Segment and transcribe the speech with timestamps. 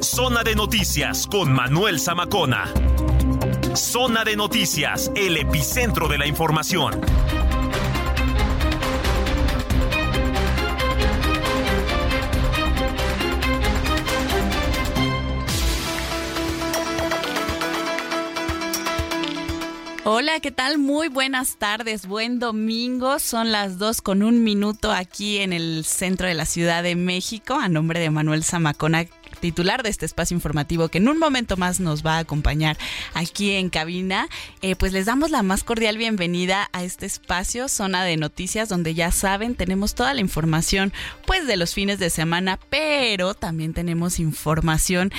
[0.00, 2.70] Zona de Noticias con Manuel Zamacona.
[3.74, 7.00] Zona de Noticias, el epicentro de la información.
[20.06, 20.76] Hola, ¿qué tal?
[20.76, 23.18] Muy buenas tardes, buen domingo.
[23.18, 27.54] Son las dos con un minuto aquí en el centro de la Ciudad de México,
[27.54, 29.06] a nombre de Manuel Zamacona,
[29.40, 32.76] titular de este espacio informativo que en un momento más nos va a acompañar
[33.14, 34.28] aquí en cabina,
[34.60, 38.92] eh, pues les damos la más cordial bienvenida a este espacio, zona de noticias, donde
[38.92, 40.92] ya saben, tenemos toda la información
[41.26, 45.12] pues de los fines de semana, pero también tenemos información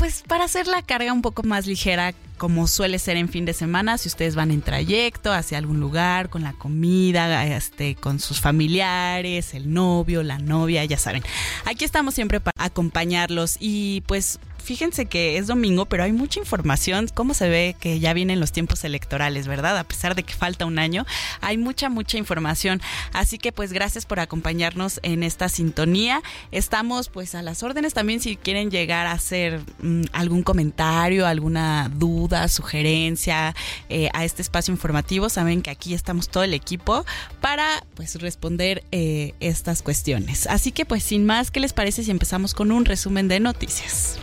[0.00, 3.52] pues para hacer la carga un poco más ligera como suele ser en fin de
[3.52, 8.40] semana, si ustedes van en trayecto hacia algún lugar, con la comida, este, con sus
[8.40, 11.22] familiares, el novio, la novia, ya saben.
[11.66, 17.08] Aquí estamos siempre para acompañarlos y pues fíjense que es domingo, pero hay mucha información.
[17.12, 19.78] ¿Cómo se ve que ya vienen los tiempos electorales, verdad?
[19.78, 21.06] A pesar de que falta un año,
[21.40, 22.80] hay mucha, mucha información.
[23.12, 26.22] Así que pues gracias por acompañarnos en esta sintonía.
[26.52, 31.90] Estamos pues a las órdenes también si quieren llegar a hacer mm, algún comentario, alguna
[31.94, 33.54] duda, sugerencia
[33.88, 35.28] eh, a este espacio informativo.
[35.28, 37.04] Saben que aquí estamos todo el equipo
[37.40, 40.46] para pues responder eh, estas cuestiones.
[40.46, 44.18] Así que pues sin más, ¿qué les parece si empezamos con un resumen de noticias?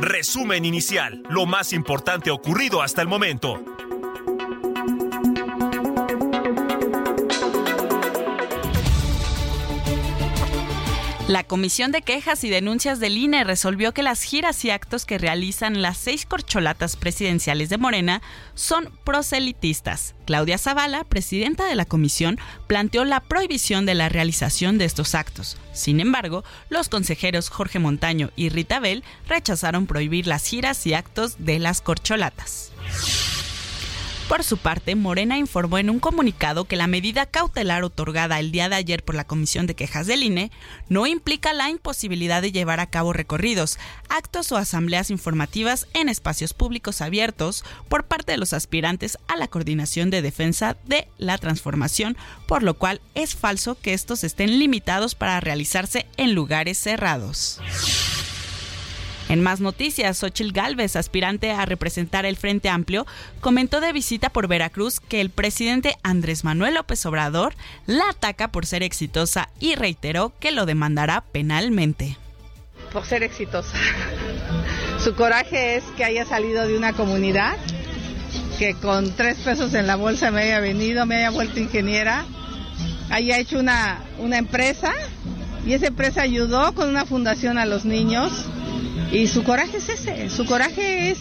[0.00, 3.62] Resumen inicial, lo más importante ocurrido hasta el momento.
[11.28, 15.18] La Comisión de Quejas y Denuncias del INE resolvió que las giras y actos que
[15.18, 18.22] realizan las seis corcholatas presidenciales de Morena
[18.54, 20.16] son proselitistas.
[20.26, 25.58] Claudia Zavala, presidenta de la comisión, planteó la prohibición de la realización de estos actos.
[25.72, 31.36] Sin embargo, los consejeros Jorge Montaño y Rita Bell rechazaron prohibir las giras y actos
[31.38, 32.72] de las corcholatas.
[34.28, 38.68] Por su parte, Morena informó en un comunicado que la medida cautelar otorgada el día
[38.68, 40.50] de ayer por la Comisión de Quejas del INE
[40.88, 43.78] no implica la imposibilidad de llevar a cabo recorridos,
[44.08, 49.48] actos o asambleas informativas en espacios públicos abiertos por parte de los aspirantes a la
[49.48, 52.16] coordinación de defensa de la transformación,
[52.46, 57.60] por lo cual es falso que estos estén limitados para realizarse en lugares cerrados.
[59.32, 63.06] En más noticias, Xochil Gálvez, aspirante a representar el Frente Amplio,
[63.40, 67.54] comentó de visita por Veracruz que el presidente Andrés Manuel López Obrador
[67.86, 72.18] la ataca por ser exitosa y reiteró que lo demandará penalmente.
[72.92, 73.74] Por ser exitosa.
[75.02, 77.56] Su coraje es que haya salido de una comunidad
[78.58, 82.26] que con tres pesos en la bolsa me haya venido, me haya vuelto ingeniera,
[83.08, 84.92] haya hecho una, una empresa
[85.64, 88.30] y esa empresa ayudó con una fundación a los niños
[89.12, 91.18] y su coraje es ese, su coraje es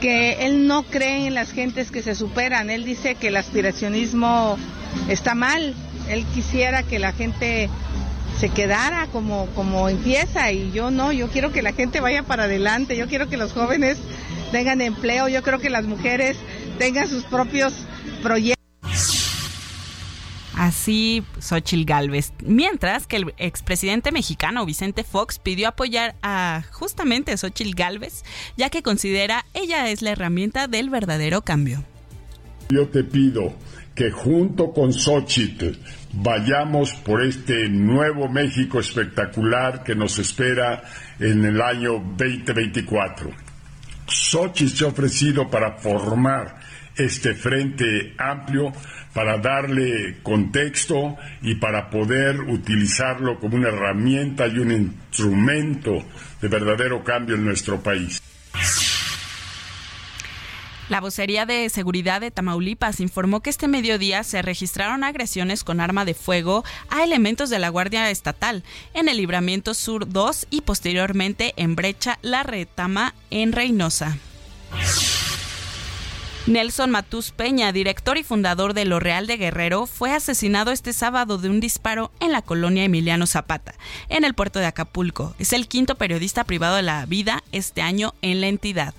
[0.00, 4.58] que él no cree en las gentes que se superan, él dice que el aspiracionismo
[5.08, 5.74] está mal,
[6.08, 7.70] él quisiera que la gente
[8.38, 10.50] se quedara como, como empieza.
[10.50, 13.52] Y yo no, yo quiero que la gente vaya para adelante, yo quiero que los
[13.52, 13.98] jóvenes
[14.50, 16.36] tengan empleo, yo creo que las mujeres
[16.78, 17.72] tengan sus propios
[18.22, 18.61] proyectos.
[20.62, 22.34] Así, Xochil Gálvez.
[22.40, 28.22] Mientras que el expresidente mexicano Vicente Fox pidió apoyar a justamente Xochil Gálvez,
[28.56, 31.82] ya que considera ella es la herramienta del verdadero cambio.
[32.68, 33.52] Yo te pido
[33.96, 35.80] que junto con Xochitl
[36.12, 40.84] vayamos por este nuevo México espectacular que nos espera
[41.18, 43.32] en el año 2024.
[44.06, 46.61] Xochitl se ha ofrecido para formar
[46.96, 48.72] este frente amplio
[49.14, 56.04] para darle contexto y para poder utilizarlo como una herramienta y un instrumento
[56.40, 58.22] de verdadero cambio en nuestro país.
[60.88, 66.04] La vocería de seguridad de Tamaulipas informó que este mediodía se registraron agresiones con arma
[66.04, 68.62] de fuego a elementos de la Guardia Estatal
[68.92, 74.18] en el Libramiento Sur 2 y posteriormente en Brecha La Retama en Reynosa.
[76.46, 81.38] Nelson Matús Peña, director y fundador de Lo Real de Guerrero, fue asesinado este sábado
[81.38, 83.74] de un disparo en la colonia Emiliano Zapata,
[84.08, 85.36] en el puerto de Acapulco.
[85.38, 88.92] Es el quinto periodista privado de la vida este año en la entidad.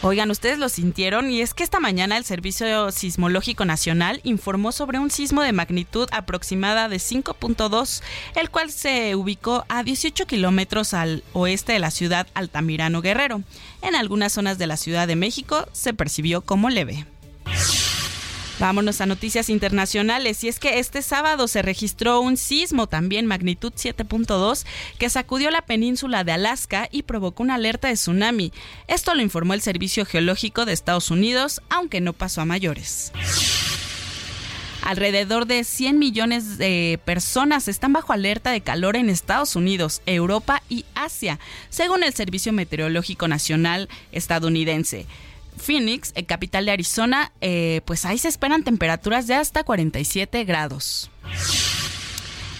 [0.00, 5.00] Oigan, ustedes lo sintieron y es que esta mañana el Servicio Sismológico Nacional informó sobre
[5.00, 8.02] un sismo de magnitud aproximada de 5.2,
[8.36, 13.42] el cual se ubicó a 18 kilómetros al oeste de la ciudad Altamirano Guerrero.
[13.82, 17.04] En algunas zonas de la Ciudad de México se percibió como leve.
[18.58, 23.72] Vámonos a noticias internacionales y es que este sábado se registró un sismo también magnitud
[23.72, 24.66] 7.2
[24.98, 28.52] que sacudió la península de Alaska y provocó una alerta de tsunami.
[28.88, 33.12] Esto lo informó el Servicio Geológico de Estados Unidos, aunque no pasó a mayores.
[34.82, 40.62] Alrededor de 100 millones de personas están bajo alerta de calor en Estados Unidos, Europa
[40.68, 41.38] y Asia,
[41.68, 45.06] según el Servicio Meteorológico Nacional estadounidense.
[45.58, 51.10] Phoenix, en capital de Arizona, eh, pues ahí se esperan temperaturas de hasta 47 grados.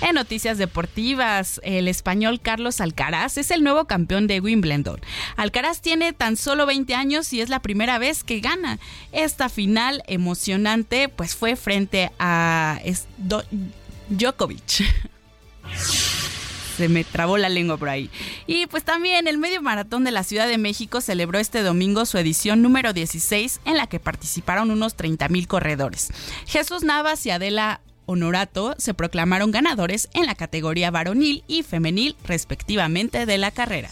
[0.00, 5.00] En noticias deportivas, el español Carlos Alcaraz es el nuevo campeón de Wimbledon.
[5.36, 8.78] Alcaraz tiene tan solo 20 años y es la primera vez que gana.
[9.10, 12.78] Esta final emocionante pues fue frente a
[14.08, 14.84] Djokovic.
[16.78, 18.08] se me trabó la lengua por ahí.
[18.46, 22.18] Y pues también el Medio Maratón de la Ciudad de México celebró este domingo su
[22.18, 26.10] edición número 16 en la que participaron unos 30 mil corredores.
[26.46, 33.26] Jesús Navas y Adela Honorato se proclamaron ganadores en la categoría varonil y femenil respectivamente
[33.26, 33.90] de la carrera.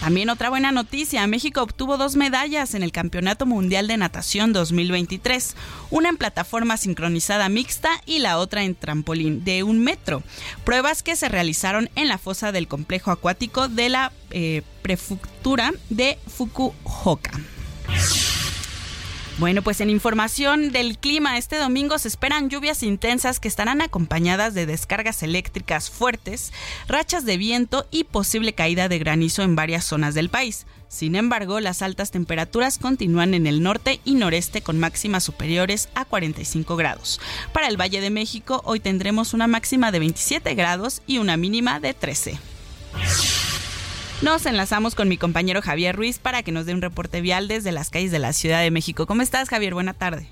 [0.00, 5.56] También otra buena noticia, México obtuvo dos medallas en el Campeonato Mundial de Natación 2023,
[5.90, 10.22] una en plataforma sincronizada mixta y la otra en trampolín de un metro,
[10.64, 16.18] pruebas que se realizaron en la fosa del complejo acuático de la eh, prefectura de
[16.28, 17.32] Fukuoka.
[19.38, 24.54] Bueno, pues en información del clima, este domingo se esperan lluvias intensas que estarán acompañadas
[24.54, 26.54] de descargas eléctricas fuertes,
[26.88, 30.64] rachas de viento y posible caída de granizo en varias zonas del país.
[30.88, 36.06] Sin embargo, las altas temperaturas continúan en el norte y noreste con máximas superiores a
[36.06, 37.20] 45 grados.
[37.52, 41.78] Para el Valle de México, hoy tendremos una máxima de 27 grados y una mínima
[41.78, 42.38] de 13.
[44.22, 47.70] Nos enlazamos con mi compañero Javier Ruiz para que nos dé un reporte vial desde
[47.70, 49.06] las calles de la Ciudad de México.
[49.06, 49.74] ¿Cómo estás, Javier?
[49.74, 50.26] Buena tarde.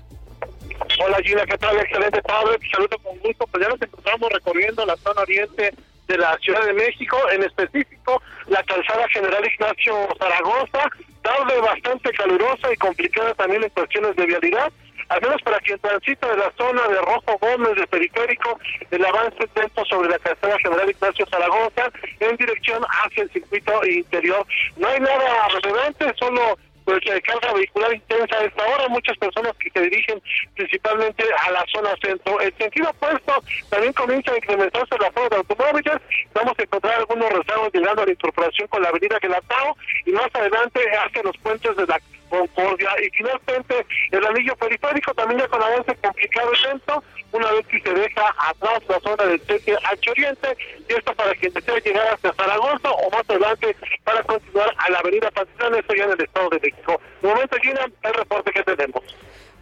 [1.05, 1.77] Hola Gina, ¿qué tal?
[1.77, 3.45] Excelente tarde, saludo con gusto.
[3.45, 5.71] Pues ya nos encontramos recorriendo la zona oriente
[6.07, 10.89] de la Ciudad de México, en específico la calzada General Ignacio Zaragoza,
[11.21, 14.71] tarde bastante calurosa y complicada también en cuestiones de vialidad
[15.09, 18.59] al menos para quien transita de la zona de Rojo Gómez, de Periférico,
[18.91, 24.45] el avance lento sobre la carretera general Ignacio Zaragoza en dirección hacia el circuito interior.
[24.77, 29.71] No hay nada relevante, solo pues carga vehicular intensa a esta hora, muchas personas que
[29.71, 30.21] se dirigen
[30.53, 32.39] principalmente a la zona centro.
[32.39, 35.97] El sentido opuesto también comienza a incrementarse la zona de automóviles,
[36.33, 39.75] vamos a encontrar algunos rezagos llegando a la incorporación con la avenida Gelatao
[40.05, 41.99] y más adelante hacia los puentes de la
[42.37, 47.67] Concordia y finalmente el anillo periférico también ya con avance complicado y lento una vez
[47.67, 51.79] que se deja atrás la zona del Cheque H Oriente y esto para quien desea
[51.79, 56.11] llegar hasta Zaragoza o más adelante para continuar a la avenida Pastrana, esto ya en
[56.11, 57.01] el Estado de México.
[57.21, 59.03] De momento, Gina, el reporte que tenemos.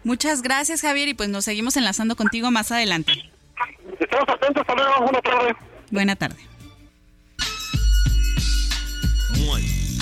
[0.04, 3.12] Muchas gracias, Javier, y pues nos seguimos enlazando contigo más adelante.
[3.98, 5.56] Estamos atentos, hasta luego, buena tarde.
[5.90, 6.54] Buena tarde.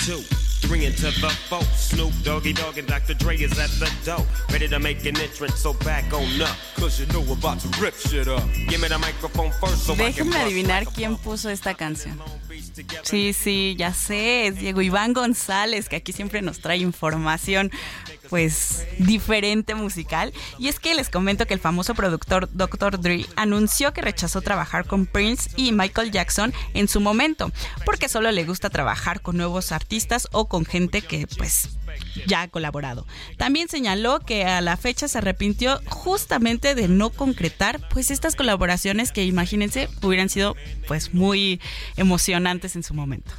[0.05, 0.42] Bring
[0.81, 1.65] it to the folk.
[1.77, 3.13] Snoop Doggy Dogg and Dr.
[3.15, 4.25] Dre is at the door.
[4.51, 6.57] Ready to make an entrance, so back on up.
[6.77, 8.43] Cause you know we're about to rip shit up.
[8.69, 12.19] Give me the microphone first so Déjenme adivinar quién puso esta canción.
[13.03, 17.71] Sí, sí, ya sé, es Diego Iván González, que aquí siempre nos trae información
[18.33, 20.33] pues diferente musical.
[20.59, 22.99] Y es que les comento que el famoso productor Dr.
[22.99, 27.53] Dre anunció que rechazó trabajar con Prince y Michael Jackson en su momento,
[27.85, 31.69] porque solo le gusta trabajar con nuevos artistas o con gente que pues
[32.27, 33.07] ya ha colaborado.
[33.37, 39.13] También señaló que a la fecha se arrepintió justamente de no concretar pues estas colaboraciones
[39.13, 40.57] que imagínense hubieran sido
[40.89, 41.61] pues muy
[41.99, 43.31] emocionantes en su momento.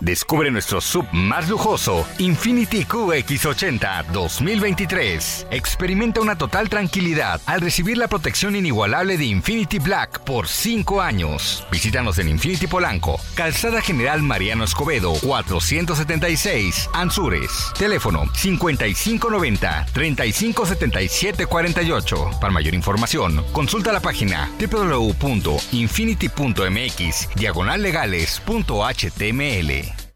[0.00, 5.46] Descubre nuestro sub más lujoso, Infinity QX80 2023.
[5.50, 11.64] Experimenta una total tranquilidad al recibir la protección inigualable de Infinity Black por 5 años.
[11.70, 17.72] Visítanos en Infinity Polanco, Calzada General Mariano Escobedo, 476, Anzures.
[17.78, 22.30] Teléfono 5590 357748.
[22.40, 24.50] Para mayor información, consulta la página
[25.28, 30.07] www.infinity.mx diagonallegales.html.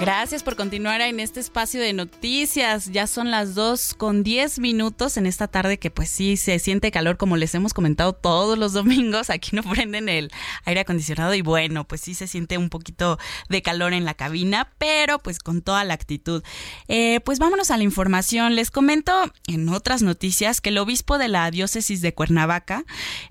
[0.00, 2.90] Gracias por continuar en este espacio de noticias.
[2.90, 6.90] Ya son las 2 con 10 minutos en esta tarde que pues sí se siente
[6.90, 9.28] calor como les hemos comentado todos los domingos.
[9.28, 10.30] Aquí no prenden el
[10.64, 13.18] aire acondicionado y bueno, pues sí se siente un poquito
[13.50, 16.42] de calor en la cabina, pero pues con toda la actitud.
[16.88, 18.56] Eh, pues vámonos a la información.
[18.56, 19.12] Les comento
[19.48, 22.84] en otras noticias que el obispo de la diócesis de Cuernavaca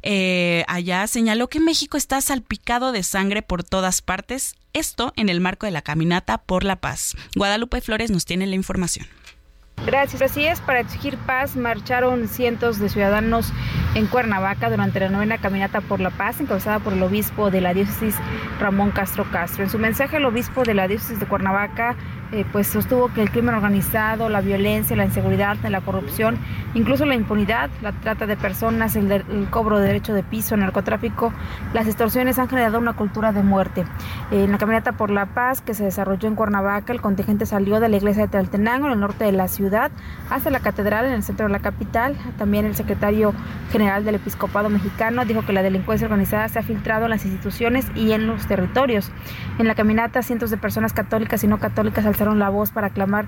[0.04, 5.42] eh, allá señaló que México está salpicado de sangre por todas partes esto en el
[5.42, 7.16] marco de la caminata por la paz.
[7.36, 9.08] Guadalupe Flores nos tiene la información.
[9.86, 10.22] Gracias.
[10.22, 13.52] Así es, para exigir paz marcharon cientos de ciudadanos
[13.96, 17.74] en Cuernavaca durante la novena caminata por la paz encabezada por el obispo de la
[17.74, 18.16] diócesis
[18.60, 19.64] Ramón Castro Castro.
[19.64, 21.96] En su mensaje el obispo de la diócesis de Cuernavaca
[22.32, 26.38] eh, pues sostuvo que el crimen organizado, la violencia, la inseguridad, la corrupción,
[26.76, 31.34] incluso la impunidad, la trata de personas, el, cobro de derecho de piso, el narcotráfico,
[31.74, 33.84] las extorsiones han generado una cultura de muerte.
[34.30, 37.90] En la caminata por la paz que se desarrolló en Cuernavaca, el contingente salió de
[37.90, 39.92] la iglesia de Tlaltenango, en el norte de la ciudad,
[40.30, 42.16] hasta la catedral en el centro de la capital.
[42.38, 43.34] También el secretario
[43.72, 47.88] general del episcopado mexicano dijo que la delincuencia organizada se ha filtrado en las instituciones
[47.96, 49.12] y en los territorios.
[49.58, 52.90] En la caminata, cientos de personas católicas y no católicas al alzaron la voz para
[52.90, 53.28] clamar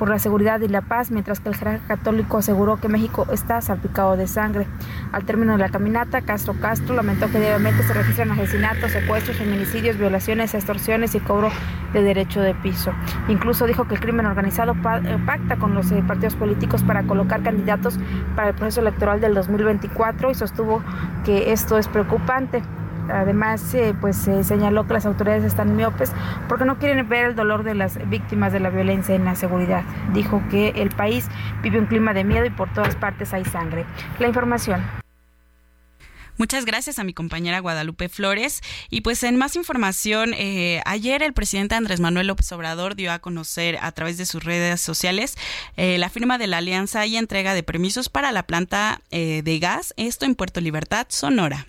[0.00, 3.60] por la seguridad y la paz, mientras que el jerarca católico aseguró que México está
[3.60, 4.66] salpicado de sangre.
[5.12, 9.96] Al término de la caminata, Castro Castro lamentó que diariamente se registran asesinatos, secuestros, feminicidios,
[9.96, 11.50] violaciones, extorsiones y cobro
[11.92, 12.92] de derecho de piso.
[13.28, 17.44] Incluso dijo que el crimen organizado eh, pacta con los eh, partidos políticos para colocar
[17.44, 17.96] candidatos
[18.34, 20.82] para el proceso electoral del 2024 y sostuvo
[21.24, 22.62] que esto es preocupante.
[23.10, 26.12] Además, eh, pues se señaló que las autoridades están miopes
[26.48, 29.84] porque no quieren ver el dolor de las víctimas de la violencia en la seguridad.
[30.12, 31.28] Dijo que el país
[31.62, 33.84] vive un clima de miedo y por todas partes hay sangre.
[34.18, 35.02] La información.
[36.38, 38.62] Muchas gracias a mi compañera Guadalupe Flores.
[38.90, 43.18] Y pues en más información, eh, ayer el presidente Andrés Manuel López Obrador dio a
[43.18, 45.36] conocer a través de sus redes sociales
[45.76, 49.58] eh, la firma de la alianza y entrega de permisos para la planta eh, de
[49.58, 51.66] gas, esto en Puerto Libertad, Sonora.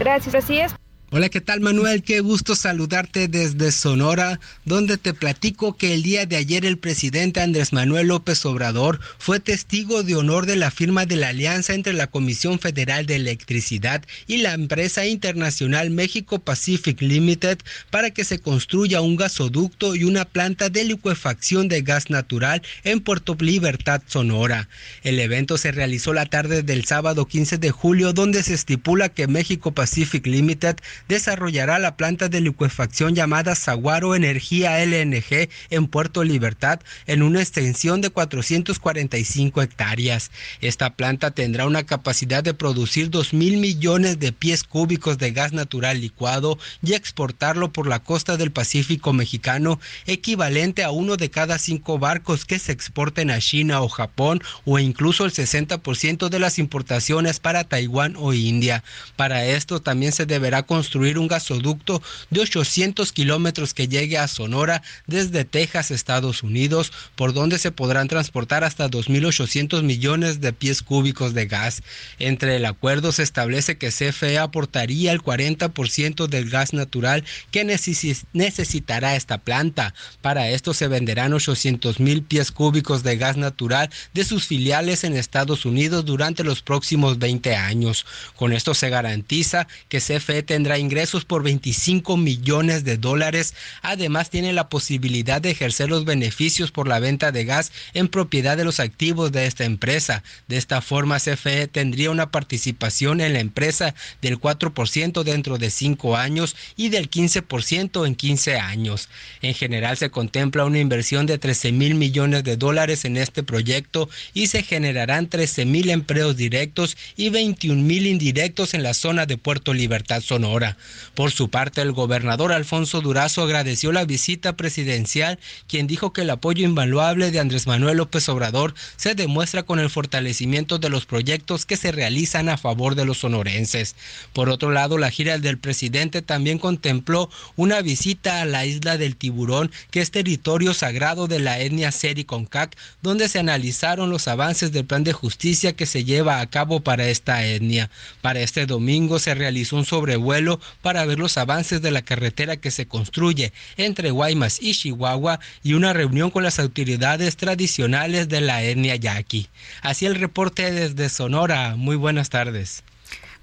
[0.00, 0.74] Gracias, así es.
[1.12, 2.04] Hola, ¿qué tal Manuel?
[2.04, 7.40] Qué gusto saludarte desde Sonora, donde te platico que el día de ayer el presidente
[7.40, 11.94] Andrés Manuel López Obrador fue testigo de honor de la firma de la alianza entre
[11.94, 17.58] la Comisión Federal de Electricidad y la empresa internacional México Pacific Limited
[17.90, 23.00] para que se construya un gasoducto y una planta de licuefacción de gas natural en
[23.00, 24.68] Puerto Libertad, Sonora.
[25.02, 29.26] El evento se realizó la tarde del sábado 15 de julio, donde se estipula que
[29.26, 30.76] México Pacific Limited
[31.08, 38.00] desarrollará la planta de licuefacción llamada Saguaro Energía LNG en Puerto Libertad en una extensión
[38.00, 40.30] de 445 hectáreas.
[40.60, 45.52] Esta planta tendrá una capacidad de producir 2 mil millones de pies cúbicos de gas
[45.52, 51.58] natural licuado y exportarlo por la costa del Pacífico mexicano, equivalente a uno de cada
[51.58, 56.58] cinco barcos que se exporten a China o Japón o incluso el 60% de las
[56.58, 58.82] importaciones para Taiwán o India.
[59.16, 64.26] Para esto también se deberá construir construir un gasoducto de 800 kilómetros que llegue a
[64.26, 70.82] Sonora desde Texas, Estados Unidos, por donde se podrán transportar hasta 2.800 millones de pies
[70.82, 71.84] cúbicos de gas.
[72.18, 79.14] Entre el acuerdo se establece que CFE aportaría el 40% del gas natural que necesitará
[79.14, 79.94] esta planta.
[80.22, 85.16] Para esto se venderán 800 mil pies cúbicos de gas natural de sus filiales en
[85.16, 88.06] Estados Unidos durante los próximos 20 años.
[88.34, 93.54] Con esto se garantiza que CFE tendrá ingresos por 25 millones de dólares.
[93.82, 98.56] Además, tiene la posibilidad de ejercer los beneficios por la venta de gas en propiedad
[98.56, 100.22] de los activos de esta empresa.
[100.48, 106.16] De esta forma, CFE tendría una participación en la empresa del 4% dentro de 5
[106.16, 109.08] años y del 15% en 15 años.
[109.42, 114.08] En general, se contempla una inversión de 13 mil millones de dólares en este proyecto
[114.34, 119.36] y se generarán 13 mil empleos directos y 21 mil indirectos en la zona de
[119.36, 120.69] Puerto Libertad Sonora.
[121.14, 126.30] Por su parte, el gobernador Alfonso Durazo agradeció la visita presidencial, quien dijo que el
[126.30, 131.66] apoyo invaluable de Andrés Manuel López Obrador se demuestra con el fortalecimiento de los proyectos
[131.66, 133.96] que se realizan a favor de los sonorenses.
[134.32, 139.16] Por otro lado, la gira del presidente también contempló una visita a la isla del
[139.16, 144.72] Tiburón, que es territorio sagrado de la etnia Seri Concac, donde se analizaron los avances
[144.72, 147.90] del plan de justicia que se lleva a cabo para esta etnia.
[148.20, 150.49] Para este domingo se realizó un sobrevuelo
[150.82, 155.74] para ver los avances de la carretera que se construye entre Guaymas y Chihuahua y
[155.74, 159.48] una reunión con las autoridades tradicionales de la etnia yaqui.
[159.82, 161.76] Así el reporte desde Sonora.
[161.76, 162.82] Muy buenas tardes.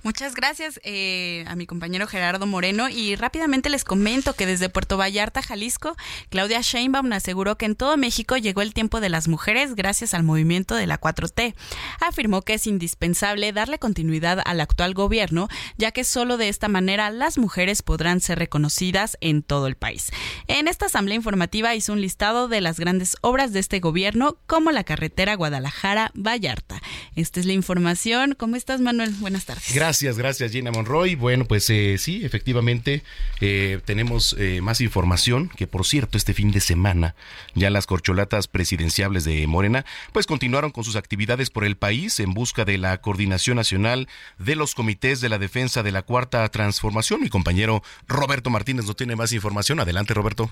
[0.07, 4.95] Muchas gracias eh, a mi compañero Gerardo Moreno y rápidamente les comento que desde Puerto
[4.95, 5.97] Vallarta, Jalisco,
[6.29, 10.23] Claudia Sheinbaum aseguró que en todo México llegó el tiempo de las mujeres gracias al
[10.23, 11.55] movimiento de la 4T.
[11.99, 17.09] Afirmó que es indispensable darle continuidad al actual gobierno, ya que solo de esta manera
[17.09, 20.11] las mujeres podrán ser reconocidas en todo el país.
[20.47, 24.71] En esta asamblea informativa hizo un listado de las grandes obras de este gobierno, como
[24.71, 26.81] la carretera Guadalajara-Vallarta.
[27.17, 28.35] Esta es la información.
[28.37, 29.11] ¿Cómo estás, Manuel?
[29.19, 29.73] Buenas tardes.
[29.73, 31.15] Gracias, gracias Gina Monroy.
[31.15, 33.03] Bueno, pues eh, sí, efectivamente
[33.41, 37.15] eh, tenemos eh, más información, que por cierto, este fin de semana
[37.55, 42.33] ya las corcholatas presidenciables de Morena, pues continuaron con sus actividades por el país en
[42.33, 47.21] busca de la coordinación nacional de los comités de la defensa de la cuarta transformación.
[47.21, 49.79] Mi compañero Roberto Martínez no tiene más información.
[49.79, 50.51] Adelante, Roberto.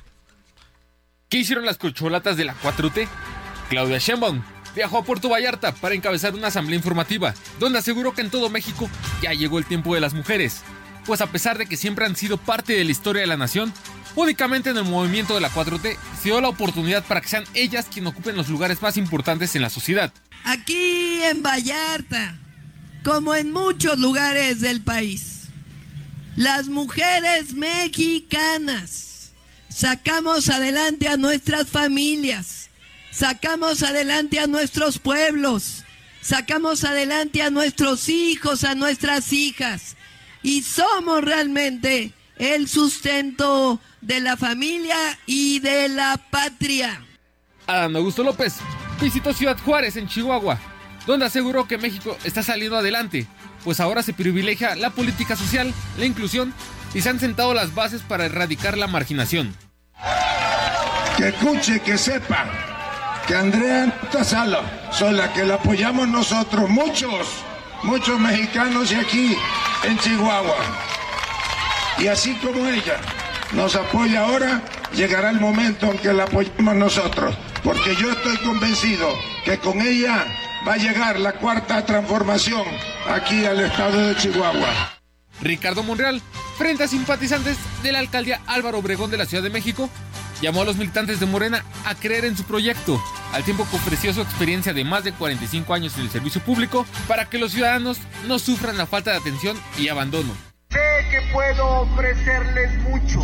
[1.30, 3.08] ¿Qué hicieron las corcholatas de la 4T?
[3.70, 8.30] Claudia Sheinbaum viajó a Puerto Vallarta para encabezar una asamblea informativa, donde aseguró que en
[8.30, 8.90] todo México
[9.22, 10.62] ya llegó el tiempo de las mujeres,
[11.06, 13.74] pues a pesar de que siempre han sido parte de la historia de la nación,
[14.16, 17.88] únicamente en el movimiento de la 4T se dio la oportunidad para que sean ellas
[17.92, 20.12] quienes ocupen los lugares más importantes en la sociedad.
[20.44, 22.38] Aquí en Vallarta,
[23.04, 25.48] como en muchos lugares del país,
[26.36, 29.32] las mujeres mexicanas
[29.70, 32.65] sacamos adelante a nuestras familias
[33.16, 35.86] sacamos adelante a nuestros pueblos,
[36.22, 39.96] sacamos adelante a nuestros hijos, a nuestras hijas,
[40.44, 47.02] y somos realmente el sustento de la familia y de la patria.
[47.68, 48.56] Adán Augusto López
[49.02, 50.60] visitó Ciudad Juárez en Chihuahua,
[51.08, 53.28] donde aseguró que México está saliendo adelante,
[53.64, 56.54] pues ahora se privilegia la política social, la inclusión
[56.94, 59.56] y se han sentado las bases para erradicar la marginación.
[61.18, 62.75] Que escuche, que sepa
[63.28, 67.28] que Andrea Tasala son las que la apoyamos nosotros, muchos,
[67.84, 69.38] muchos mexicanos y aquí
[69.84, 70.56] en Chihuahua.
[71.98, 72.98] Y así como ella
[73.54, 74.62] nos apoya ahora,
[74.94, 79.08] llegará el momento en que la apoyemos nosotros, porque yo estoy convencido
[79.44, 80.26] que con ella
[80.68, 82.64] va a llegar la cuarta transformación
[83.08, 84.92] aquí al estado de Chihuahua.
[85.42, 86.22] Ricardo Monreal,
[86.58, 89.90] frente a simpatizantes de la alcaldía Álvaro Obregón de la Ciudad de México,
[90.42, 93.02] llamó a los militantes de Morena a creer en su proyecto,
[93.34, 96.86] al tiempo que ofreció su experiencia de más de 45 años en el servicio público
[97.08, 100.34] para que los ciudadanos no sufran la falta de atención y abandono.
[100.70, 103.22] Sé que puedo ofrecerles mucho,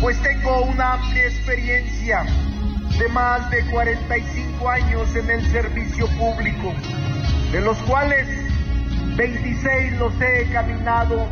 [0.00, 2.24] pues tengo una amplia experiencia
[2.98, 6.74] de más de 45 años en el servicio público,
[7.50, 8.28] de los cuales
[9.16, 11.28] 26 los he caminado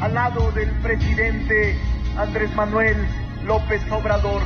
[0.00, 1.78] al lado del presidente
[2.16, 2.96] Andrés Manuel
[3.44, 4.42] López Obrador.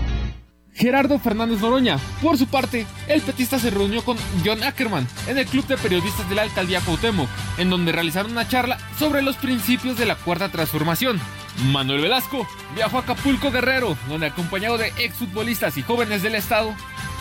[0.72, 1.98] Gerardo Fernández Noroña.
[2.20, 6.28] Por su parte, el petista se reunió con John Ackerman en el Club de Periodistas
[6.28, 7.28] de la Alcaldía Cuauhtémoc,
[7.58, 11.20] en donde realizaron una charla sobre los principios de la Cuarta Transformación.
[11.70, 16.74] Manuel Velasco viajó a Acapulco Guerrero, donde acompañado de exfutbolistas y jóvenes del estado,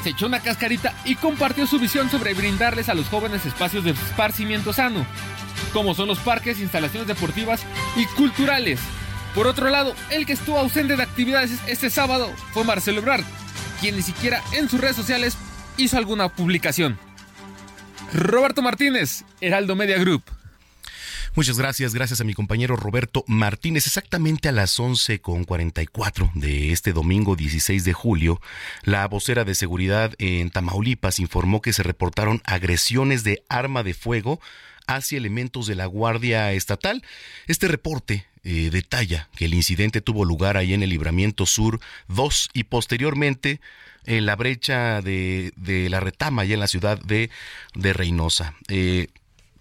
[0.03, 3.91] se echó una cascarita y compartió su visión sobre brindarles a los jóvenes espacios de
[3.91, 5.05] esparcimiento sano,
[5.71, 7.61] como son los parques, instalaciones deportivas
[7.95, 8.79] y culturales,
[9.35, 13.23] por otro lado, el que estuvo ausente de actividades este sábado fue Marcelo Ebrard,
[13.79, 15.37] quien ni siquiera en sus redes sociales
[15.77, 16.97] hizo alguna publicación.
[18.13, 20.23] Roberto Martínez, Heraldo Media Group.
[21.35, 23.87] Muchas gracias, gracias a mi compañero Roberto Martínez.
[23.87, 28.39] Exactamente a las 11.44 de este domingo 16 de julio,
[28.83, 34.39] la vocera de seguridad en Tamaulipas informó que se reportaron agresiones de arma de fuego
[34.87, 37.03] hacia elementos de la Guardia Estatal.
[37.47, 42.49] Este reporte eh, detalla que el incidente tuvo lugar ahí en el Libramiento Sur 2
[42.53, 43.61] y posteriormente
[44.05, 45.53] en la brecha de,
[45.89, 47.29] la retama, y en la ciudad de,
[47.73, 48.55] Reynosa.
[48.67, 49.07] Eh,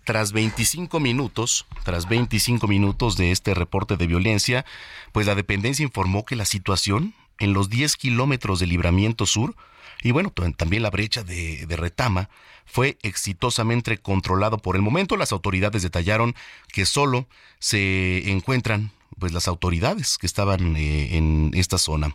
[0.04, 4.64] tras 25 minutos, tras 25 minutos de este reporte de violencia,
[5.12, 9.54] pues la dependencia informó que la situación en los 10 kilómetros de Libramiento Sur
[10.02, 12.28] y bueno, también la brecha de, retama
[12.64, 15.16] fue exitosamente controlado por el momento.
[15.16, 16.34] Las autoridades detallaron
[16.72, 22.14] que solo se encuentran pues las autoridades que estaban eh, en esta zona.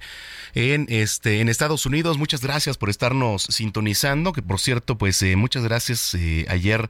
[0.54, 2.16] en este en Estados Unidos.
[2.16, 6.88] Muchas gracias por estarnos sintonizando, que por cierto, pues eh, muchas gracias eh, ayer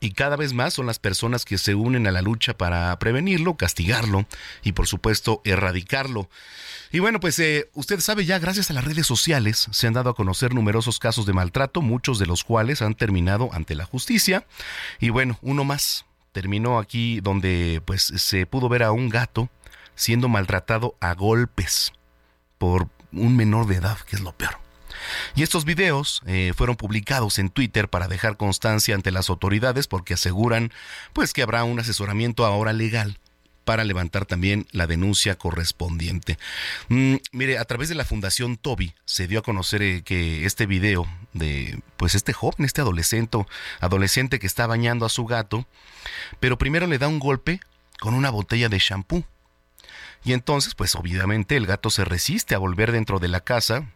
[0.00, 3.56] y cada vez más son las personas que se unen a la lucha para prevenirlo,
[3.56, 4.26] castigarlo
[4.62, 6.28] y por supuesto erradicarlo.
[6.90, 10.10] Y bueno, pues eh, usted sabe ya, gracias a las redes sociales se han dado
[10.10, 14.46] a conocer numerosos casos de maltrato, muchos de los cuales han terminado ante la justicia.
[15.00, 19.50] Y bueno, uno más terminó aquí donde pues se pudo ver a un gato
[19.94, 21.92] siendo maltratado a golpes
[22.58, 24.67] por un menor de edad, que es lo peor.
[25.34, 30.14] Y estos videos eh, fueron publicados en Twitter para dejar constancia ante las autoridades porque
[30.14, 30.72] aseguran
[31.12, 33.18] pues que habrá un asesoramiento ahora legal
[33.68, 36.38] para levantar también la denuncia correspondiente.
[36.88, 40.64] Mm, mire, a través de la Fundación Toby se dio a conocer eh, que este
[40.64, 43.44] video de pues este joven, este adolescente,
[43.80, 45.66] adolescente que está bañando a su gato,
[46.40, 47.60] pero primero le da un golpe
[48.00, 49.24] con una botella de shampoo.
[50.24, 53.90] Y entonces, pues obviamente el gato se resiste a volver dentro de la casa,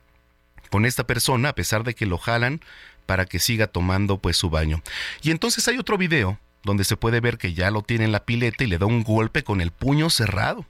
[0.73, 2.63] con esta persona a pesar de que lo jalan
[3.05, 4.83] para que siga tomando pues su baño.
[5.21, 8.25] Y entonces hay otro video donde se puede ver que ya lo tiene en la
[8.25, 10.65] pileta y le da un golpe con el puño cerrado.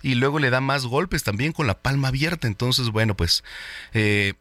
[0.00, 2.46] Y luego le da más golpes también con la palma abierta.
[2.46, 3.44] Entonces, bueno, pues
[3.92, 4.32] eh,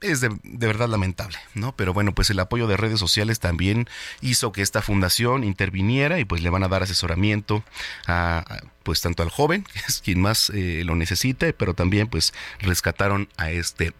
[0.00, 1.74] es de, verdad lamentable, ¿no?
[1.76, 3.88] Pero bueno, pues el apoyo de redes sociales también
[4.20, 7.62] hizo que esta fundación interviniera y pues le van a dar asesoramiento
[8.06, 8.44] a,
[8.82, 13.28] pues tanto al joven, que es quien más eh, lo necesite, pero también pues rescataron
[13.36, 13.92] a este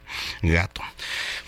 [0.42, 0.80] gato.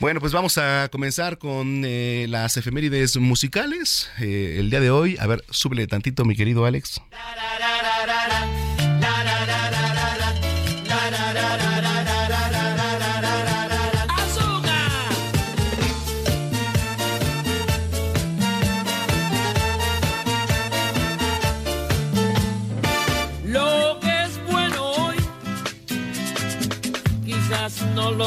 [0.01, 4.11] Bueno, pues vamos a comenzar con eh, las efemérides musicales.
[4.21, 7.01] Eh, el día de hoy, a ver, súbele tantito mi querido Alex.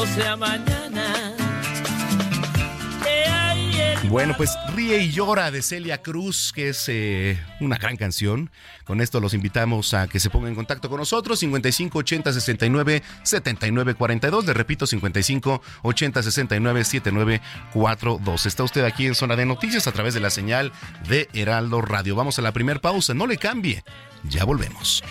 [0.04, 1.36] Sea mañana.
[4.08, 8.50] Bueno, pues Ríe y llora de Celia Cruz, que es eh, una gran canción.
[8.84, 11.40] Con esto los invitamos a que se pongan en contacto con nosotros.
[11.40, 14.46] 55 80 69 79 42.
[14.46, 17.40] Le repito, 55 80 69 79
[17.72, 18.46] 42.
[18.46, 20.72] Está usted aquí en Zona de Noticias a través de la señal
[21.08, 22.14] de Heraldo Radio.
[22.14, 23.12] Vamos a la primera pausa.
[23.12, 23.82] No le cambie.
[24.24, 25.02] Ya volvemos.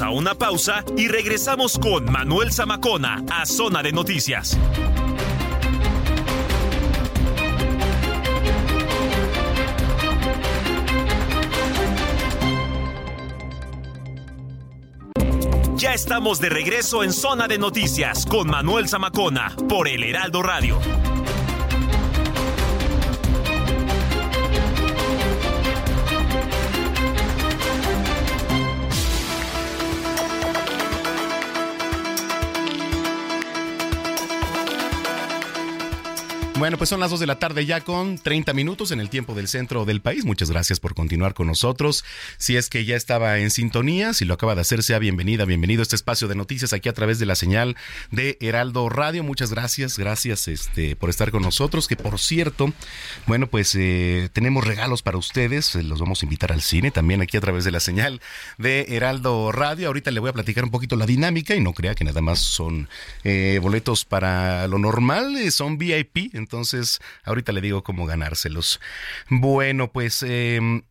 [0.00, 4.56] A una pausa y regresamos con Manuel Zamacona a Zona de Noticias.
[15.76, 20.78] Ya estamos de regreso en Zona de Noticias con Manuel Zamacona por El Heraldo Radio.
[36.58, 39.32] Bueno, pues son las 2 de la tarde ya con 30 minutos en el tiempo
[39.34, 40.24] del centro del país.
[40.24, 42.04] Muchas gracias por continuar con nosotros.
[42.36, 45.82] Si es que ya estaba en sintonía, si lo acaba de hacer, sea bienvenida, bienvenido
[45.82, 47.76] a este espacio de noticias aquí a través de la señal
[48.10, 49.22] de Heraldo Radio.
[49.22, 51.86] Muchas gracias, gracias este, por estar con nosotros.
[51.86, 52.72] Que por cierto,
[53.28, 55.76] bueno, pues eh, tenemos regalos para ustedes.
[55.76, 58.20] eh, Los vamos a invitar al cine también aquí a través de la señal
[58.58, 59.86] de Heraldo Radio.
[59.86, 62.40] Ahorita le voy a platicar un poquito la dinámica y no crea que nada más
[62.40, 62.88] son
[63.22, 66.34] eh, boletos para lo normal, eh, son VIP.
[66.48, 68.80] Entonces, ahorita le digo cómo ganárselos.
[69.28, 70.24] Bueno, pues...
[70.26, 70.82] eh,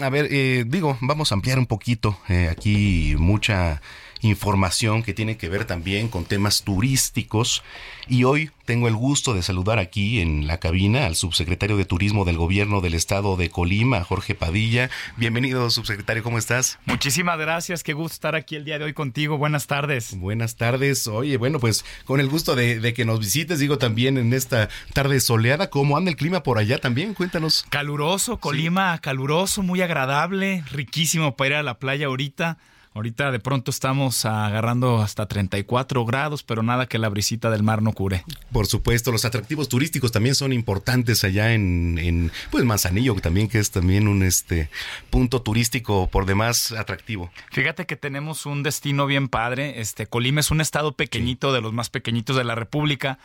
[0.00, 3.82] a ver, eh, digo, vamos a ampliar un poquito eh, aquí mucha
[4.22, 7.62] información que tiene que ver también con temas turísticos
[8.08, 12.24] y hoy tengo el gusto de saludar aquí en la cabina al subsecretario de Turismo
[12.24, 14.90] del Gobierno del Estado de Colima, Jorge Padilla.
[15.16, 16.78] Bienvenido, subsecretario, ¿cómo estás?
[16.86, 19.38] Muchísimas gracias, qué gusto estar aquí el día de hoy contigo.
[19.38, 20.16] Buenas tardes.
[20.16, 21.06] Buenas tardes.
[21.08, 24.68] Oye, bueno, pues con el gusto de, de que nos visites, digo también en esta
[24.94, 27.14] tarde soleada, ¿cómo anda el clima por allá también?
[27.14, 27.64] Cuéntanos.
[27.68, 32.58] Caluroso, Colima, caluroso, muy agradable, riquísimo para ir a la playa ahorita.
[32.94, 37.80] Ahorita de pronto estamos agarrando hasta 34 grados, pero nada que la brisita del mar
[37.80, 38.24] no cure.
[38.52, 43.58] Por supuesto, los atractivos turísticos también son importantes allá en, en pues Manzanillo, también que
[43.58, 44.68] es también un este
[45.10, 47.30] punto turístico por demás atractivo.
[47.50, 49.80] Fíjate que tenemos un destino bien padre.
[49.80, 53.18] Este Colima es un estado pequeñito, de los más pequeñitos de la República,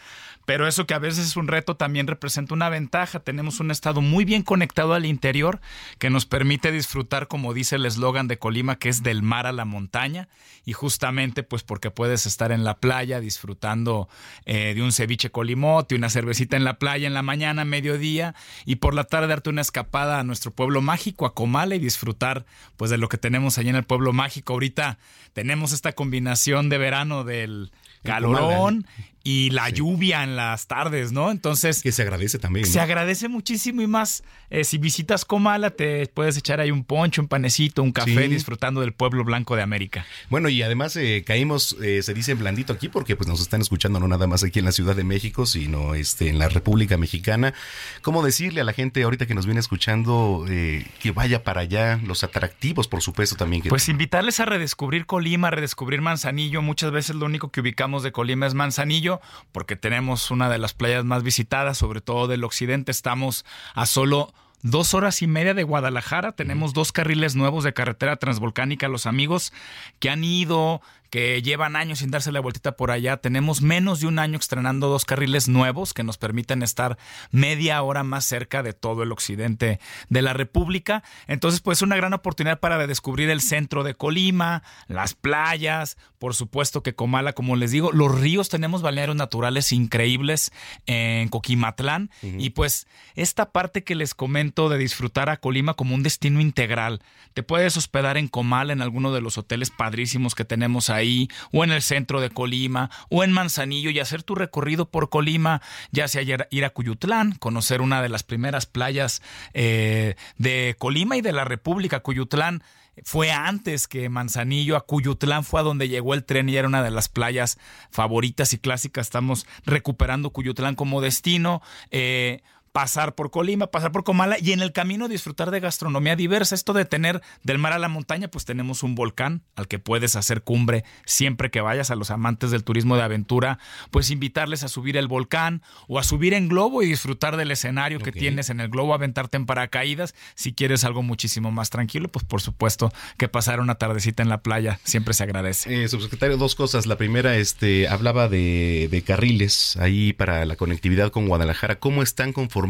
[0.48, 3.20] pero eso que a veces es un reto también representa una ventaja.
[3.20, 5.60] Tenemos un estado muy bien conectado al interior
[6.00, 9.52] que nos permite disfrutar, como dice el eslogan de Colima, que es del mar a
[9.52, 10.30] la montaña
[10.64, 14.08] y justamente pues porque puedes estar en la playa disfrutando
[14.46, 18.34] eh, de un ceviche colimote, una cervecita en la playa en la mañana, mediodía
[18.66, 22.46] y por la tarde darte una escapada a nuestro pueblo mágico, a Comala y disfrutar
[22.78, 24.54] pues de lo que tenemos allá en el pueblo mágico.
[24.54, 24.98] Ahorita
[25.34, 28.88] tenemos esta combinación de verano del calorón
[29.28, 31.32] y la lluvia en las tardes, ¿no?
[31.32, 31.82] Entonces...
[31.82, 32.66] Que se agradece también.
[32.66, 32.72] ¿no?
[32.72, 37.22] Se agradece muchísimo y más eh, si visitas Comala te puedes echar ahí un poncho,
[37.22, 38.28] un panecito, un café Sí.
[38.30, 40.06] disfrutando del pueblo blanco de América.
[40.30, 44.00] Bueno, y además eh, caímos, eh, se dice blandito aquí, porque pues nos están escuchando
[44.00, 47.54] no nada más aquí en la Ciudad de México, sino este en la República Mexicana.
[48.02, 52.00] ¿Cómo decirle a la gente ahorita que nos viene escuchando eh, que vaya para allá?
[52.06, 53.62] Los atractivos, por supuesto, también.
[53.62, 56.62] Que Pues invitarles a redescubrir Colima, a redescubrir Manzanillo.
[56.62, 59.17] Muchas veces lo único que ubicamos de Colima es Manzanillo,
[59.52, 62.92] porque tenemos una de las playas más visitadas, sobre todo del occidente.
[62.92, 66.34] Estamos a solo dos horas y media de Guadalajara.
[66.34, 68.88] Tenemos dos carriles nuevos de carretera transvolcánica.
[68.88, 69.54] Los amigos
[70.00, 73.18] que han ido, que llevan años sin darse la vueltita por allá.
[73.18, 76.98] Tenemos menos de un año estrenando dos carriles nuevos que nos permiten estar
[77.32, 81.04] media hora más cerca de todo el occidente de la República.
[81.28, 86.82] Entonces, pues una gran oportunidad para descubrir el centro de Colima, las playas, por supuesto
[86.84, 90.52] que Comala, como les digo, los ríos, tenemos balnearios naturales increíbles
[90.86, 92.10] en Coquimatlán.
[92.40, 97.02] Y pues esta parte que les comento de disfrutar a Colima como un destino integral.
[97.34, 101.64] Te puedes hospedar en Comala en alguno de los hoteles padrísimos que tenemos ahí o
[101.64, 106.08] en el centro de Colima o en Manzanillo y hacer tu recorrido por Colima, ya
[106.08, 109.22] sea ir- ir a Cuyutlán, conocer una de las primeras playas
[109.54, 112.64] eh, de Colima y de la República, Cuyutlán
[113.04, 116.84] fue antes que Manzanillo, a Cuyutlán fue a donde llegó el tren y era una
[116.84, 117.58] de las playas
[117.92, 119.08] favoritas y clásicas.
[119.08, 121.62] Estamos recuperando Cuyutlán como destino.
[121.92, 126.56] Eh, pasar por Colima, pasar por Comala y en el camino disfrutar de gastronomía diversa.
[126.56, 130.16] Esto de tener del mar a la montaña, pues tenemos un volcán al que puedes
[130.16, 134.68] hacer cumbre siempre que vayas a los amantes del turismo de aventura, pues invitarles a
[134.68, 138.60] subir el volcán o a subir en globo y disfrutar del escenario que tienes en
[138.60, 140.14] el globo, aventarte en paracaídas.
[140.36, 144.44] Si quieres algo muchísimo más tranquilo, pues por supuesto que pasar una tardecita en la
[144.44, 145.84] playa siempre se agradece.
[145.84, 146.86] Eh, subsecretario, dos cosas.
[146.86, 151.80] La primera, este, hablaba de, de carriles ahí para la conectividad con Guadalajara.
[151.80, 152.67] ¿Cómo están conformados?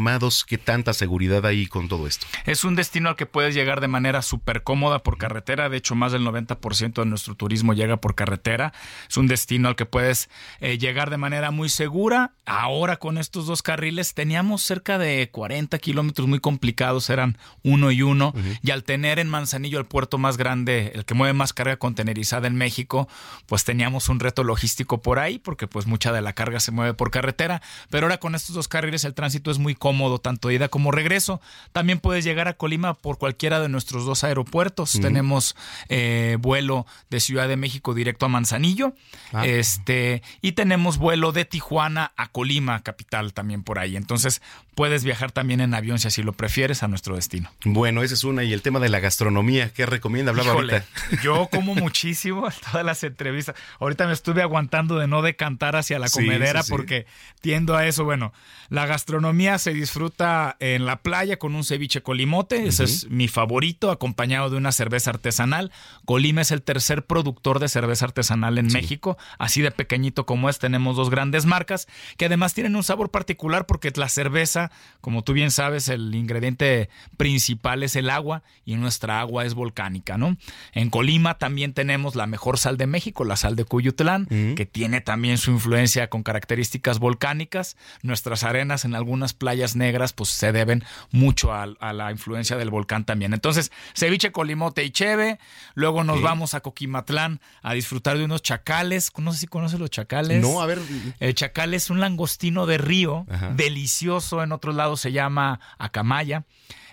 [0.48, 2.26] ¿Qué tanta seguridad hay con todo esto?
[2.46, 5.70] Es un destino al que puedes llegar de manera súper cómoda por carretera.
[5.70, 8.74] De hecho, más del 90% de nuestro turismo llega por carretera.
[9.10, 10.30] Es un destino al que puedes
[10.60, 12.34] eh, llegar de manera muy segura.
[12.46, 18.02] Ahora con estos dos carriles teníamos cerca de 40 kilómetros muy complicados, eran uno y
[18.02, 18.34] uno.
[18.62, 22.48] Y al tener en Manzanillo el puerto más grande, el que mueve más carga contenerizada
[22.48, 23.08] en México,
[23.46, 26.94] pues teníamos un reto logístico por ahí, porque pues mucha de la carga se mueve
[26.94, 27.62] por carretera.
[27.90, 31.42] Pero ahora con estos dos carriles el tránsito es muy cómodo tanto ida como regreso.
[31.72, 35.00] También puedes llegar a Colima por cualquiera de nuestros dos aeropuertos.
[35.00, 35.56] Tenemos
[35.90, 38.94] eh, vuelo de Ciudad de México directo a Manzanillo.
[39.34, 39.46] Ah.
[39.46, 43.96] Este, y tenemos vuelo de Tijuana a Colima, capital, también por ahí.
[43.96, 44.42] Entonces,
[44.76, 47.50] puedes viajar también en avión si así lo prefieres a nuestro destino.
[47.66, 48.44] Bueno, esa es una.
[48.44, 50.32] Y el tema de la gastronomía, ¿qué recomienda?
[50.32, 51.22] Hablaba Híjole, ahorita.
[51.24, 53.56] Yo como muchísimo todas las entrevistas.
[53.80, 56.72] Ahorita me estuve aguantando de no decantar hacia la Sí, comedera sí, sí.
[56.72, 57.06] porque
[57.42, 58.04] tiendo a eso.
[58.04, 58.34] Bueno,
[58.70, 62.68] la gastronomía se disfruta en la playa con un ceviche colimote.
[62.68, 65.74] Ese es mi favorito, acompañado de una cerveza artesanal.
[66.06, 69.18] Colima es el tercer productor de cerveza artesanal en México.
[69.38, 73.66] Así de pequeñito como es, tenemos dos grandes marcas que además tienen un sabor particular
[73.66, 79.20] porque la cerveza, como tú bien sabes, el ingrediente principal es el agua y nuestra
[79.20, 80.38] agua es volcánica, ¿no?
[80.72, 85.02] En Colima también tenemos la mejor sal de México, la sal de Cuyutlán, que tiene
[85.02, 87.76] también su influencia con características volcánicas.
[88.02, 92.70] Nuestras arenas en algunas playas negras pues se deben mucho a, a la influencia del
[92.70, 93.34] volcán también.
[93.34, 95.40] Entonces, ceviche, colimote y cheve.
[95.74, 99.12] Luego nos vamos a Coquimatlán a disfrutar de unos chacales.
[99.18, 100.42] No sé si conoces los chacales.
[100.42, 100.80] No, a ver.
[101.20, 103.52] El chacal es un langostino de río, Ajá.
[103.56, 104.44] delicioso.
[104.44, 106.44] En otros lados se llama acamaya.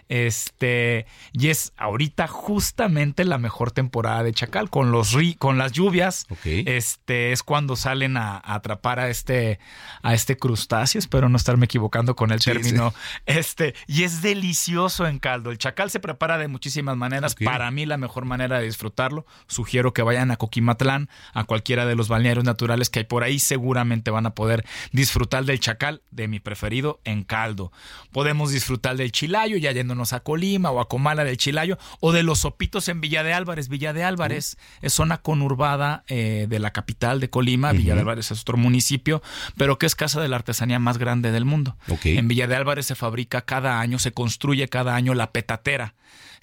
[0.08, 5.72] Este, y es ahorita justamente la mejor temporada de chacal, con los ri- con las
[5.72, 6.26] lluvias.
[6.66, 9.58] Este es cuando salen a, a atrapar a este,
[10.02, 10.98] a este crustáceo.
[10.98, 12.92] Espero no estarme equivocando con el Sí, término.
[13.26, 15.50] Este, y es delicioso en caldo.
[15.50, 17.34] El chacal se prepara de muchísimas maneras.
[17.44, 21.94] Para mí, la mejor manera de disfrutarlo, sugiero que vayan a Coquimatlán, a cualquiera de
[21.96, 23.38] los balnearios naturales que hay por ahí.
[23.38, 27.72] Seguramente van a poder disfrutar del chacal, de mi preferido, en caldo.
[28.12, 32.24] Podemos disfrutar del chilayo, ya yéndonos a Colima o a Comala del chilayo, o de
[32.24, 33.68] los sopitos en Villa de Álvarez.
[33.68, 37.72] Villa de Álvarez es zona conurbada eh, de la capital de Colima.
[37.72, 39.22] Villa de Álvarez es otro municipio,
[39.56, 41.76] pero que es casa de la artesanía más grande del mundo.
[42.02, 45.94] En Villa de Álvarez se fabrica cada año, se construye cada año la petatera.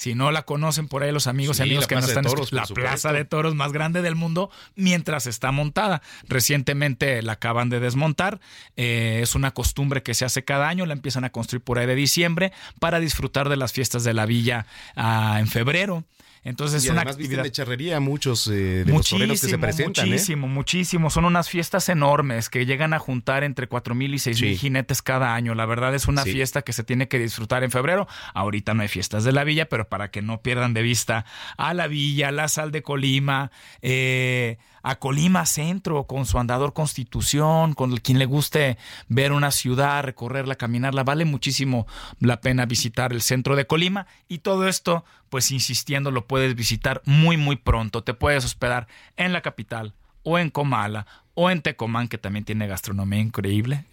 [0.01, 2.51] Si no la conocen por ahí los amigos Sí, y amigos que nos están Toros,
[2.51, 6.01] la plaza de toros más grande del mundo mientras está montada.
[6.27, 8.39] Recientemente la acaban de desmontar.
[8.77, 10.87] Eh, es una costumbre que se hace cada año.
[10.87, 14.25] La empiezan a construir por ahí de diciembre para disfrutar de las fiestas de la
[14.25, 16.03] villa ah, en febrero.
[16.43, 19.07] Entonces y es una además actividad de charrería muchos eh, de los
[19.41, 20.07] que se presentan.
[20.07, 20.09] ¿eh?
[20.09, 21.09] Muchísimo, muchísimo.
[21.11, 24.57] Son unas fiestas enormes que llegan a juntar entre 4.000 y 6.000 Sí.
[24.57, 25.53] jinetes cada año.
[25.53, 26.31] La verdad es una Sí.
[26.31, 28.07] fiesta que se tiene que disfrutar en febrero.
[28.33, 31.25] Ahorita no hay fiestas de la villa, pero para que no pierdan de vista
[31.57, 33.51] a la villa, a la sal de Colima,
[33.83, 40.03] eh, a Colima Centro con su andador Constitución, con quien le guste ver una ciudad,
[40.03, 41.87] recorrerla, caminarla, vale muchísimo
[42.19, 47.01] la pena visitar el centro de Colima y todo esto, pues insistiendo, lo puedes visitar
[47.05, 48.03] muy muy pronto.
[48.03, 52.67] Te puedes hospedar en la capital o en Comala o en Tecomán, que también tiene
[52.67, 53.85] gastronomía increíble.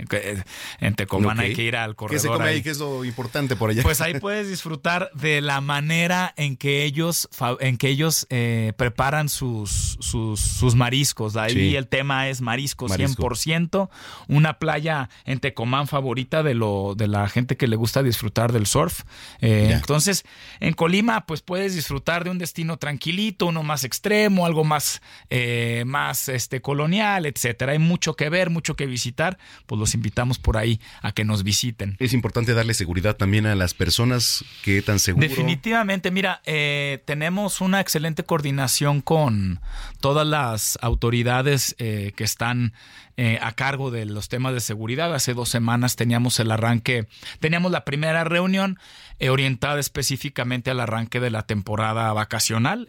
[0.80, 2.20] En Tecomán hay que ir al ¿Qué corredor.
[2.20, 2.62] se come ahí?
[2.62, 3.82] ¿Qué es lo importante por allá?
[3.82, 7.28] Pues ahí puedes disfrutar de la manera en que ellos,
[7.60, 11.36] en que ellos eh, preparan sus, sus, sus mariscos.
[11.36, 11.76] Ahí Sí.
[11.76, 13.22] el tema es mariscos Marisco.
[13.28, 13.88] 100%.
[14.28, 18.66] Una playa en Tecomán favorita de, lo, de la gente que le gusta disfrutar del
[18.66, 19.02] surf.
[19.40, 20.24] Eh, entonces,
[20.60, 25.84] en Colima, pues puedes disfrutar de un destino tranquilito, uno más extremo, algo más, eh,
[25.86, 27.72] más este, colonial, etcétera.
[27.72, 29.38] Hay mucho que ver, mucho que visitar.
[29.66, 31.96] Pues los invitamos por ahí a que nos visiten.
[31.98, 35.26] Es importante darle seguridad también a las personas que tan seguro.
[35.26, 39.60] Definitivamente, mira, eh, tenemos una excelente coordinación con
[40.00, 42.72] todas las autoridades eh, que están
[43.16, 45.12] eh, a cargo de los temas de seguridad.
[45.12, 47.08] Hace dos semanas teníamos el arranque,
[47.40, 48.78] teníamos la primera reunión
[49.18, 52.86] eh, orientada específicamente al arranque de la temporada vacacional.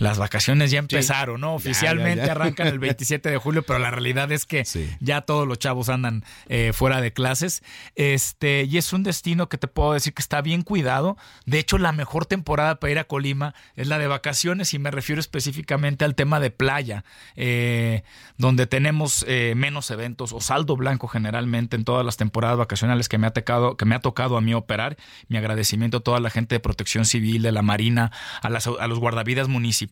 [0.00, 1.54] Las vacaciones ya empezaron, ¿no?
[1.54, 2.32] Oficialmente ya, ya.
[2.32, 4.64] arrancan el 27 de julio, pero la realidad es que
[4.98, 7.62] ya todos los chavos andan eh, fuera de clases.
[7.96, 11.18] Este, y es un destino que te puedo decir que está bien cuidado.
[11.44, 14.90] De hecho, la mejor temporada para ir a Colima es la de vacaciones y me
[14.90, 17.04] refiero específicamente al tema de playa,
[17.36, 18.02] eh,
[18.38, 23.18] donde tenemos eh, menos eventos o saldo blanco generalmente en todas las temporadas vacacionales que
[23.18, 24.96] me ha tocado, que me ha tocado a mí operar.
[25.28, 28.86] Mi agradecimiento a toda la gente de Protección Civil, de la Marina, a, las, a
[28.86, 29.89] los guardavidas municipales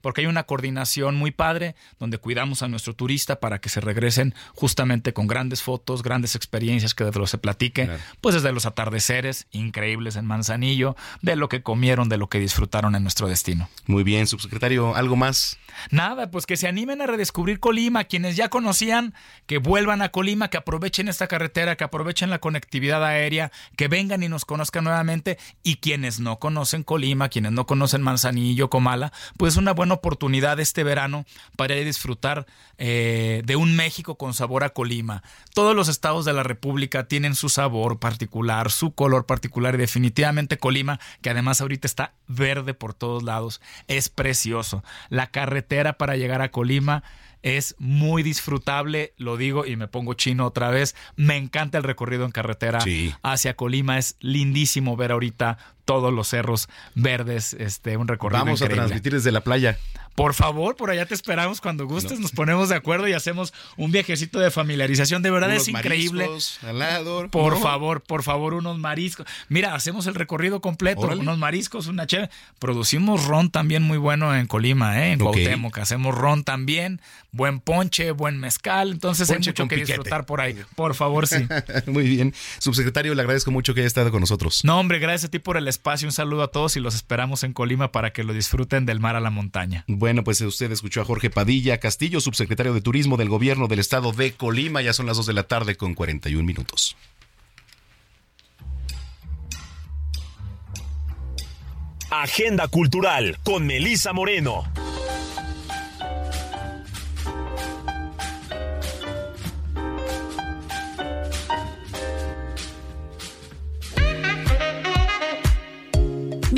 [0.00, 4.34] porque hay una coordinación muy padre donde cuidamos a nuestro turista para que se regresen
[4.54, 7.88] justamente con grandes fotos, grandes experiencias que de lo se platique,
[8.20, 12.94] pues desde los atardeceres increíbles en Manzanillo, de lo que comieron, de lo que disfrutaron
[12.94, 13.68] en nuestro destino.
[13.86, 15.58] Muy bien, subsecretario, ¿algo más?
[15.90, 19.14] Nada, pues que se animen a redescubrir Colima, quienes ya conocían,
[19.46, 24.22] que vuelvan a Colima, que aprovechen esta carretera, que aprovechen la conectividad aérea, que vengan
[24.22, 29.56] y nos conozcan nuevamente, y quienes no conocen Colima, quienes no conocen Manzanillo, Comala, pues
[29.56, 31.24] una buena oportunidad este verano
[31.56, 32.46] para ir a disfrutar
[32.78, 35.22] eh, de un México con sabor a Colima.
[35.54, 40.58] Todos los estados de la República tienen su sabor particular, su color particular y definitivamente
[40.58, 44.84] Colima, que además ahorita está verde por todos lados, es precioso.
[45.08, 47.02] La carretera para llegar a Colima
[47.42, 50.94] es muy disfrutable, lo digo y me pongo chino otra vez.
[51.16, 52.78] Me encanta el recorrido en carretera
[53.22, 58.82] hacia Colima, es lindísimo ver ahorita todos los cerros verdes, este un recorrido Vamos increíble.
[58.82, 59.78] a transmitir desde la playa.
[60.14, 63.92] Por favor, por allá te esperamos cuando gustes, nos ponemos de acuerdo y hacemos un
[63.92, 65.22] viajecito de familiarización.
[65.22, 66.28] De verdad Unos es increíble.
[66.74, 67.60] lado, Por ¿no?
[67.60, 69.26] favor, por favor, unos mariscos.
[69.48, 71.20] Mira, hacemos el recorrido completo, Órale.
[71.20, 72.30] unos mariscos, una chévere.
[72.58, 75.12] Producimos ron también muy bueno en Colima, ¿eh?
[75.12, 75.34] en Ok.
[75.34, 75.78] Cuauhtémoc.
[75.78, 77.00] Hacemos ron también,
[77.32, 78.92] buen ponche, buen mezcal.
[78.92, 79.92] Entonces Ponche hay mucho que piquete.
[79.92, 80.56] disfrutar por ahí.
[80.74, 81.46] Por favor, sí.
[81.86, 82.34] Muy bien.
[82.58, 84.64] Subsecretario, le agradezco mucho que haya estado con nosotros.
[84.64, 86.08] No, hombre, gracias a ti por el espacio.
[86.08, 89.16] Un saludo a todos y los esperamos en Colima para que lo disfruten del mar
[89.16, 89.84] a la montaña.
[89.86, 94.12] Bueno, pues usted escuchó a Jorge Padilla Castillo, subsecretario de Turismo del Gobierno del Estado
[94.12, 94.82] de Colima.
[94.82, 96.96] Ya son las 2 de la tarde con 41 minutos.
[102.10, 104.64] Agenda Cultural con Melisa Moreno.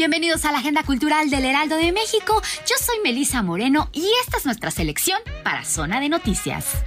[0.01, 2.41] Bienvenidos a la Agenda Cultural del Heraldo de México.
[2.67, 6.83] Yo soy Melisa Moreno y esta es nuestra selección para Zona de Noticias.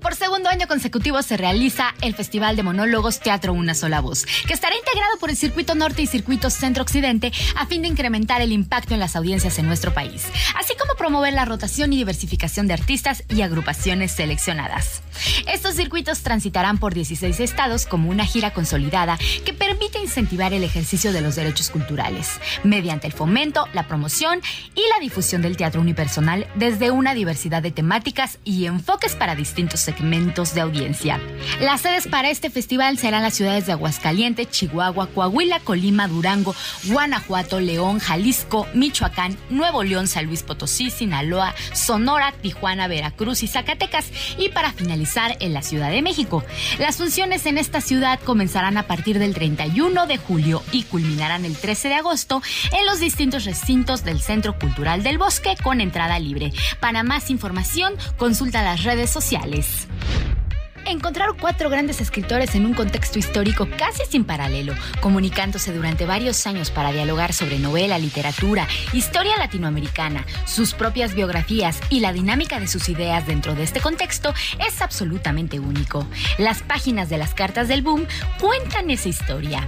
[0.00, 4.54] Por segundo año consecutivo se realiza el Festival de Monólogos Teatro Una Sola Voz, que
[4.54, 8.50] estará integrado por el Circuito Norte y Circuito Centro Occidente a fin de incrementar el
[8.50, 10.24] impacto en las audiencias en nuestro país,
[10.56, 15.02] así como promover la rotación y diversificación de artistas y agrupaciones seleccionadas.
[15.46, 21.12] Estos circuitos transitarán por 16 estados como una gira consolidada que permite incentivar el ejercicio
[21.12, 24.40] de los derechos culturales, mediante el fomento, la promoción
[24.74, 29.89] y la difusión del teatro unipersonal desde una diversidad de temáticas y enfoques para distintos
[29.90, 31.20] segmentos de audiencia.
[31.60, 37.58] Las sedes para este festival serán las ciudades de Aguascalientes, Chihuahua, Coahuila, Colima, Durango, Guanajuato,
[37.58, 44.06] León, Jalisco, Michoacán, Nuevo León, San Luis Potosí, Sinaloa, Sonora, Tijuana, Veracruz y Zacatecas
[44.38, 46.44] y para finalizar en la Ciudad de México.
[46.78, 51.56] Las funciones en esta ciudad comenzarán a partir del 31 de julio y culminarán el
[51.56, 56.52] 13 de agosto en los distintos recintos del Centro Cultural del Bosque con entrada libre.
[56.78, 59.79] Para más información, consulta las redes sociales.
[59.88, 60.49] News.
[60.86, 66.70] Encontraron cuatro grandes escritores en un contexto histórico casi sin paralelo, comunicándose durante varios años
[66.70, 72.88] para dialogar sobre novela, literatura, historia latinoamericana, sus propias biografías y la dinámica de sus
[72.88, 74.34] ideas dentro de este contexto
[74.66, 76.06] es absolutamente único.
[76.38, 78.06] Las páginas de las cartas del boom
[78.40, 79.66] cuentan esa historia.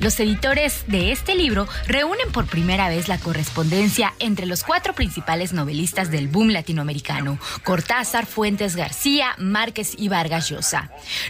[0.00, 5.52] Los editores de este libro reúnen por primera vez la correspondencia entre los cuatro principales
[5.52, 10.53] novelistas del boom latinoamericano, Cortázar, Fuentes García, Márquez y Vargas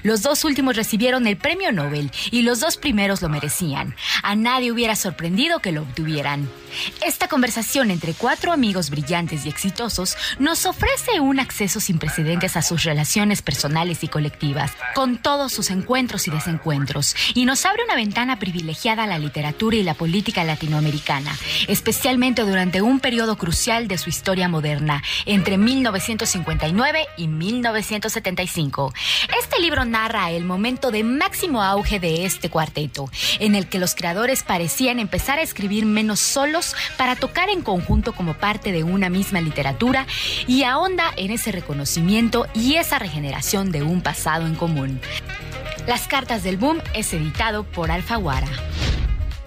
[0.03, 3.95] Los dos últimos recibieron el premio Nobel y los dos primeros lo merecían.
[4.23, 6.49] A nadie hubiera sorprendido que lo obtuvieran.
[7.05, 12.63] Esta conversación entre cuatro amigos brillantes y exitosos nos ofrece un acceso sin precedentes a
[12.63, 17.95] sus relaciones personales y colectivas, con todos sus encuentros y desencuentros, y nos abre una
[17.95, 21.37] ventana privilegiada a la literatura y la política latinoamericana,
[21.69, 28.93] especialmente durante un periodo crucial de su historia moderna, entre 1959 y 1975.
[29.41, 33.95] Este libro narra el momento de máximo auge de este cuarteto, en el que los
[33.95, 39.09] creadores parecían empezar a escribir menos solos para tocar en conjunto como parte de una
[39.09, 40.07] misma literatura
[40.47, 45.01] y ahonda en ese reconocimiento y esa regeneración de un pasado en común.
[45.87, 48.49] Las cartas del boom es editado por Alfaguara.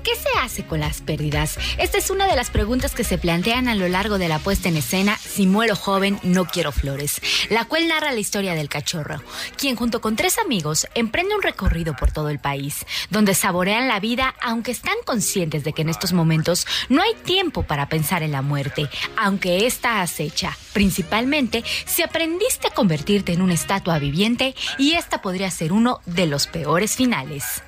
[0.08, 1.58] ¿Qué se hace con las pérdidas?
[1.78, 4.70] Esta es una de las preguntas que se plantean a lo largo de la puesta
[4.70, 9.22] en escena Si muero joven, no quiero flores, la cual narra la historia del cachorro,
[9.58, 14.00] quien junto con tres amigos emprende un recorrido por todo el país, donde saborean la
[14.00, 18.32] vida aunque están conscientes de que en estos momentos no hay tiempo para pensar en
[18.32, 24.94] la muerte, aunque esta acecha, principalmente si aprendiste a convertirte en una estatua viviente y
[24.94, 27.62] esta podría ser uno de los peores finales.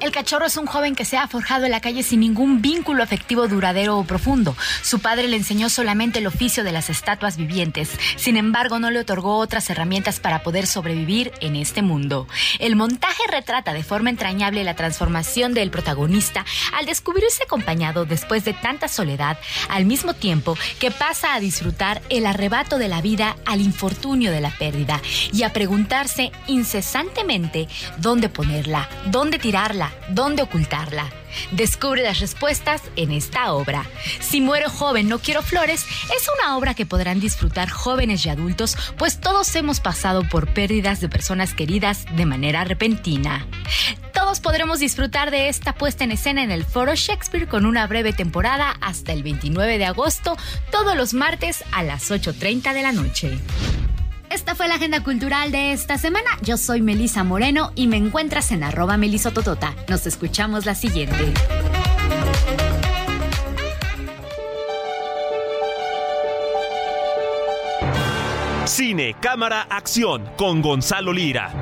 [0.00, 3.02] El cachorro es un joven que se ha forjado en la calle sin ningún vínculo
[3.02, 4.56] afectivo duradero o profundo.
[4.82, 7.90] Su padre le enseñó solamente el oficio de las estatuas vivientes.
[8.16, 12.26] Sin embargo, no le otorgó otras herramientas para poder sobrevivir en este mundo.
[12.58, 18.54] El montaje retrata de forma entrañable la transformación del protagonista al descubrirse acompañado después de
[18.54, 23.60] tanta soledad, al mismo tiempo que pasa a disfrutar el arrebato de la vida al
[23.60, 25.00] infortunio de la pérdida
[25.32, 27.68] y a preguntarse incesantemente
[27.98, 29.73] dónde ponerla, dónde tirarla
[30.08, 31.10] dónde ocultarla.
[31.50, 33.84] Descubre las respuestas en esta obra.
[34.20, 35.84] Si muero joven, no quiero flores
[36.16, 41.00] es una obra que podrán disfrutar jóvenes y adultos, pues todos hemos pasado por pérdidas
[41.00, 43.46] de personas queridas de manera repentina.
[44.12, 48.12] Todos podremos disfrutar de esta puesta en escena en el Foro Shakespeare con una breve
[48.12, 50.36] temporada hasta el 29 de agosto,
[50.70, 53.38] todos los martes a las 8.30 de la noche.
[54.34, 56.28] Esta fue la agenda cultural de esta semana.
[56.42, 59.76] Yo soy Melisa Moreno y me encuentras en arroba melisototota.
[59.88, 61.32] Nos escuchamos la siguiente.
[68.64, 71.52] Cine, cámara, acción con Gonzalo Lira.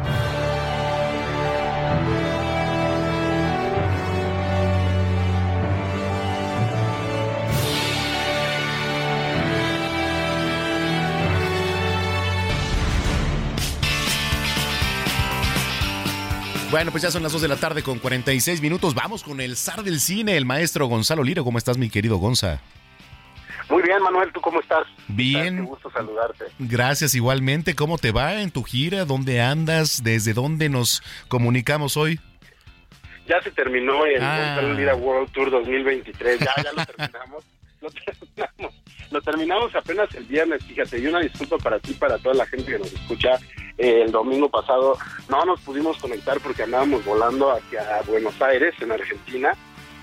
[16.73, 18.95] Bueno, pues ya son las 2 de la tarde con 46 minutos.
[18.95, 21.43] Vamos con el zar del cine, el maestro Gonzalo Lira.
[21.43, 22.61] ¿Cómo estás, mi querido Gonza?
[23.69, 24.87] Muy bien, Manuel, ¿tú cómo estás?
[25.09, 25.57] Bien.
[25.57, 26.47] Qué gusto saludarte.
[26.59, 27.75] Gracias igualmente.
[27.75, 29.05] ¿Cómo te va en tu gira?
[29.05, 30.03] ¿Dónde andas?
[30.03, 32.19] ¿Desde dónde nos comunicamos hoy?
[33.29, 34.55] Ya se terminó el Ah.
[34.57, 36.41] Gonzalo Lira World Tour 2023.
[36.41, 37.45] Ya, ya lo terminamos.
[37.83, 38.82] Lo terminamos.
[39.13, 40.99] Lo terminamos apenas el viernes, fíjate.
[40.99, 43.39] Y una disculpa para ti, para toda la gente que nos escucha.
[43.77, 44.97] Eh, el domingo pasado
[45.29, 49.53] no nos pudimos conectar porque andábamos volando hacia Buenos Aires, en Argentina.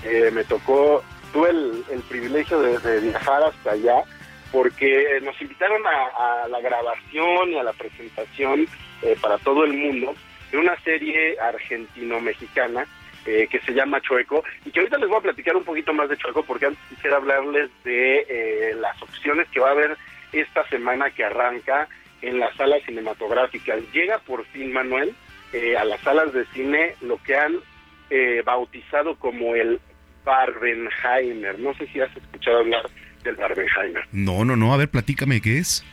[0.03, 1.03] Eh, me tocó,
[1.34, 4.03] tuve el, el privilegio de, viajar hasta allá
[4.51, 8.68] porque nos invitaron a, a la grabación y a la presentación
[9.01, 10.14] eh, para todo el mundo
[10.51, 12.88] de una serie argentino-mexicana
[13.30, 16.09] eh, que se llama Chueco y que ahorita les voy a platicar un poquito más
[16.09, 19.97] de Chueco porque antes quisiera hablarles de eh, las opciones que va a haber
[20.32, 21.88] esta semana que arranca
[22.21, 23.80] en las salas cinematográficas.
[23.93, 25.13] Llega por fin, Manuel,
[25.53, 27.57] eh, a las salas de cine lo que han
[28.09, 29.80] eh, bautizado como el
[30.25, 31.59] Barbenheimer.
[31.59, 32.89] No sé si has escuchado hablar
[33.23, 34.05] del Barbenheimer.
[34.11, 34.73] No, no, no.
[34.73, 35.86] A ver, platícame qué es.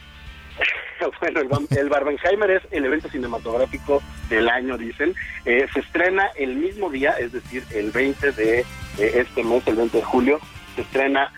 [1.21, 5.15] bueno, el, el Barbenheimer es el evento cinematográfico del año, dicen.
[5.45, 8.65] Eh, se estrena el mismo día, es decir, el 20 de eh,
[8.99, 10.41] este mes, el 20 de julio,
[10.75, 11.33] se estrena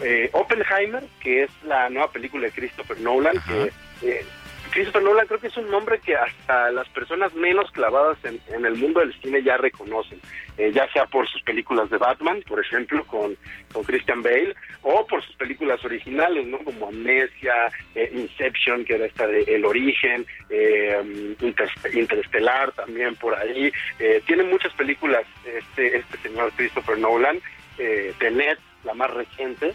[0.00, 3.72] eh, Oppenheimer, que es la nueva película de Christopher Nolan, que
[4.08, 4.26] eh,
[4.74, 8.74] Christopher Nolan creo que es un nombre que hasta las personas menos clavadas en, el
[8.74, 10.20] mundo del cine ya reconocen,
[10.56, 13.36] Eh, ya sea por sus películas de Batman, por ejemplo, con,
[13.72, 16.58] con Christian Bale, o por sus películas originales, ¿no?
[16.58, 17.54] Como Amnesia,
[17.94, 20.96] eh, Inception, que era esta de El Origen, eh,
[21.40, 23.72] Interst- Interestelar también por ahí.
[23.98, 27.40] Eh, tiene muchas películas este, este señor Christopher Nolan,
[27.78, 29.74] eh, Tenet, la más reciente,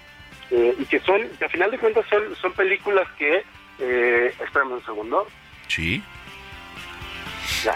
[0.51, 3.43] y que son, que a final de cuentas son, son películas que,
[3.79, 5.27] eh, espérame un segundo,
[5.67, 6.01] Sí.
[7.63, 7.73] ya.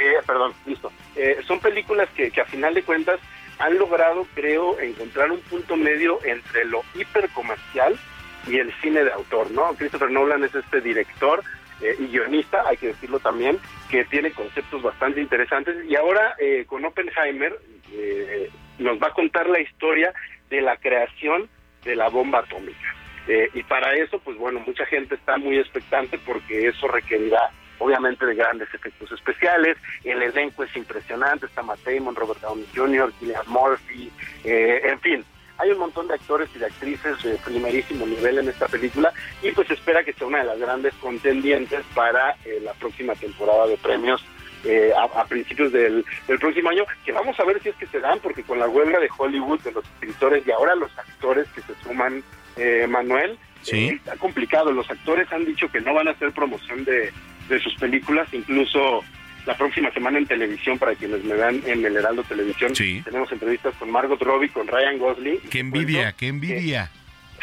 [0.00, 0.92] Eh, perdón, listo.
[1.14, 3.18] Eh, son películas que, que a final de cuentas
[3.58, 7.98] han logrado, creo, encontrar un punto medio entre lo hipercomercial
[8.46, 9.74] y el cine de autor, ¿no?
[9.74, 11.42] Christopher Nolan es este director
[11.80, 13.58] eh, y guionista, hay que decirlo también,
[13.90, 15.76] que tiene conceptos bastante interesantes.
[15.88, 17.58] Y ahora eh, con Oppenheimer
[17.92, 20.12] eh, nos va a contar la historia
[20.50, 21.48] de la creación
[21.84, 22.94] de la bomba atómica.
[23.28, 28.24] Eh, y para eso, pues bueno, mucha gente está muy expectante porque eso requerirá obviamente
[28.24, 33.42] de grandes efectos especiales, el elenco es impresionante, está Matt Damon, Robert Downey Jr., Cillian
[33.48, 34.10] Murphy,
[34.44, 35.24] eh, en fin,
[35.58, 39.12] hay un montón de actores y de actrices de primerísimo nivel en esta película
[39.42, 43.66] y pues espera que sea una de las grandes contendientes para eh, la próxima temporada
[43.66, 44.22] de premios
[44.64, 47.86] eh, a, a principios del, del próximo año, que vamos a ver si es que
[47.86, 51.46] se dan, porque con la huelga de Hollywood, de los escritores y ahora los actores
[51.54, 52.22] que se suman,
[52.56, 53.88] eh, Manuel, Sí.
[53.88, 54.70] eh, está complicado.
[54.72, 57.12] Los actores han dicho que no van a hacer promoción de,
[57.48, 59.02] de sus películas, incluso
[59.44, 63.74] la próxima semana en televisión, para quienes me vean en el Heraldo Televisión, tenemos entrevistas
[63.78, 65.38] con Margot Robbie, con Ryan Gosling.
[65.50, 66.90] Qué envidia, qué envidia.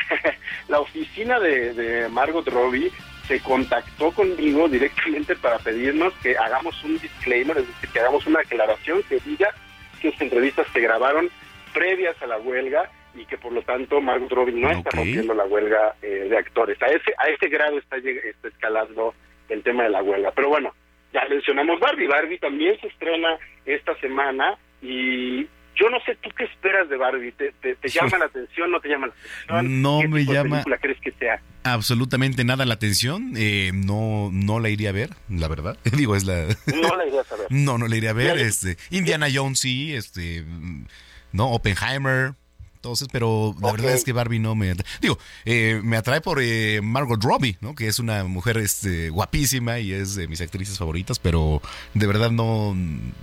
[0.67, 2.91] la oficina de, de Margot Robbie
[3.27, 8.41] se contactó conmigo directamente para pedirnos que hagamos un disclaimer, es decir, que hagamos una
[8.41, 9.49] aclaración que diga
[10.01, 11.29] que estas entrevistas se grabaron
[11.73, 15.45] previas a la huelga y que por lo tanto Margot Robbie no está rompiendo la
[15.45, 16.81] huelga eh, de actores.
[16.81, 19.13] A ese a ese grado está, está escalando
[19.49, 20.31] el tema de la huelga.
[20.31, 20.73] Pero bueno,
[21.13, 22.07] ya mencionamos Barbie.
[22.07, 27.31] Barbie también se estrena esta semana y yo no sé tú qué esperas de Barbie.
[27.31, 28.71] ¿Te, te, llama la atención?
[28.71, 29.81] ¿No te llama la atención?
[29.81, 31.41] No ¿Qué me tipo de llama película crees que sea?
[31.63, 33.33] absolutamente nada la atención.
[33.37, 35.77] Eh, no, no la iría a ver, la verdad.
[35.97, 36.47] Digo, es la.
[36.67, 37.47] No la irías a ver.
[37.51, 38.37] No, no la iría a ver.
[38.37, 40.85] Este, Indiana Jones sí, este, mm,
[41.31, 42.33] no, Oppenheimer.
[42.83, 46.81] Entonces, pero la verdad es que Barbie no me digo, eh, me atrae por eh,
[46.83, 47.75] Margot Robbie, ¿no?
[47.75, 51.61] Que es una mujer este, guapísima y es de mis actrices favoritas, pero
[51.93, 52.75] de verdad no,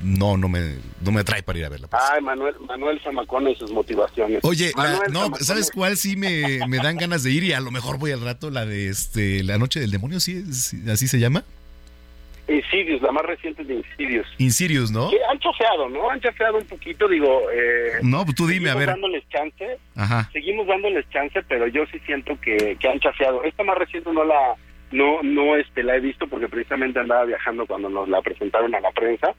[0.03, 1.89] no, no me, no me atrae para ir a verla.
[1.93, 4.41] Ay, Manuel, Manuel Zamacona y sus motivaciones.
[4.45, 7.45] Oye, la- Manuel no, ¿sabes cuál sí me, me dan ganas de ir?
[7.45, 10.43] Y a lo mejor voy al rato, la de este, La Noche del Demonio, ¿sí?
[10.91, 11.45] ¿Así se llama?
[12.55, 14.27] Insidious, la más reciente de Insidious.
[14.39, 15.11] Insidious, ¿no?
[15.11, 16.11] Que han chafeado, ¿no?
[16.11, 17.43] Han chafeado un poquito, digo...
[17.53, 18.87] Eh, No, pues tú dime, a seguimos ver.
[18.89, 20.29] dándoles chance, Ajá.
[20.33, 23.43] seguimos dándoles chance, pero yo sí siento que, que han chafeado.
[23.45, 24.55] Esta más reciente no la
[24.93, 28.81] no no este la he visto porque precisamente andaba viajando cuando nos la presentaron a
[28.81, 29.33] la prensa.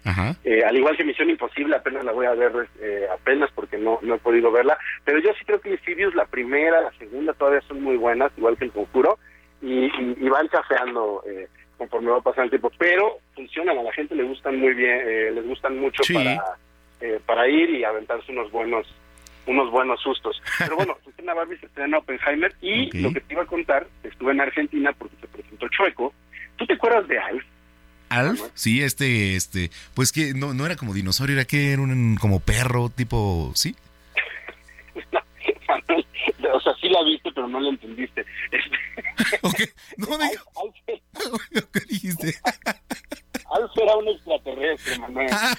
[0.45, 3.99] Eh, al igual que Misión Imposible, apenas la voy a ver eh, apenas porque no,
[4.01, 4.78] no he podido verla.
[5.03, 8.55] Pero yo sí creo que Insidious, la primera, la segunda, todavía son muy buenas, igual
[8.57, 9.20] que El Conjuro,
[9.62, 11.49] y, y, y van chafeando eh,
[11.82, 12.72] conforme va pasando el tiempo.
[12.78, 16.14] Pero funcionan, a la gente le gustan muy bien, eh, les gustan mucho Sí.
[16.14, 16.40] para,
[17.02, 18.86] eh, para ir y aventarse unos buenos
[19.48, 20.40] unos buenos sustos.
[20.60, 24.34] Pero bueno, estrena Barbie, se estrena Oppenheimer y lo que te iba a contar, estuve
[24.34, 26.14] en Argentina porque se presentó Chueco.
[26.58, 27.44] ¿Tú te acuerdas de Alf?
[28.10, 32.18] Alf, sí, este, este, pues que no, no era como dinosaurio, era que era un
[32.22, 33.76] como perro, tipo, ¿sí?
[37.04, 38.26] La viste, pero no la entendiste.
[39.32, 40.76] Este, No, Alf,
[41.74, 42.34] ¿Qué dijiste?
[43.52, 45.30] Alf era un extraterrestre, Manuel.
[45.32, 45.54] Ah.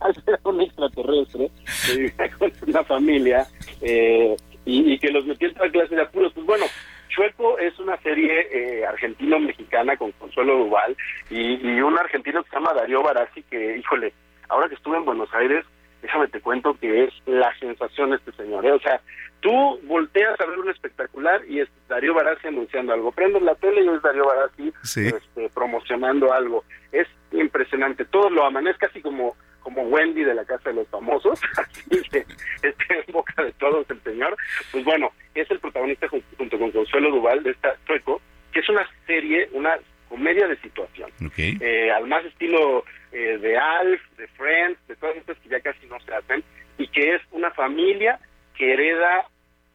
[0.00, 1.50] Alf era un extraterrestre
[1.86, 3.46] que vivía con una familia
[3.80, 6.32] eh, y, y que los metió en toda clase de apuros.
[6.32, 6.66] Pues bueno,
[7.08, 10.96] Chueco es una serie eh, argentino-mexicana con Consuelo Duval
[11.28, 14.12] y, y un argentino que se llama Darío Barassi que, híjole,
[14.48, 15.64] ahora que estuve en Buenos Aires,
[16.02, 18.64] déjame te cuento que es la sensación este señor.
[18.66, 18.72] ¿eh?
[18.72, 19.00] O sea,
[19.40, 23.12] tú volteas a ver un espectacular y es Darío Barassi anunciando algo.
[23.12, 25.06] Prendes la tele y es Darío Barassi Sí.
[25.06, 26.64] este, promocionando algo.
[26.92, 28.04] Es impresionante.
[28.04, 28.66] Todos lo aman.
[28.68, 31.38] Es casi como como Wendy de la Casa de los Famosos.
[31.58, 32.18] Así que
[32.62, 34.34] está en boca de todos el señor.
[34.72, 38.22] Pues bueno, es el protagonista jun- junto con Consuelo Duval de esta Chueco,
[38.52, 39.76] que es una serie, una
[40.10, 41.10] comedia de situación.
[41.38, 45.86] Eh, al más estilo eh, de Alf, de Friends, de todas estas que ya casi
[45.86, 46.42] no se hacen,
[46.78, 48.18] y que es una familia
[48.56, 49.26] que hereda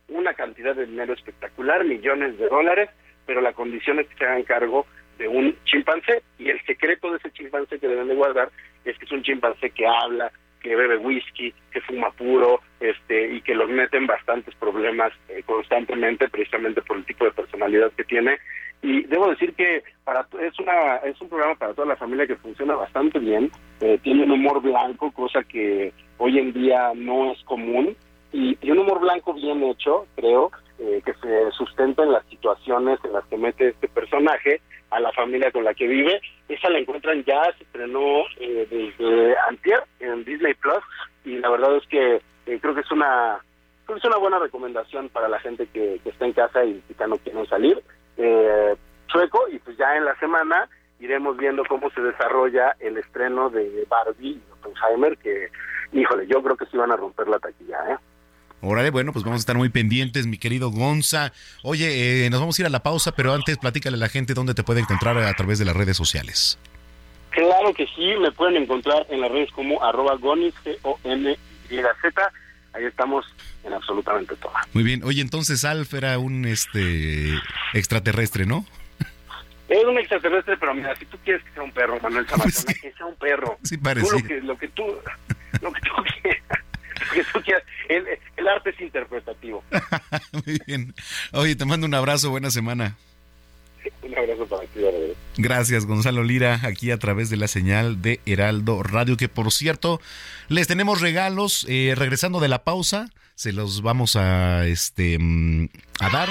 [0.10, 2.90] una cantidad de dinero espectacular, millones de dólares,
[3.26, 4.86] pero la condición es que se hagan cargo
[5.18, 8.52] de un chimpancé, y el secreto de ese chimpancé que deben de guardar
[8.84, 10.32] es que es un chimpancé que habla,
[10.66, 15.44] que bebe whisky, que fuma puro, este, y que los mete en bastantes problemas eh,
[15.46, 18.40] constantemente, precisamente por el tipo de personalidad que tiene.
[18.82, 22.36] Y debo decir que para es una es un programa para toda la familia que
[22.36, 27.44] funciona bastante bien, eh, tiene un humor blanco, cosa que hoy en día no es
[27.44, 27.96] común,
[28.34, 32.98] y, y un humor blanco bien hecho, creo, eh, que se sustenta en las situaciones
[33.04, 34.62] en las que mete este personaje
[34.96, 36.22] a la familia con la que vive.
[36.48, 40.84] Esa la encuentran ya, se estrenó eh, desde antier en Disney Plus
[41.26, 43.40] y la verdad es que eh, creo que es una
[43.88, 47.08] es una buena recomendación para la gente que, que está en casa y, y que
[47.08, 47.84] no quieren salir.
[48.18, 48.76] Eh,
[49.08, 50.68] chueco y pues ya en la semana
[51.00, 55.50] iremos viendo cómo se desarrolla el estreno de Barbie y Oppenheimer que,
[55.92, 57.98] híjole, yo creo que sí van a romper la taquilla, ¿eh?
[58.68, 61.32] Órale, bueno, pues vamos a estar muy pendientes, mi querido Gonza.
[61.64, 64.34] Oye, eh, nos vamos a ir a la pausa, pero antes platícale a la gente
[64.34, 66.58] dónde te puede encontrar a través de las redes sociales.
[67.30, 72.32] Claro que sí, me pueden encontrar en las redes como arroba gonis, G-O-N-Y-Z.
[72.74, 73.26] Ahí estamos
[73.64, 74.52] en absolutamente todo.
[74.74, 75.04] Muy bien.
[75.04, 77.34] Oye, entonces Alf era un este
[77.74, 78.66] extraterrestre, ¿no?
[79.68, 82.92] Es un extraterrestre, pero mira, si tú quieres que sea un perro, Manuel Zamacona, que
[82.94, 83.58] sea un perro.
[83.64, 84.12] Sí Tú parecía.
[84.12, 84.84] lo que, lo que tú,
[85.62, 85.90] lo que tú
[86.22, 86.60] quieras,
[87.14, 87.64] que tú quieras.
[87.90, 88.06] El,
[88.38, 89.64] el arte es interpretativo.
[90.46, 90.94] Muy bien.
[91.34, 92.96] Oye, te mando un abrazo, buena semana.
[94.02, 95.16] Un abrazo para ti, Verde.
[95.38, 100.02] Gracias, Gonzalo Lira, aquí a través de la señal de Heraldo Radio, que por cierto,
[100.48, 101.66] les tenemos regalos.
[101.70, 106.30] eh, regresando de la pausa, se los vamos a, este, mm, a dar.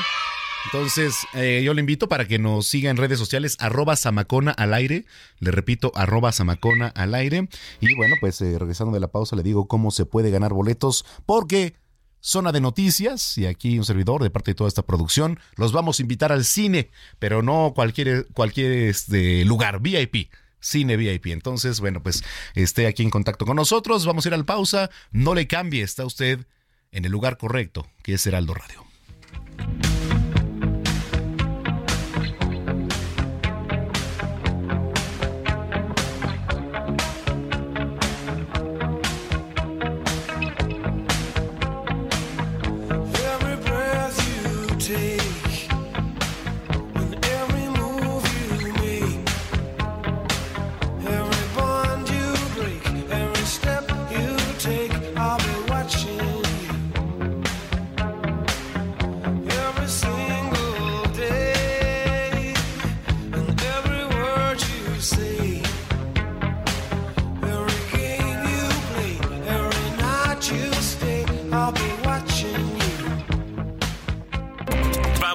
[0.66, 4.74] Entonces, eh, yo le invito para que nos siga en redes sociales, arroba Samacona al
[4.74, 5.04] aire.
[5.38, 7.48] Le repito, arroba Samacona al aire.
[7.80, 11.04] Y bueno, pues eh, regresando de la pausa, le digo cómo se puede ganar boletos,
[11.26, 11.74] porque
[12.20, 15.98] zona de noticias, y aquí un servidor de parte de toda esta producción, los vamos
[15.98, 20.30] a invitar al cine, pero no cualquier, cualquier este, lugar, VIP.
[20.60, 21.26] Cine VIP.
[21.26, 24.06] Entonces, bueno, pues esté aquí en contacto con nosotros.
[24.06, 24.88] Vamos a ir al pausa.
[25.12, 26.46] No le cambie, está usted
[26.90, 28.82] en el lugar correcto, que es Heraldo Radio.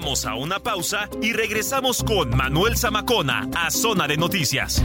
[0.10, 4.84] A una pausa y regresamos con Manuel Zamacona a Zona de Noticias.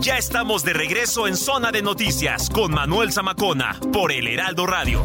[0.00, 5.04] Ya estamos de regreso en Zona de Noticias con Manuel Zamacona por el Heraldo Radio.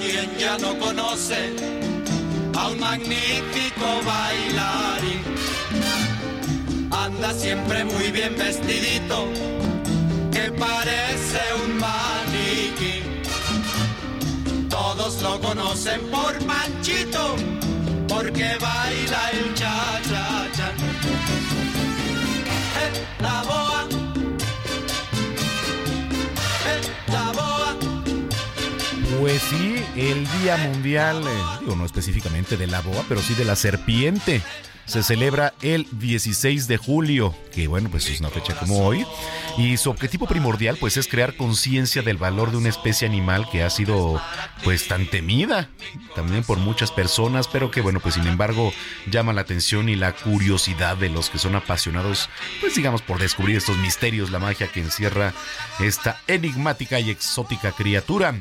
[0.00, 1.54] quien ya no conoce,
[2.56, 5.22] a un magnífico bailarín.
[6.90, 9.28] Anda siempre muy bien vestidito,
[10.30, 13.02] que parece un maniquí.
[14.68, 17.36] Todos lo conocen por Panchito,
[18.08, 20.68] porque baila el cha-cha-cha.
[22.82, 23.88] Eh, la boa,
[29.22, 33.44] Pues sí, el Día Mundial, eh, digo no específicamente de la boa, pero sí de
[33.44, 34.42] la serpiente.
[34.84, 39.06] Se celebra el 16 de julio, que bueno, pues es una fecha como hoy.
[39.56, 43.62] Y su objetivo primordial pues es crear conciencia del valor de una especie animal que
[43.62, 44.20] ha sido
[44.64, 45.68] pues tan temida
[46.16, 48.72] también por muchas personas, pero que bueno, pues sin embargo
[49.08, 52.28] llama la atención y la curiosidad de los que son apasionados,
[52.60, 55.32] pues digamos por descubrir estos misterios, la magia que encierra
[55.78, 58.34] esta enigmática y exótica criatura.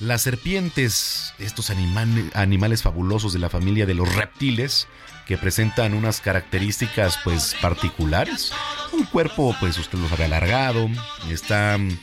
[0.00, 4.86] Las serpientes, estos animal- animales fabulosos de la familia de los reptiles,
[5.26, 8.52] que presentan unas características pues particulares.
[8.92, 10.88] Un cuerpo pues usted lo sabe alargado,
[11.30, 11.98] está mm,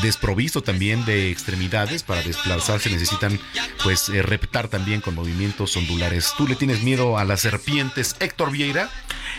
[0.00, 3.38] desprovisto también de extremidades para desplazarse, necesitan
[3.82, 6.32] pues eh, reptar también con movimientos ondulares.
[6.38, 8.88] ¿Tú le tienes miedo a las serpientes, Héctor Vieira?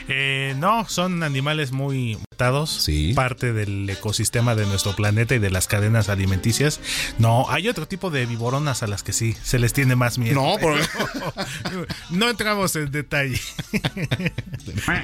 [0.07, 2.69] Eh, no, son animales muy mutados,
[3.15, 6.79] parte del ecosistema de nuestro planeta y de las cadenas alimenticias.
[7.19, 10.35] No, hay otro tipo de viboronas a las que sí se les tiene más miedo.
[10.41, 10.79] No, por-
[12.09, 13.39] no entramos en detalle.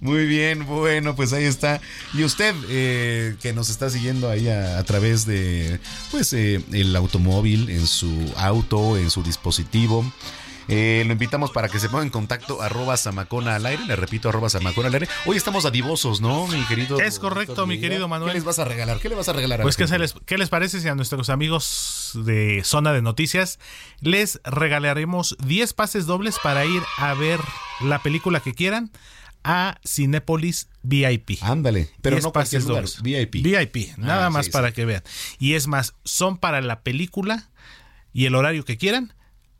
[0.00, 1.80] Muy bien, bueno, pues ahí está.
[2.12, 5.80] Y usted eh, que nos está siguiendo ahí a, a través de
[6.10, 10.04] pues eh, el automóvil, en su auto, en su dispositivo.
[10.68, 14.28] Eh, lo invitamos para que se ponga en contacto arroba samacona al aire, le repito
[14.28, 15.08] arroba samacona al aire.
[15.26, 16.98] Hoy estamos adivosos, ¿no, mi querido?
[17.00, 18.30] Es correcto, mi querido Manuel.
[18.32, 18.98] ¿Qué les vas a regalar?
[19.00, 19.60] ¿Qué le vas a regalar?
[19.62, 23.58] Pues, ¿qué, se les, ¿qué les parece si a nuestros amigos de Zona de Noticias
[24.00, 27.40] les regalaremos 10 pases dobles para ir a ver
[27.80, 28.90] la película que quieran
[29.44, 31.42] a Cinépolis VIP?
[31.42, 33.02] Ándale, pero 10 no pases lugar, dobles.
[33.02, 33.34] VIP.
[33.42, 34.74] VIP, nada Ah, más sí, para sí.
[34.74, 35.02] que vean.
[35.38, 37.50] Y es más, son para la película
[38.12, 39.12] y el horario que quieran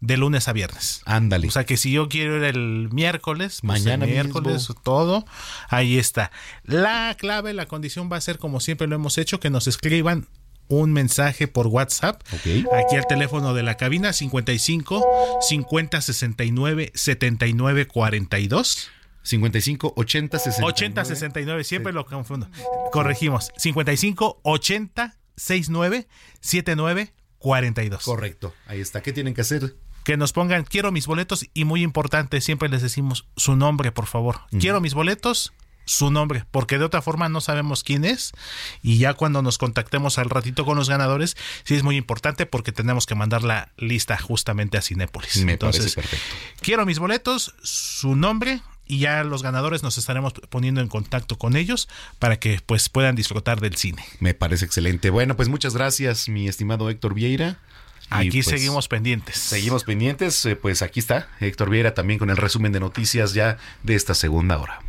[0.05, 1.01] de lunes a viernes.
[1.07, 1.49] Ándale.
[1.49, 4.75] O sea que si yo quiero ir el miércoles, pues Mañana el miércoles, mismo.
[4.83, 5.25] todo,
[5.69, 6.31] ahí está.
[6.65, 10.29] La clave, la condición va a ser como siempre lo hemos hecho, que nos escriban
[10.69, 12.23] un mensaje por WhatsApp.
[12.33, 18.91] Aquí al teléfono de la cabina 55 50 69 79 42.
[19.23, 20.73] 55 80 69.
[20.73, 22.49] 80 69, siempre lo confundo.
[22.93, 23.53] Corregimos.
[23.57, 26.07] 55 80 69
[26.41, 28.03] 79 42.
[28.05, 28.55] Correcto.
[28.67, 29.03] Ahí está.
[29.03, 29.77] ¿Qué tienen que hacer?
[30.05, 34.07] Que nos pongan quiero mis boletos y muy importante, siempre les decimos su nombre, por
[34.07, 34.41] favor.
[34.61, 35.53] Quiero mis boletos,
[35.87, 38.33] su nombre, porque de otra forma no sabemos quién es
[38.83, 42.73] y ya cuando nos contactemos al ratito con los ganadores, sí es muy importante porque
[42.73, 45.45] tenemos que mandar la lista justamente a Cinépolis.
[45.45, 46.37] Me Entonces, parece perfecto.
[46.61, 51.57] quiero mis boletos, su nombre y ya los ganadores nos estaremos poniendo en contacto con
[51.57, 51.89] ellos
[52.19, 54.05] para que pues puedan disfrutar del cine.
[54.21, 55.11] Me parece excelente.
[55.11, 57.59] Bueno, pues muchas gracias, mi estimado Héctor Vieira.
[58.15, 59.37] Aquí pues, seguimos pendientes.
[59.37, 60.45] Seguimos pendientes.
[60.47, 64.15] Eh, Pues aquí está Héctor Vieira también con el resumen de noticias ya de esta
[64.15, 64.81] segunda hora.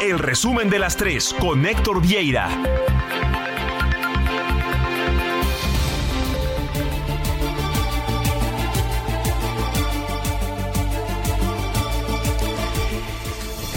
[0.00, 2.48] El resumen de las tres con Héctor Vieira.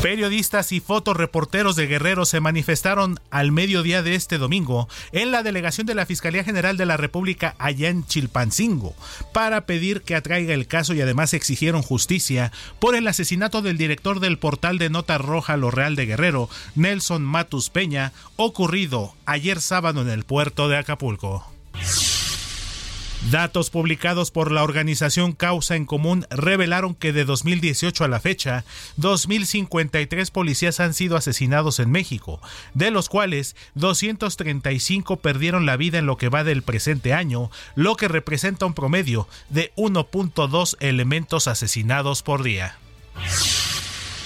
[0.01, 5.85] Periodistas y fotoreporteros de Guerrero se manifestaron al mediodía de este domingo en la delegación
[5.85, 8.95] de la Fiscalía General de la República allá en Chilpancingo
[9.31, 14.19] para pedir que atraiga el caso y además exigieron justicia por el asesinato del director
[14.19, 20.01] del portal de Nota Roja Lo Real de Guerrero, Nelson Matus Peña, ocurrido ayer sábado
[20.01, 21.45] en el puerto de Acapulco.
[23.29, 28.65] Datos publicados por la organización Causa en Común revelaron que de 2018 a la fecha,
[28.97, 32.41] 2.053 policías han sido asesinados en México,
[32.73, 37.95] de los cuales 235 perdieron la vida en lo que va del presente año, lo
[37.95, 42.75] que representa un promedio de 1.2 elementos asesinados por día.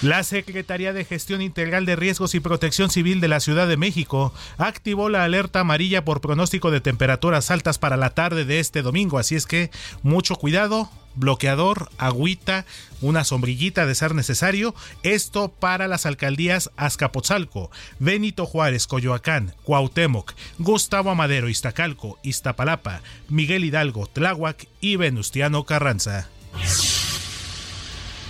[0.05, 4.35] La Secretaría de Gestión Integral de Riesgos y Protección Civil de la Ciudad de México
[4.59, 9.17] activó la alerta amarilla por pronóstico de temperaturas altas para la tarde de este domingo,
[9.17, 9.71] así es que
[10.03, 12.65] mucho cuidado, bloqueador, agüita,
[13.01, 21.09] una sombrillita de ser necesario, esto para las alcaldías Azcapotzalco, Benito Juárez, Coyoacán, Cuauhtémoc, Gustavo
[21.09, 26.29] Amadero, Iztacalco, Iztapalapa, Miguel Hidalgo, Tláhuac y Venustiano Carranza.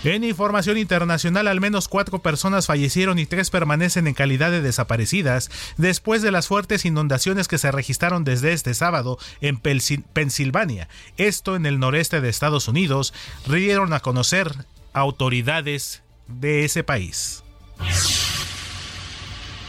[0.06, 5.50] En información internacional, al menos cuatro personas fallecieron y tres permanecen en calidad de desaparecidas
[5.78, 11.66] después de las fuertes inundaciones que se registraron desde este sábado en Pensilvania, esto en
[11.66, 13.16] el noreste de Estados Unidos,
[13.48, 14.52] dieron a conocer
[14.94, 17.44] autoridades de ese país.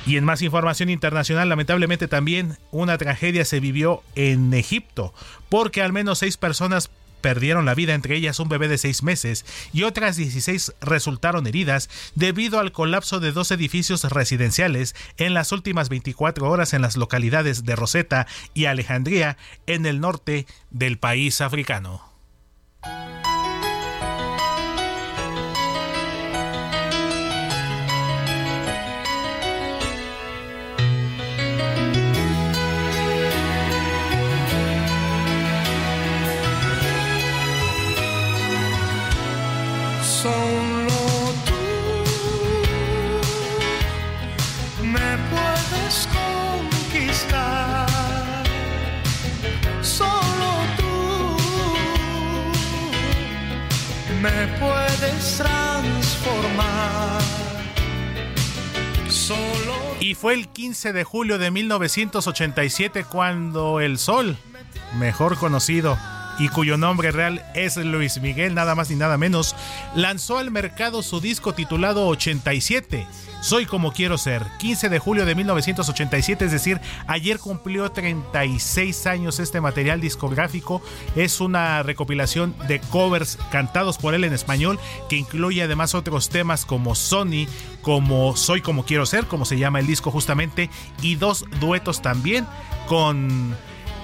[0.04, 5.14] Y en más información internacional, lamentablemente también una tragedia se vivió en Egipto,
[5.48, 6.90] porque al menos seis personas
[7.20, 11.88] perdieron la vida, entre ellas un bebé de seis meses, y otras 16 resultaron heridas
[12.14, 17.64] debido al colapso de dos edificios residenciales en las últimas 24 horas en las localidades
[17.64, 19.36] de Rosetta y Alejandría,
[19.66, 22.15] en el norte del país africano.
[54.26, 57.22] Me puedes transformar.
[60.00, 64.36] Y fue el 15 de julio de 1987 cuando el Sol,
[64.98, 65.98] mejor conocido
[66.38, 69.56] y cuyo nombre real es Luis Miguel, nada más ni nada menos,
[69.94, 73.06] lanzó al mercado su disco titulado 87.
[73.46, 74.44] Soy como quiero ser.
[74.58, 80.82] 15 de julio de 1987, es decir, ayer cumplió 36 años este material discográfico.
[81.14, 86.64] Es una recopilación de covers cantados por él en español que incluye además otros temas
[86.64, 87.46] como Sony,
[87.82, 90.68] como Soy como quiero ser, como se llama el disco justamente,
[91.00, 92.48] y dos duetos también
[92.88, 93.54] con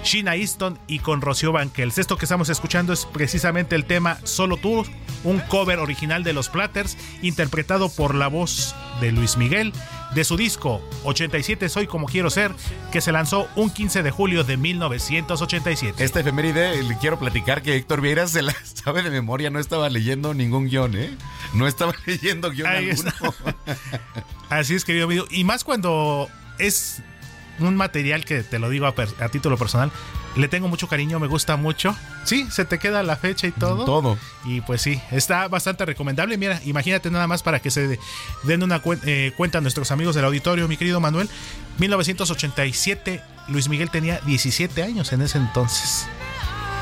[0.02, 1.98] Sheena Easton y con Rocío Banquels.
[1.98, 4.84] Esto que estamos escuchando es precisamente el tema Solo tú,
[5.24, 9.72] un cover original de los Platters, interpretado por la voz de Luis Miguel,
[10.14, 12.52] de su disco 87 Soy como quiero ser,
[12.90, 16.02] que se lanzó un 15 de julio de 1987.
[16.04, 19.88] Esta efeméride le quiero platicar que Héctor Vieira se la sabe de memoria, no estaba
[19.88, 21.16] leyendo ningún guion, ¿eh?
[21.54, 23.12] No estaba leyendo guion Ahí alguno.
[24.50, 25.24] Así es, querido amigo.
[25.30, 26.28] Y más cuando
[26.58, 27.02] es
[27.60, 29.90] un material que te lo digo a, per- a título personal,
[30.36, 31.94] le tengo mucho cariño, me gusta mucho.
[32.24, 33.84] Sí, se te queda la fecha y todo.
[33.84, 34.18] Todo.
[34.44, 36.38] Y pues sí, está bastante recomendable.
[36.38, 37.98] Mira, imagínate nada más para que se de-
[38.44, 41.28] den una cuen- eh, cuenta a nuestros amigos del auditorio, mi querido Manuel.
[41.78, 46.06] 1987, Luis Miguel tenía 17 años en ese entonces.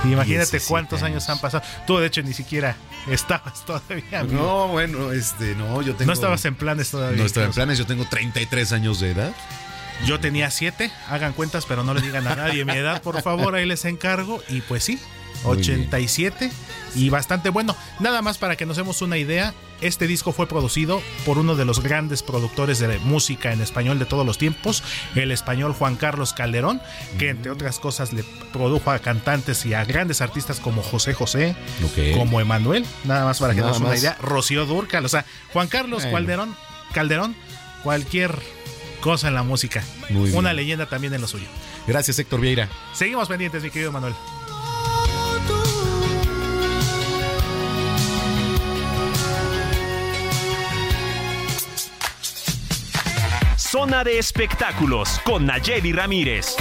[0.04, 1.62] Imagínate cuántos años han pasado.
[1.86, 2.76] Tú, de hecho, ni siquiera
[3.08, 4.22] estabas todavía.
[4.22, 6.06] No, bueno, este, no, yo tengo.
[6.06, 7.18] No estabas en planes todavía.
[7.18, 9.34] No estaba en planes, yo tengo 33 años de edad.
[10.06, 13.54] Yo tenía 7, hagan cuentas, pero no le digan a nadie mi edad, por favor,
[13.54, 14.42] ahí les encargo.
[14.48, 14.98] Y pues sí,
[15.44, 16.50] 87
[16.94, 17.76] y bastante bueno.
[18.00, 21.64] Nada más para que nos demos una idea, este disco fue producido por uno de
[21.64, 24.82] los grandes productores de música en español de todos los tiempos,
[25.14, 26.80] el español Juan Carlos Calderón,
[27.18, 31.54] que entre otras cosas le produjo a cantantes y a grandes artistas como José José,
[32.16, 35.68] como Emanuel, nada más para que nos demos una idea, Rocío Durcal, o sea, Juan
[35.68, 36.56] Carlos Calderón,
[36.92, 37.36] Calderón,
[37.82, 38.36] cualquier
[39.00, 39.82] cosa en la música.
[40.32, 41.46] una leyenda también en lo suyo.
[41.86, 42.68] Gracias, Héctor Vieira.
[42.92, 44.14] Seguimos pendientes, mi querido Manuel.
[53.56, 56.56] Zona de espectáculos con Nayeli Ramírez.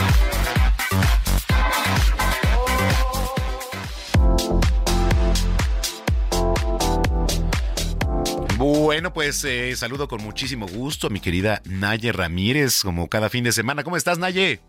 [8.59, 13.45] Bueno, pues eh, saludo con muchísimo gusto a mi querida Naye Ramírez, como cada fin
[13.45, 13.85] de semana.
[13.85, 14.59] ¿Cómo estás, Naye?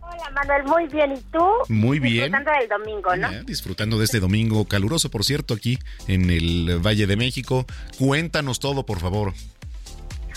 [0.00, 1.14] Hola, Manuel, muy bien.
[1.14, 1.44] ¿Y tú?
[1.68, 2.30] Muy bien.
[2.30, 3.42] Disfrutando del domingo, ¿no?
[3.42, 7.66] disfrutando de este domingo caluroso, por cierto, aquí en el Valle de México.
[7.98, 9.32] Cuéntanos todo, por favor.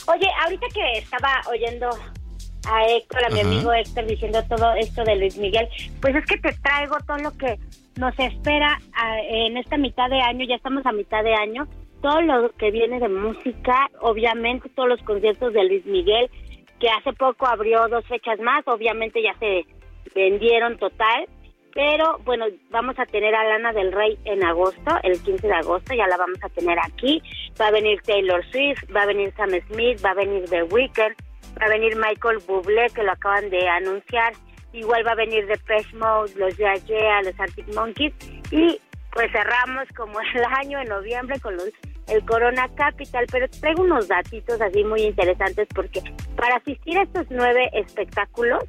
[0.07, 1.89] Oye, ahorita que estaba oyendo
[2.65, 5.69] a Héctor, a mi amigo Héctor, diciendo todo esto de Luis Miguel,
[6.01, 7.59] pues es que te traigo todo lo que
[7.97, 8.81] nos espera
[9.29, 11.67] en esta mitad de año, ya estamos a mitad de año,
[12.01, 16.29] todo lo que viene de música, obviamente todos los conciertos de Luis Miguel,
[16.79, 19.65] que hace poco abrió dos fechas más, obviamente ya se
[20.15, 21.27] vendieron total,
[21.73, 25.93] pero bueno, vamos a tener a Lana del Rey en agosto, el 15 de agosto,
[25.93, 27.21] ya la vamos a tener aquí.
[27.59, 31.15] Va a venir Taylor Swift, va a venir Sam Smith, va a venir The Weeknd,
[31.61, 34.33] va a venir Michael Bublé, que lo acaban de anunciar.
[34.73, 38.13] Igual va a venir The Mode, los Yeah Yeah, los Arctic Monkeys.
[38.51, 38.79] Y
[39.13, 41.69] pues cerramos como el año en noviembre con los
[42.07, 46.01] el Corona Capital, pero traigo unos datitos así muy interesantes porque
[46.35, 48.63] para asistir a estos nueve espectáculos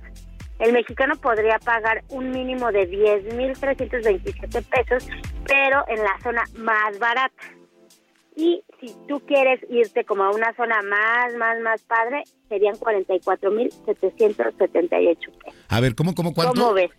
[0.63, 5.09] el mexicano podría pagar un mínimo de 10.327 pesos,
[5.45, 7.43] pero en la zona más barata.
[8.37, 15.19] Y si tú quieres irte como a una zona más, más, más padre, serían 44.778
[15.19, 15.67] pesos.
[15.69, 16.55] A ver, ¿cómo, cómo, cuánto?
[16.55, 16.93] ¿Cómo ves?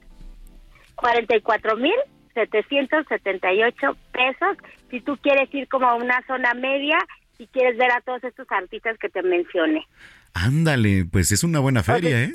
[2.33, 4.57] 44.778 pesos
[4.89, 6.97] si tú quieres ir como a una zona media
[7.37, 9.85] y quieres ver a todos estos artistas que te mencioné.
[10.33, 12.33] Ándale, pues es una buena feria, ¿eh?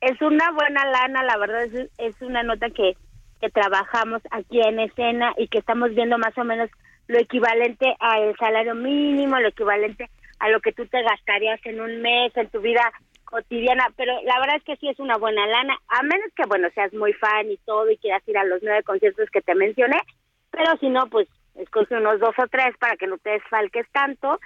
[0.00, 2.96] es una buena lana, la verdad es, es una nota que,
[3.40, 6.70] que trabajamos aquí en escena y que estamos viendo más o menos
[7.06, 12.00] lo equivalente al salario mínimo, lo equivalente a lo que tú te gastarías en un
[12.00, 12.92] mes, en tu vida
[13.30, 16.68] cotidiana, pero la verdad es que sí es una buena lana, a menos que, bueno,
[16.74, 19.98] seas muy fan y todo y quieras ir a los nueve conciertos que te mencioné,
[20.50, 24.38] pero si no, pues escoge unos dos o tres para que no te desfalques tanto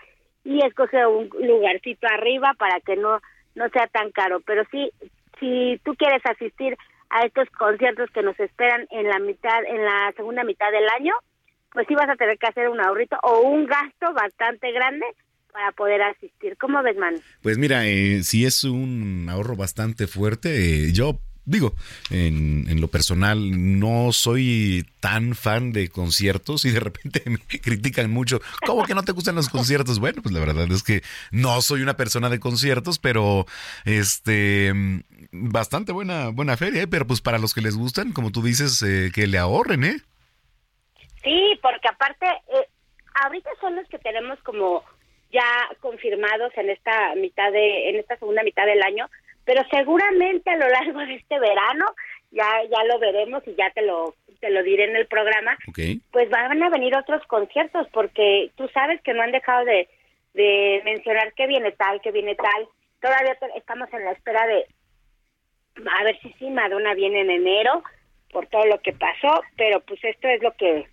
[0.45, 3.21] y escoge un lugarcito arriba para que no
[3.55, 4.91] no sea tan caro, pero sí
[5.39, 6.77] si tú quieres asistir
[7.11, 11.15] a estos conciertos que nos esperan en la mitad, en la segunda mitad del año,
[11.73, 15.07] pues sí vas a tener que hacer un ahorrito o un gasto bastante grande
[15.55, 16.57] para poder asistir.
[16.59, 17.15] ¿Cómo ves, man?
[17.41, 21.75] Pues mira, eh, si es un ahorro bastante fuerte, eh, yo digo,
[22.11, 28.11] en, en, lo personal, no soy tan fan de conciertos y de repente me critican
[28.11, 28.41] mucho.
[28.67, 30.01] ¿Cómo que no te gustan los conciertos?
[30.01, 33.47] Bueno, pues la verdad es que no soy una persona de conciertos, pero
[33.85, 34.73] este
[35.31, 36.87] bastante buena buena feria, ¿eh?
[36.89, 40.01] pero pues para los que les gustan, como tú dices, eh, que le ahorren, ¿eh?
[41.23, 42.69] Sí, porque aparte, eh,
[43.23, 44.83] ahorita son los que tenemos como
[45.35, 49.11] ya confirmados en esta mitad de, en esta segunda mitad del año,
[49.45, 51.85] pero seguramente a lo largo de este verano
[52.31, 55.57] ya ya lo veremos y ya te lo te lo diré en el programa
[56.11, 59.89] pues van a venir otros conciertos porque tú sabes que no han dejado de,
[60.35, 62.69] de mencionar que viene tal que viene tal.
[63.01, 64.67] Todavía estamos en la espera de
[65.91, 67.83] a ver si sí Madonna viene en enero
[68.31, 70.87] por todo lo que pasó pero pues esto es lo que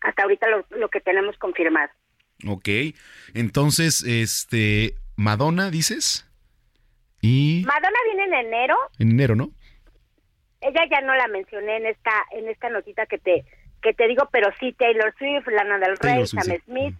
[0.00, 1.90] hasta ahorita lo, lo que tenemos confirmado
[2.46, 2.68] Ok,
[3.34, 6.24] entonces este Madonna dices
[7.20, 8.76] y Madonna viene en enero.
[8.98, 9.50] En enero, ¿no?
[10.60, 13.44] Ella ya no la mencioné en esta en esta notita que te
[13.82, 16.94] que te digo, pero sí Taylor Swift, Lana del Rey, Sam Smith,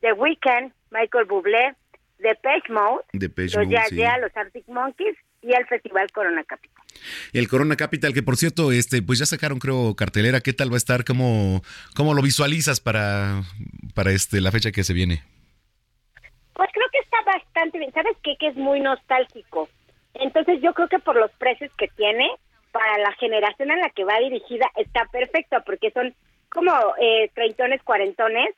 [0.00, 1.74] The Weeknd, Michael Bublé,
[2.18, 6.83] Depeche Mode, Depeche los Mode, Ya los Arctic Monkeys y el Festival Corona Capital.
[7.32, 10.40] El Corona Capital, que por cierto, este, pues ya sacaron, creo, cartelera.
[10.40, 11.04] ¿Qué tal va a estar?
[11.04, 11.62] ¿Cómo,
[11.96, 13.42] cómo lo visualizas para,
[13.94, 15.22] para este, la fecha que se viene?
[16.54, 17.92] Pues creo que está bastante bien.
[17.92, 18.36] ¿Sabes qué?
[18.38, 19.68] Que es muy nostálgico.
[20.14, 22.28] Entonces yo creo que por los precios que tiene,
[22.72, 26.14] para la generación a la que va dirigida está perfecto, porque son
[26.48, 28.54] como eh, treintones, cuarentones,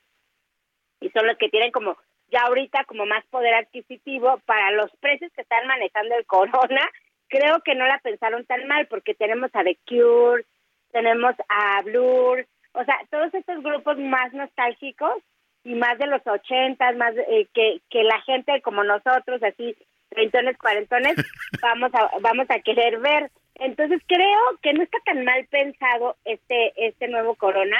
[1.01, 1.97] y son los que tienen como
[2.31, 6.83] ya ahorita como más poder adquisitivo para los precios que están manejando el corona.
[7.29, 10.45] Creo que no la pensaron tan mal porque tenemos a The Cure,
[10.93, 15.23] tenemos a Blur, o sea, todos estos grupos más nostálgicos
[15.65, 19.75] y más de los ochentas, más eh, que, que la gente como nosotros, así,
[20.11, 21.17] treintones, cuarentones,
[21.63, 23.31] vamos a, vamos a querer ver.
[23.57, 27.79] Entonces creo que no está tan mal pensado este, este nuevo Corona,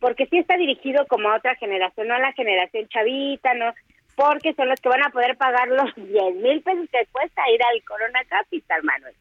[0.00, 3.74] porque sí está dirigido como a otra generación, no a la generación chavita, no,
[4.18, 6.06] porque son los que van a poder pagar los 10
[6.42, 9.14] mil pesos que cuesta ir al Corona Capital, Manuel.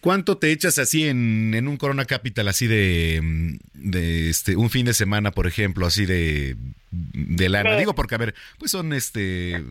[0.00, 3.20] ¿Cuánto te echas así en, en un Corona Capital, así de,
[3.74, 6.56] de este, un fin de semana, por ejemplo, así de,
[6.90, 7.72] de lana?
[7.72, 7.78] Sí.
[7.78, 9.62] Digo, porque, a ver, pues son este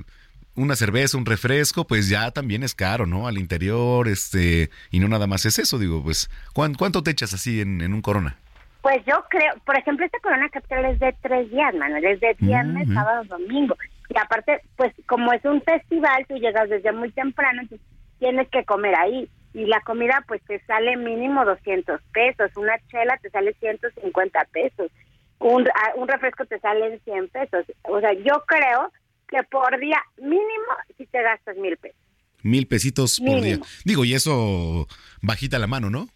[0.54, 3.26] una cerveza, un refresco, pues ya también es caro, ¿no?
[3.28, 7.34] Al interior, este, y no nada más es eso, digo, pues, ¿cuán- ¿cuánto te echas
[7.34, 8.36] así en, en un Corona?
[8.82, 12.36] Pues yo creo, por ejemplo, este Corona Capital es de tres días, Manuel, es de
[12.40, 12.94] viernes, Ujú.
[12.94, 13.78] sábado, domingo.
[14.14, 17.88] Y aparte, pues como es un festival, tú llegas desde muy temprano, entonces
[18.20, 19.30] tienes que comer ahí.
[19.54, 24.92] Y la comida, pues te sale mínimo 200 pesos, una chela te sale 150 pesos,
[25.40, 27.66] un, a- un refresco te sale en 100 pesos.
[27.84, 28.92] O sea, yo creo
[29.28, 31.98] que por día mínimo si te gastas mil pesos.
[32.44, 33.60] Mil pesitos por día.
[33.86, 34.88] Digo, y eso
[35.22, 36.08] bajita la mano, ¿no?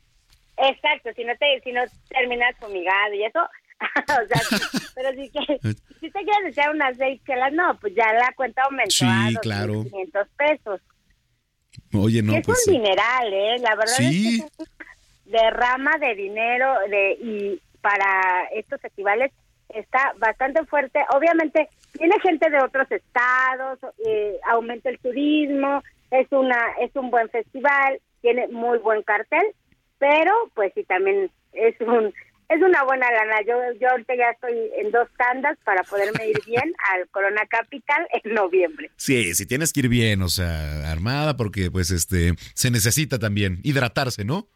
[0.58, 3.40] Exacto, si no te si no terminas fumigado y eso,
[4.24, 4.60] o sea,
[4.96, 5.60] pero si, que,
[6.00, 9.40] si te quieres echar unas seis chelas, no, pues ya la cuenta aumentó Sí, a
[9.42, 9.84] claro.
[9.84, 10.82] 2.500 pesos.
[11.94, 12.68] Oye, no, es pues.
[12.68, 13.58] un dineral, ¿eh?
[13.60, 14.40] La verdad Sí.
[14.46, 14.70] es que es
[15.26, 19.32] derrama de dinero de y para estos festivales
[19.70, 21.00] está bastante fuerte.
[21.16, 21.68] Obviamente
[22.00, 28.00] viene gente de otros estados, eh, aumenta el turismo, es una es un buen festival,
[28.22, 29.44] tiene muy buen cartel,
[29.98, 32.14] pero pues sí también es un
[32.50, 33.42] es una buena lana.
[33.48, 38.08] Yo yo ahorita ya estoy en dos tandas para poderme ir bien al Corona Capital
[38.24, 38.92] en noviembre.
[38.98, 43.60] Sí, sí tienes que ir bien, o sea, armada, porque pues este se necesita también
[43.64, 44.48] hidratarse, ¿no?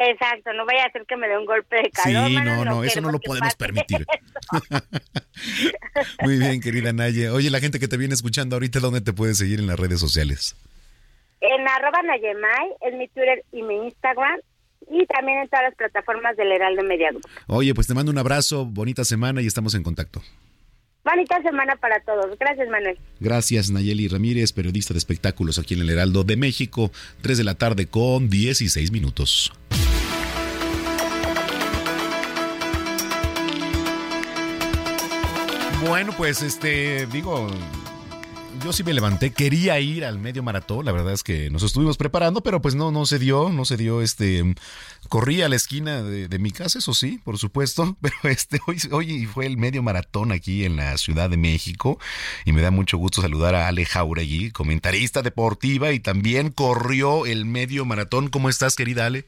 [0.00, 2.30] Exacto, no vaya a ser que me dé un golpe de Sí, calor.
[2.44, 4.06] no, no, eso no lo podemos permitir.
[6.22, 7.30] Muy bien, querida Naye.
[7.30, 9.98] Oye, la gente que te viene escuchando ahorita, ¿dónde te puede seguir en las redes
[9.98, 10.56] sociales?
[11.40, 14.40] En arroba Nayemay es mi Twitter y mi Instagram
[14.90, 17.26] y también en todas las plataformas del Heraldo Media Group.
[17.46, 20.22] Oye, pues te mando un abrazo, bonita semana y estamos en contacto.
[21.04, 22.38] Bonita semana para todos.
[22.38, 22.98] Gracias, Manuel.
[23.18, 26.90] Gracias, Nayeli Ramírez, periodista de espectáculos aquí en el Heraldo de México,
[27.22, 29.52] 3 de la tarde con 16 minutos.
[35.86, 37.48] Bueno, pues este, digo,
[38.64, 41.96] yo sí me levanté, quería ir al medio maratón, la verdad es que nos estuvimos
[41.96, 44.54] preparando, pero pues no, no se dio, no se dio, este,
[45.08, 49.26] corrí a la esquina de, mi casa, eso sí, por supuesto, pero este, hoy, hoy
[49.26, 51.98] fue el medio maratón aquí en la Ciudad de México
[52.44, 57.44] y me da mucho gusto saludar a Ale Jauregui, comentarista deportiva y también corrió el
[57.44, 58.28] medio maratón.
[58.28, 59.26] ¿Cómo estás, querida Ale?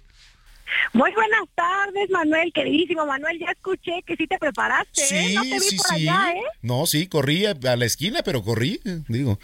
[0.92, 3.38] Muy buenas tardes, Manuel, queridísimo Manuel.
[3.38, 5.34] Ya escuché que sí te preparaste, ¿eh?
[5.34, 6.42] No te vi por allá, ¿eh?
[6.62, 9.38] No, sí, corrí a, la esquina, pero corrí, eh, digo.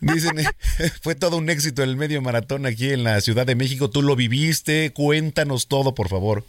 [0.00, 0.44] Dicen, eh,
[1.02, 3.90] fue todo un éxito el medio maratón aquí en la Ciudad de México.
[3.90, 6.44] Tú lo viviste, cuéntanos todo, por favor.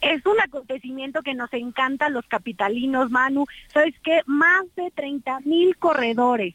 [0.00, 3.46] Es un acontecimiento que nos encanta a los capitalinos, Manu.
[3.72, 4.22] ¿Sabes qué?
[4.26, 6.54] Más de 30 mil corredores.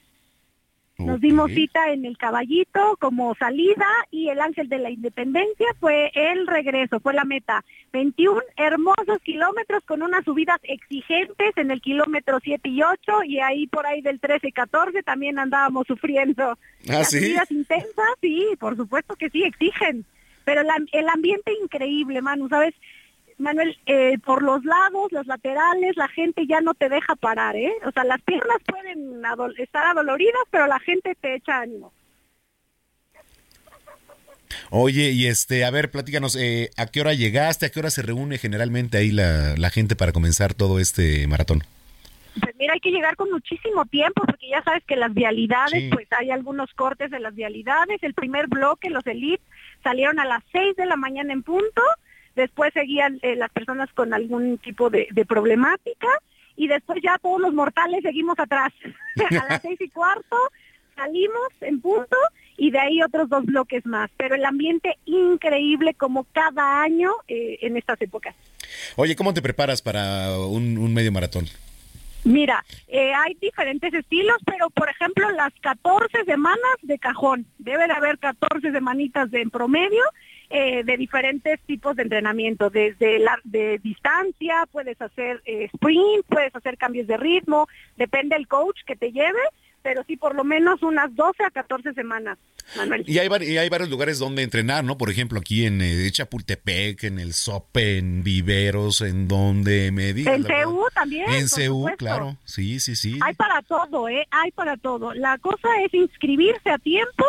[0.98, 6.12] Nos dimos cita en el caballito como salida y el ángel de la independencia fue
[6.16, 7.64] el regreso, fue la meta.
[7.94, 13.68] 21 hermosos kilómetros con unas subidas exigentes en el kilómetro 7 y 8 y ahí
[13.68, 16.44] por ahí del 13 y 14 también andábamos sufriendo.
[16.44, 20.04] ¿Ah, Las subidas intensas, sí, por supuesto que sí, exigen.
[20.46, 22.74] Pero la- el ambiente increíble, Manu, ¿sabes?
[23.40, 27.72] Manuel, eh, por los lados, los laterales, la gente ya no te deja parar, ¿eh?
[27.86, 31.94] O sea, las piernas pueden adol- estar adoloridas, pero la gente te echa ánimo.
[34.70, 37.66] Oye, y este, a ver, platícanos, eh, ¿a qué hora llegaste?
[37.66, 41.64] ¿A qué hora se reúne generalmente ahí la, la gente para comenzar todo este maratón?
[42.42, 45.90] Pues mira, hay que llegar con muchísimo tiempo porque ya sabes que las vialidades, Sí.
[45.92, 48.02] pues hay algunos cortes de las vialidades.
[48.04, 49.46] El primer bloque, los elites,
[49.84, 51.82] salieron a las 6 de la mañana en punto.
[52.38, 56.08] Después seguían eh, las personas con algún tipo de, de problemática.
[56.56, 58.72] Y después ya todos los mortales seguimos atrás.
[59.42, 60.38] a las seis y cuarto
[60.96, 62.16] salimos en punto
[62.58, 64.12] y de ahí otros dos bloques más.
[64.18, 68.36] Pero el ambiente increíble como cada año eh, en estas épocas.
[68.98, 71.46] Oye, ¿cómo te preparas para un, un medio maratón?
[72.24, 77.94] Mira, eh, hay diferentes estilos, pero por ejemplo las 14 semanas de cajón, debe de
[77.94, 80.04] haber 14 semanitas de en promedio
[80.50, 86.56] eh, de diferentes tipos de entrenamiento, desde la de distancia, puedes hacer eh, sprint, puedes
[86.56, 87.68] hacer cambios de ritmo,
[87.98, 89.42] depende del coach que te lleve,
[89.82, 92.38] pero sí por lo menos unas 12 a 14 semanas.
[92.76, 93.04] Manuel.
[93.08, 94.98] Y hay, y hay varios lugares donde entrenar, ¿no?
[94.98, 100.36] Por ejemplo, aquí en eh, Chapultepec, en el Sope, en Viveros, en donde me digan.
[100.36, 101.30] En CEU también.
[101.30, 102.38] En CEU, claro.
[102.44, 103.20] Sí, sí, sí.
[103.22, 104.28] Hay para todo, ¿eh?
[104.32, 105.14] Hay para todo.
[105.14, 107.26] La cosa es inscribirse a tiempo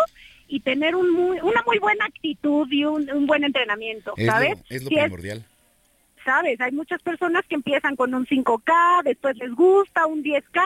[0.49, 4.51] y tener un muy, una muy buena actitud y un, un buen entrenamiento, Es ¿sabes?
[4.59, 5.45] lo, es lo Si es- primordial.
[6.25, 10.63] sabes, hay muchas personas que empiezan con un 5K, después les gusta un 10K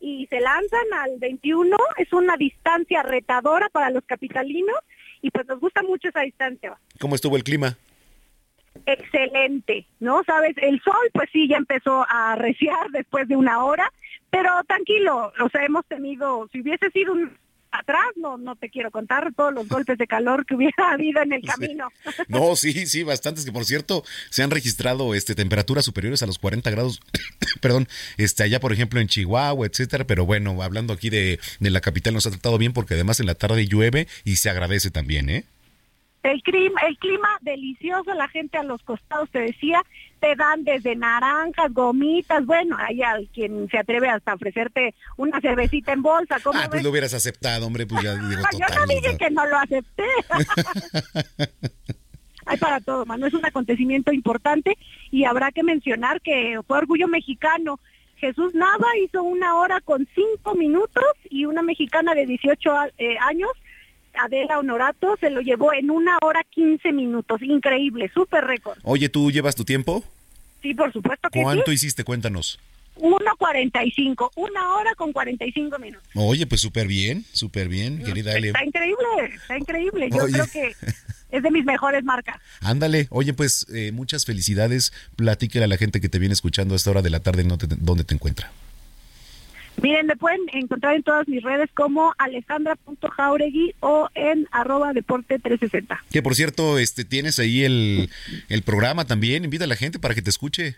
[0.00, 4.76] y se lanzan al 21, es una distancia retadora para los capitalinos
[5.22, 6.76] y pues nos gusta mucho esa distancia.
[7.00, 7.76] ¿Cómo estuvo el clima?
[8.84, 10.22] Excelente, ¿no?
[10.24, 13.90] Sabes, el sol pues sí ya empezó a arreciar después de una hora,
[14.30, 17.36] pero tranquilo, o sea, hemos tenido, si hubiese sido un
[17.78, 21.32] atrás, no no te quiero contar todos los golpes de calor que hubiera habido en
[21.32, 21.88] el camino.
[22.28, 26.38] No, sí, sí, bastantes que por cierto se han registrado este temperaturas superiores a los
[26.38, 27.00] 40 grados,
[27.60, 31.80] perdón, este allá por ejemplo en Chihuahua, etcétera, pero bueno, hablando aquí de, de la
[31.80, 35.30] capital nos ha tratado bien porque además en la tarde llueve y se agradece también,
[35.30, 35.44] ¿eh?
[36.26, 39.82] El clima, el clima delicioso, la gente a los costados te decía,
[40.20, 45.92] te dan desde naranjas, gomitas, bueno, hay al quien se atreve hasta ofrecerte una cervecita
[45.92, 49.16] en bolsa, ¿cómo Ah, pues lo hubieras aceptado, hombre, pues ya digo Yo no dije
[49.16, 50.04] que no lo acepté.
[52.48, 54.76] Hay para todo, mano, es un acontecimiento importante
[55.10, 57.80] y habrá que mencionar que fue orgullo mexicano.
[58.18, 63.16] Jesús Nava hizo una hora con cinco minutos y una mexicana de 18 a- eh,
[63.20, 63.50] años,
[64.22, 67.40] Adela Honorato, se lo llevó en una hora 15 minutos.
[67.42, 68.78] Increíble, súper récord.
[68.82, 70.02] Oye, ¿tú llevas tu tiempo?
[70.62, 71.74] Sí, por supuesto que ¿Cuánto sí.
[71.74, 72.04] hiciste?
[72.04, 72.58] Cuéntanos.
[72.98, 76.08] 1.45, una hora con 45 minutos.
[76.14, 78.48] Oye, pues súper bien, súper bien, querida Ale.
[78.48, 80.08] Está increíble, está increíble.
[80.10, 80.32] Yo Oye.
[80.32, 80.74] creo que
[81.30, 82.36] es de mis mejores marcas.
[82.60, 84.92] Ándale, oye, pues eh, muchas felicidades.
[85.16, 87.58] Platíquele a la gente que te viene escuchando a esta hora de la tarde no
[87.58, 88.50] te- dónde te encuentra.
[89.82, 96.04] Miren, me pueden encontrar en todas mis redes como alejandra.jauregui o en arroba deporte 360.
[96.10, 98.10] Que por cierto, este tienes ahí el,
[98.48, 99.44] el programa también.
[99.44, 100.76] Invita a la gente para que te escuche.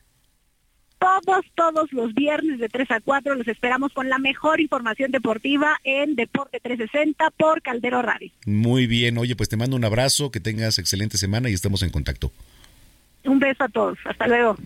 [0.98, 5.78] Todos, todos los viernes de 3 a 4 los esperamos con la mejor información deportiva
[5.84, 8.32] en Deporte 360 por Caldero Radio.
[8.46, 11.90] Muy bien, oye, pues te mando un abrazo, que tengas excelente semana y estamos en
[11.90, 12.32] contacto.
[13.24, 13.96] Un beso a todos.
[14.06, 14.56] Hasta luego.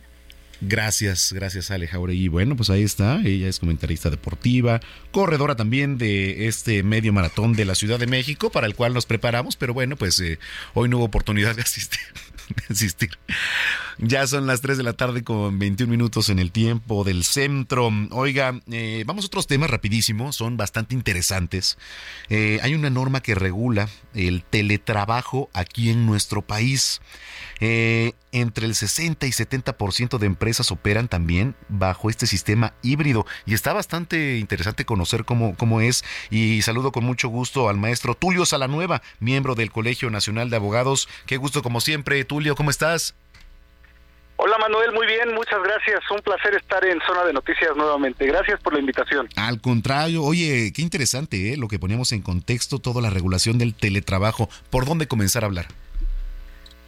[0.64, 2.28] Gracias, gracias Ale Jauregui.
[2.28, 4.80] Bueno, pues ahí está, ella es comentarista deportiva,
[5.10, 9.04] corredora también de este medio maratón de la Ciudad de México, para el cual nos
[9.04, 10.38] preparamos, pero bueno, pues eh,
[10.74, 11.98] hoy no hubo oportunidad de asistir.
[12.48, 13.10] de asistir.
[13.98, 17.90] Ya son las 3 de la tarde con 21 minutos en el tiempo del centro.
[18.10, 21.76] Oiga, eh, vamos a otros temas rapidísimo, son bastante interesantes.
[22.28, 27.00] Eh, hay una norma que regula el teletrabajo aquí en nuestro país.
[27.60, 33.54] Eh, entre el 60 y 70% de empresas operan también bajo este sistema híbrido y
[33.54, 38.46] está bastante interesante conocer cómo, cómo es y saludo con mucho gusto al maestro Tulio
[38.46, 41.08] Salanueva, miembro del Colegio Nacional de Abogados.
[41.26, 43.14] Qué gusto como siempre, Tulio, ¿cómo estás?
[44.36, 46.00] Hola Manuel, muy bien, muchas gracias.
[46.10, 48.26] Un placer estar en Zona de Noticias nuevamente.
[48.26, 49.28] Gracias por la invitación.
[49.36, 51.56] Al contrario, oye, qué interesante ¿eh?
[51.56, 54.48] lo que ponemos en contexto, toda la regulación del teletrabajo.
[54.70, 55.66] ¿Por dónde comenzar a hablar?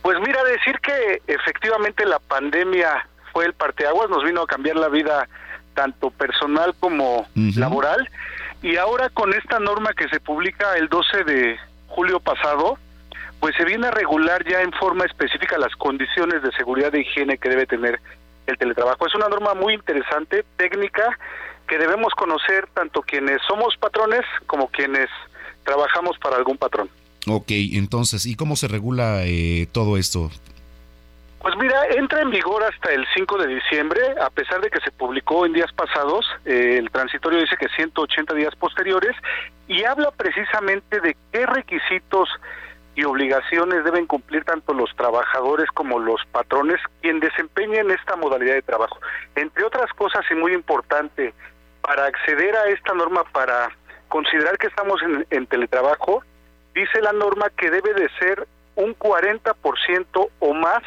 [0.03, 4.89] Pues mira, decir que efectivamente la pandemia fue el parteaguas, nos vino a cambiar la
[4.89, 5.29] vida
[5.75, 8.09] tanto personal como laboral.
[8.63, 11.59] Y ahora con esta norma que se publica el 12 de
[11.89, 12.79] julio pasado,
[13.41, 17.37] pues se viene a regular ya en forma específica las condiciones de seguridad e higiene
[17.39, 18.01] que debe tener
[18.47, 19.07] el teletrabajo.
[19.07, 21.19] Es una norma muy interesante, técnica,
[21.69, 25.09] que debemos conocer tanto quienes somos patrones como quienes
[25.65, 26.89] trabajamos para algún patrón.
[27.27, 30.31] Ok, entonces, ¿y cómo se regula eh, todo esto?
[31.45, 34.91] Pues mira, entra en vigor hasta el 5 de diciembre, a pesar de que se
[34.91, 39.15] publicó en días pasados, eh, el transitorio dice que 180 días posteriores,
[39.69, 42.31] y habla precisamente de qué requisitos
[42.95, 48.63] y obligaciones deben cumplir tanto los trabajadores como los patrones quien desempeñen esta modalidad de
[48.63, 48.99] trabajo.
[49.35, 51.35] Entre otras cosas y muy importante,
[51.83, 53.69] para acceder a esta norma, para
[54.09, 56.25] considerar que estamos en, en teletrabajo,
[56.75, 60.83] dice la norma que debe de ser un 40% o más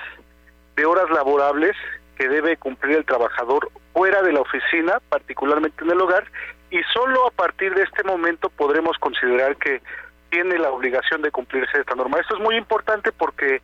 [0.77, 1.75] de horas laborables
[2.15, 6.25] que debe cumplir el trabajador fuera de la oficina, particularmente en el hogar,
[6.69, 9.81] y solo a partir de este momento podremos considerar que
[10.29, 12.19] tiene la obligación de cumplirse esta norma.
[12.19, 13.61] Esto es muy importante porque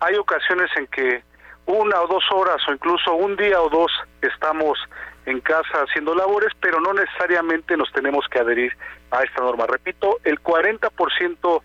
[0.00, 1.22] hay ocasiones en que
[1.66, 4.78] una o dos horas o incluso un día o dos estamos
[5.26, 8.72] en casa haciendo labores, pero no necesariamente nos tenemos que adherir
[9.10, 9.66] a esta norma.
[9.66, 11.62] Repito, el 40%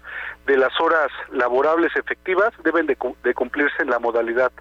[0.48, 4.52] de las horas laborables efectivas deben de, de cumplirse en la modalidad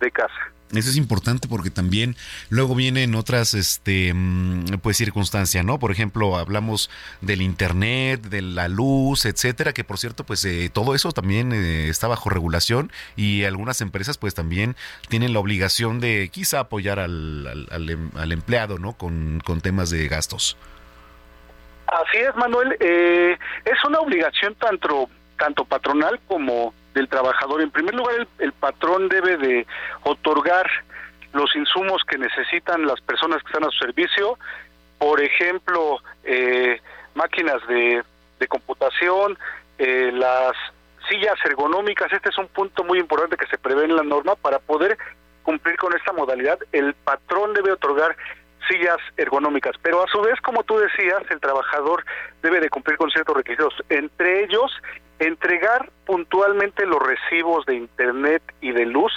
[0.00, 0.50] de casa.
[0.72, 2.14] Eso es importante porque también
[2.48, 5.80] luego vienen otras este mm, pues circunstancias, ¿no?
[5.80, 6.90] Por ejemplo, hablamos
[7.20, 11.88] del internet, de la luz, etcétera, que por cierto, pues eh, todo eso también eh,
[11.88, 14.76] está bajo regulación y algunas empresas pues también
[15.08, 18.92] tienen la obligación de quizá apoyar al, al, em, empleado, ¿no?
[18.92, 20.56] Con, con temas de gastos.
[21.88, 22.76] Así es, Manuel.
[22.78, 25.10] Eh, es una obligación tanto
[25.40, 27.62] tanto patronal como del trabajador.
[27.62, 29.66] En primer lugar, el, patrón debe de
[30.04, 30.70] otorgar
[31.32, 34.38] los insumos que necesitan las personas que están a su servicio,
[34.98, 36.78] por ejemplo, eh,
[37.14, 38.02] máquinas de,
[38.38, 39.38] de computación,
[39.78, 40.52] eh, las
[41.08, 44.34] sillas ergonómicas, este es un punto muy importante que se prevé en la norma.
[44.34, 44.98] Para poder
[45.42, 48.14] cumplir con esta modalidad, el patrón debe otorgar
[48.68, 52.04] sillas ergonómicas, pero a su vez, como tú decías, el trabajador
[52.42, 54.72] debe de cumplir con ciertos requisitos, entre ellos
[55.18, 59.12] entregar puntualmente los recibos de internet y de luz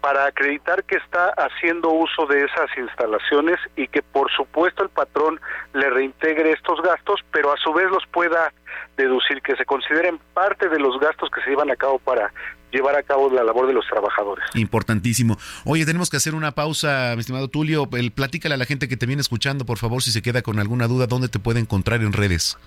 [0.00, 5.40] para acreditar que está haciendo uso de esas instalaciones y que por supuesto el patrón
[5.72, 8.52] le reintegre estos gastos, pero a su vez los pueda
[8.96, 12.32] deducir, que se consideren parte de los gastos que se llevan a cabo para
[12.72, 14.44] llevar a cabo la labor de los trabajadores.
[14.54, 15.38] Importantísimo.
[15.64, 17.88] Oye, tenemos que hacer una pausa, mi estimado Tulio.
[17.92, 20.58] El, platícale a la gente que te viene escuchando, por favor, si se queda con
[20.58, 22.58] alguna duda, ¿dónde te puede encontrar en redes?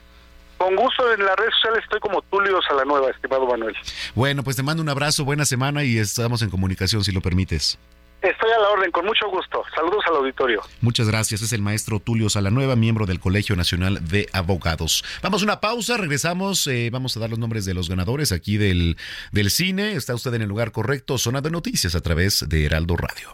[0.57, 3.75] Con gusto en las redes sociales estoy como Tulio Salanueva, estimado Manuel.
[4.13, 7.79] Bueno, pues te mando un abrazo, buena semana y estamos en comunicación si lo permites.
[8.21, 9.63] Estoy a la orden, con mucho gusto.
[9.73, 10.61] Saludos al auditorio.
[10.81, 11.41] Muchas gracias.
[11.41, 15.05] Es el maestro Tulio Salanueva, miembro del Colegio Nacional de Abogados.
[15.21, 16.67] Vamos a una pausa, regresamos.
[16.67, 18.97] Eh, vamos a dar los nombres de los ganadores aquí del,
[19.31, 19.93] del cine.
[19.93, 23.29] Está usted en el lugar correcto, zona de noticias a través de Heraldo Radio.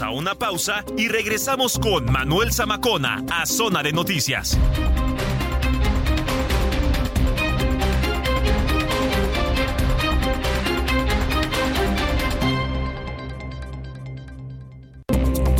[0.00, 4.58] A una pausa y regresamos con Manuel Zamacona a Zona de Noticias.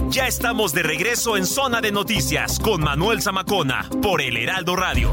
[0.09, 5.12] Ya estamos de regreso en Zona de Noticias con Manuel Zamacona por el Heraldo Radio.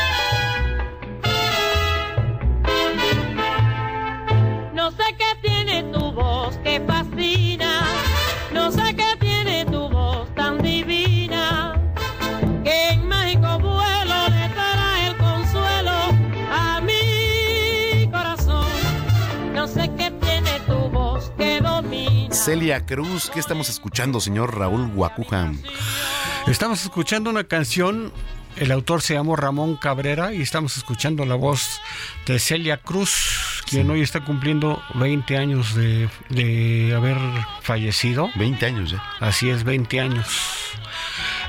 [22.43, 23.29] Celia Cruz.
[23.31, 25.51] ¿Qué estamos escuchando, señor Raúl Guacuja?
[26.47, 28.11] Estamos escuchando una canción,
[28.55, 31.79] el autor se llamó Ramón Cabrera y estamos escuchando la voz
[32.25, 37.17] de Celia Cruz, quien hoy está cumpliendo 20 años de, de haber
[37.61, 38.31] fallecido.
[38.33, 39.03] 20 años ya.
[39.19, 40.27] Así es, 20 años.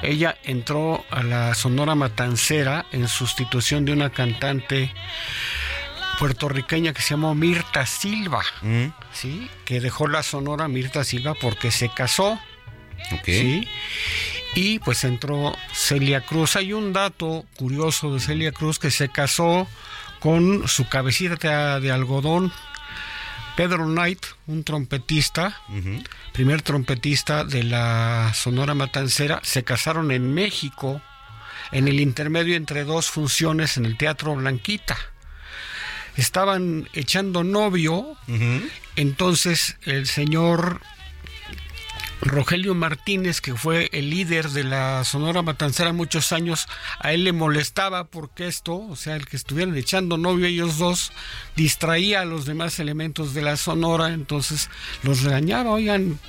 [0.02, 4.92] Ella entró a la Sonora Matancera en sustitución de una cantante
[6.22, 8.86] puertorriqueña que se llamó Mirta Silva, mm.
[9.12, 9.50] ¿sí?
[9.64, 12.38] Que dejó la Sonora Mirta Silva porque se casó.
[13.24, 13.66] ¿sí?
[14.54, 16.54] Y pues entró Celia Cruz.
[16.54, 19.66] Hay un dato curioso de Celia Cruz que se casó
[20.20, 22.52] con su cabecita de algodón,
[23.56, 25.60] Pedro Knight, un trompetista,
[26.32, 31.02] primer trompetista de la Sonora Matancera, se casaron en México
[31.72, 34.96] en el intermedio entre dos funciones en el Teatro Blanquita
[36.16, 38.16] estaban echando novio,
[38.96, 40.80] entonces el señor
[42.22, 46.68] Rogelio Martínez, que fue el líder de la Sonora Matancera muchos años,
[47.00, 51.12] a él le molestaba porque esto, o sea, el que estuvieran echando novio ellos dos,
[51.56, 54.70] distraía a los demás elementos de la Sonora, entonces
[55.02, 56.20] los regañaba, oigan,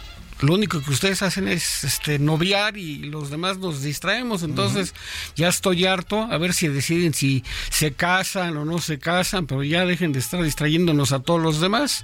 [0.42, 4.44] lo único que ustedes hacen es este noviar y los demás nos distraemos.
[4.44, 4.94] Entonces,
[5.36, 9.64] ya estoy harto, a ver si deciden si se casan o no se casan, pero
[9.64, 12.04] ya dejen de estar distrayéndonos a todos los demás.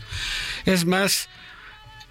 [0.66, 1.30] Es más,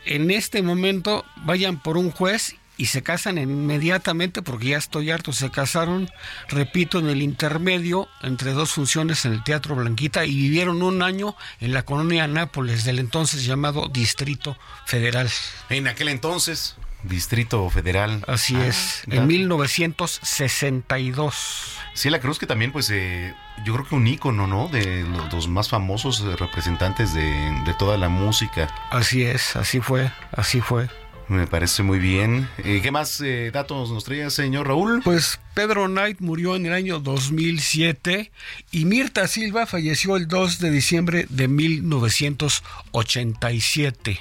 [0.05, 5.33] en este momento vayan por un juez y se casan inmediatamente porque ya estoy harto.
[5.33, 6.09] Se casaron,
[6.49, 11.37] repito, en el intermedio entre dos funciones en el Teatro Blanquita y vivieron un año
[11.61, 14.57] en la colonia Nápoles, del entonces llamado Distrito
[14.87, 15.29] Federal.
[15.69, 18.25] En aquel entonces, Distrito Federal.
[18.27, 21.79] Así ah, es, en 1962.
[22.05, 23.35] la Cruz, que también, pues, eh,
[23.65, 24.69] yo creo que un ícono, ¿no?
[24.69, 28.73] De los más famosos representantes de, de toda la música.
[28.91, 30.89] Así es, así fue, así fue.
[31.29, 32.49] Me parece muy bien.
[32.65, 35.03] Eh, ¿Qué más eh, datos nos traía, señor Raúl?
[35.05, 38.33] Pues Pedro Knight murió en el año 2007
[38.71, 44.21] y Mirta Silva falleció el 2 de diciembre de 1987.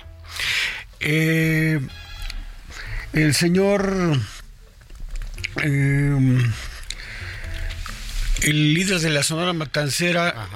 [0.99, 1.79] Eh,
[3.13, 4.19] el señor...
[5.55, 6.43] el
[8.73, 10.49] líder de la Sonora Matancera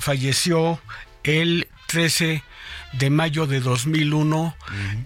[0.00, 0.80] falleció
[1.22, 2.42] el 13 de
[3.10, 4.56] mayo de 2001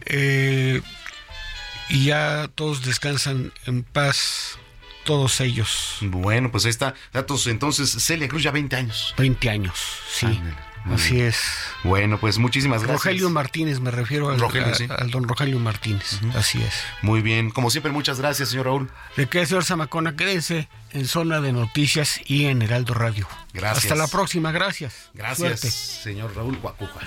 [0.06, 0.80] eh,
[1.88, 4.58] y ya todos descansan en paz,
[5.04, 5.98] todos ellos.
[6.00, 6.94] Bueno, pues ahí está.
[7.12, 9.14] Datos entonces, Celia Cruz ya 20 años.
[9.18, 9.78] 20 años,
[10.10, 10.40] sí.
[10.90, 11.40] Así es.
[11.84, 13.04] Bueno, pues muchísimas gracias.
[13.04, 16.20] Rogelio Martínez, me refiero al, al don Rogelio Martínez.
[16.34, 16.74] Así es.
[17.02, 17.50] Muy bien.
[17.50, 18.90] Como siempre, muchas gracias, señor Raúl.
[19.16, 23.28] De qué, señor Zamacona, quédense en Zona de Noticias y en Heraldo Radio.
[23.52, 23.84] Gracias.
[23.84, 25.10] Hasta la próxima, gracias.
[25.14, 27.00] Gracias, señor Raúl Guacuja.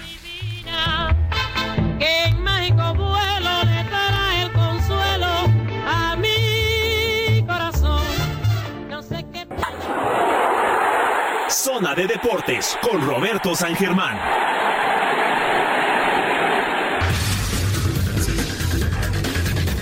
[11.76, 14.18] Zona de Deportes con Roberto San Germán.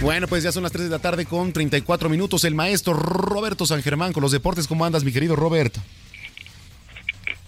[0.02, 2.46] Bueno, pues ya son las 3 de la tarde con 34 minutos.
[2.46, 4.68] El maestro Roberto San Germán con los deportes.
[4.68, 5.76] ¿Cómo andas, mi querido Robert?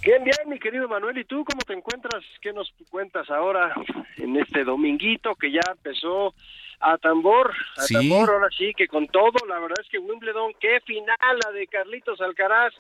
[0.03, 1.17] Bien, bien, mi querido Manuel.
[1.17, 2.23] ¿Y tú cómo te encuentras?
[2.39, 3.73] ¿Qué nos cuentas ahora
[4.17, 6.35] en este dominguito que ya empezó
[6.81, 7.51] a tambor?
[7.77, 11.51] A tambor, ahora sí, que con todo, la verdad es que Wimbledon, qué final la
[11.51, 12.75] de Carlitos Alcaraz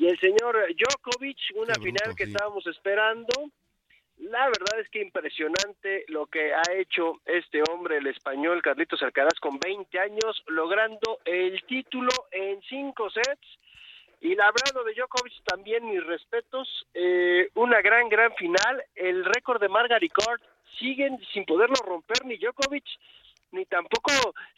[0.00, 3.50] y el señor Djokovic, una final que estábamos esperando.
[4.16, 9.38] La verdad es que impresionante lo que ha hecho este hombre, el español Carlitos Alcaraz,
[9.40, 13.46] con 20 años, logrando el título en cinco sets
[14.22, 16.86] y hablando de Djokovic, también mis respetos.
[16.94, 18.82] Eh, una gran, gran final.
[18.94, 20.42] El récord de Margaret Court
[20.78, 22.84] siguen sin poderlo romper ni Djokovic
[23.52, 24.12] ni tampoco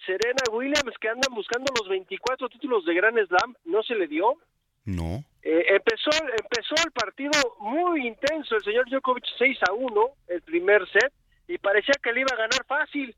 [0.06, 3.56] Serena Williams, que andan buscando los 24 títulos de Grand Slam.
[3.64, 4.36] No se le dio.
[4.84, 5.24] No.
[5.42, 6.10] Eh, empezó,
[6.40, 8.56] empezó el partido muy intenso.
[8.56, 11.12] El señor Djokovic 6 a 1, el primer set,
[11.48, 13.14] y parecía que le iba a ganar fácil.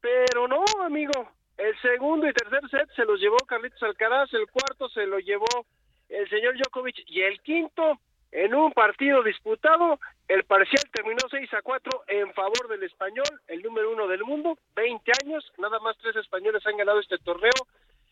[0.00, 1.30] Pero no, amigo.
[1.56, 5.66] El segundo y tercer set se los llevó Carlitos Alcaraz, el cuarto se lo llevó
[6.08, 7.98] el señor Djokovic y el quinto
[8.30, 9.98] en un partido disputado,
[10.28, 14.58] el parcial terminó 6 a 4 en favor del español, el número uno del mundo,
[14.76, 17.50] 20 años, nada más tres españoles han ganado este torneo,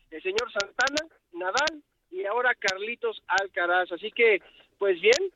[0.09, 3.91] el señor Santana, Nadal y ahora Carlitos Alcaraz.
[3.91, 4.41] Así que,
[4.77, 5.31] pues bien,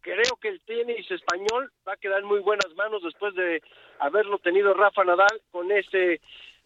[0.00, 3.62] creo que el tenis español va a quedar en muy buenas manos después de
[3.98, 6.20] haberlo tenido Rafa Nadal con este,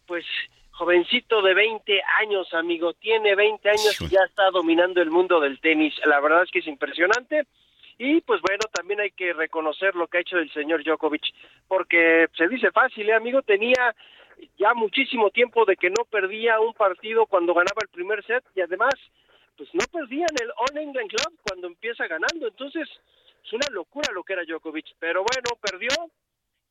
[0.05, 0.25] pues,
[0.71, 5.59] jovencito de 20 años, amigo, tiene 20 años y ya está dominando el mundo del
[5.59, 5.93] tenis.
[6.05, 7.45] La verdad es que es impresionante.
[7.97, 11.21] Y pues bueno, también hay que reconocer lo que ha hecho el señor Djokovic,
[11.67, 13.95] porque se dice fácil, ¿eh, amigo, tenía
[14.57, 18.61] ya muchísimo tiempo de que no perdía un partido cuando ganaba el primer set y
[18.61, 18.95] además,
[19.61, 22.47] pues no perdía en el All England Club cuando empieza ganando.
[22.47, 22.89] Entonces,
[23.45, 26.09] es una locura lo que era Djokovic, pero bueno, perdió,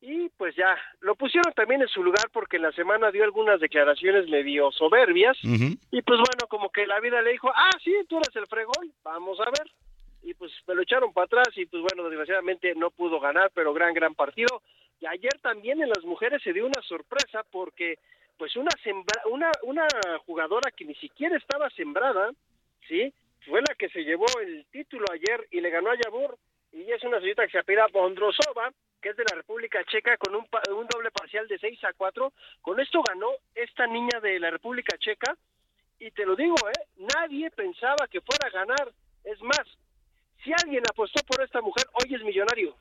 [0.01, 3.61] y pues ya, lo pusieron también en su lugar porque en la semana dio algunas
[3.61, 8.17] declaraciones medio soberbias y pues bueno, como que la vida le dijo, ah, sí, tú
[8.17, 9.71] eres el fregón, vamos a ver.
[10.25, 13.73] Y pues me lo echaron para atrás y pues bueno, desgraciadamente no pudo ganar, pero
[13.73, 14.63] gran, gran partido.
[15.01, 18.01] Y ayer también en las mujeres se dio una sorpresa porque
[18.37, 18.71] pues una,
[19.31, 19.87] una, una
[20.27, 22.33] jugadora que ni siquiera estaba sembrada,
[22.91, 23.15] ¿sí?
[23.47, 26.37] Fue la que se llevó el título ayer y le ganó a Yabur
[26.73, 30.35] y es una señorita que se apela Bondrosova, que es de la República Checa, con
[30.35, 30.47] un,
[30.77, 32.33] un doble parcial de 6 a 4.
[32.61, 35.37] Con esto ganó esta niña de la República Checa,
[35.99, 37.05] y te lo digo, ¿eh?
[37.15, 38.93] nadie pensaba que fuera a ganar.
[39.25, 39.67] Es más,
[40.43, 42.77] si alguien apostó por esta mujer, hoy es millonario.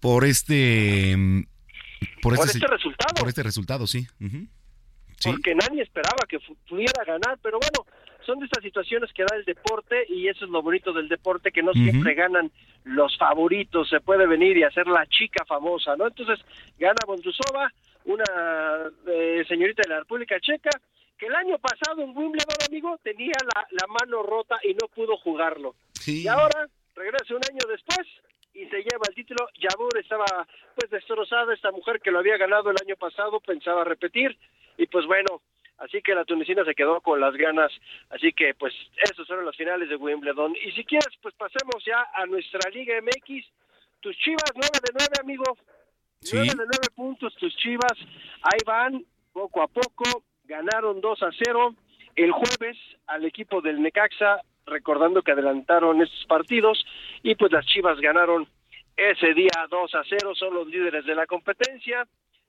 [0.00, 1.16] Por este...
[2.20, 3.14] Por, este, este resultado.
[3.18, 4.06] Por este resultado, sí.
[5.24, 6.38] Porque nadie esperaba que
[6.68, 7.86] pudiera ganar, pero bueno,
[8.24, 11.52] son de estas situaciones que da el deporte y eso es lo bonito del deporte,
[11.52, 12.50] que no siempre ganan
[12.84, 16.06] los favoritos, se puede venir y hacer la chica famosa, ¿no?
[16.06, 16.40] Entonces
[16.78, 17.72] gana Bondrusova,
[18.04, 18.24] una
[19.06, 20.70] eh, señorita de la República Checa,
[21.18, 25.16] que el año pasado en Wimbledon, amigo, tenía la, la mano rota y no pudo
[25.16, 25.74] jugarlo.
[26.06, 28.06] Y ahora regresa un año después
[28.54, 29.48] y se lleva el título título.
[29.58, 34.36] Yabur estaba pues destrozada, esta mujer que lo había ganado el año pasado pensaba repetir
[34.76, 35.40] y pues bueno,
[35.78, 37.72] así que la tunecina se quedó con las ganas,
[38.10, 38.74] así que pues
[39.10, 40.54] esos fueron las finales de Wimbledon.
[40.64, 43.46] Y si quieres pues pasemos ya a nuestra Liga MX,
[44.00, 45.44] tus Chivas 9 de 9 amigo,
[46.20, 46.36] Sí.
[46.36, 47.98] 9 de 9 puntos tus Chivas,
[48.42, 51.74] ahí van poco a poco, ganaron 2 a 0
[52.16, 56.84] el jueves al equipo del Necaxa, recordando que adelantaron estos partidos.
[57.22, 58.46] Y pues las Chivas ganaron
[58.96, 62.06] ese día 2 a 0, son los líderes de la competencia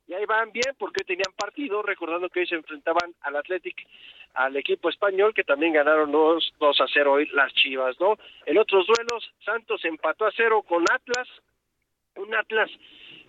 [0.07, 3.87] y ahí van bien porque tenían partido, recordando que hoy se enfrentaban al Athletic,
[4.33, 8.17] al equipo español que también ganaron 2, 2 a 0 hoy las Chivas, ¿no?
[8.45, 11.27] En otros duelos, Santos empató a 0 con Atlas,
[12.15, 12.69] un Atlas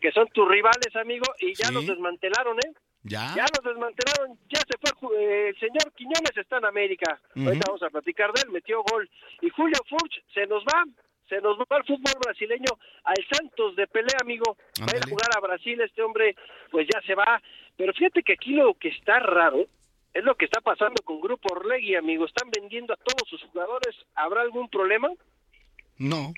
[0.01, 1.75] que son tus rivales, amigo, y ya Sí.
[1.75, 2.73] los desmantelaron, ¿eh?
[3.03, 3.33] ¿Ya?
[3.37, 7.19] Ya los desmantelaron, ya se fue ju- eh, el señor Quiñones está en América.
[7.35, 7.47] Ujú.
[7.47, 9.09] Ahorita vamos a platicar de él, metió gol.
[9.41, 10.85] Y Julio Furch se nos va,
[11.29, 14.57] se nos va al fútbol brasileño, al Santos de pelea, amigo.
[14.81, 16.37] Va a ir a jugar a Brasil, este hombre
[16.71, 17.41] pues ya se va.
[17.77, 19.67] Pero fíjate que aquí lo que está raro
[20.15, 22.25] es lo que está pasando con Grupo Orlegui, amigo.
[22.25, 23.95] Están vendiendo a todos sus jugadores.
[24.15, 25.09] ¿Habrá algún problema?
[25.99, 26.33] No.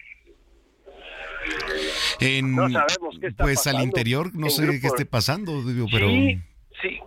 [2.20, 5.86] En, No sabemos qué está pues al interior no sé Grupo qué esté pasando, digo,
[5.90, 6.38] pero Sí,
[6.82, 7.00] sí.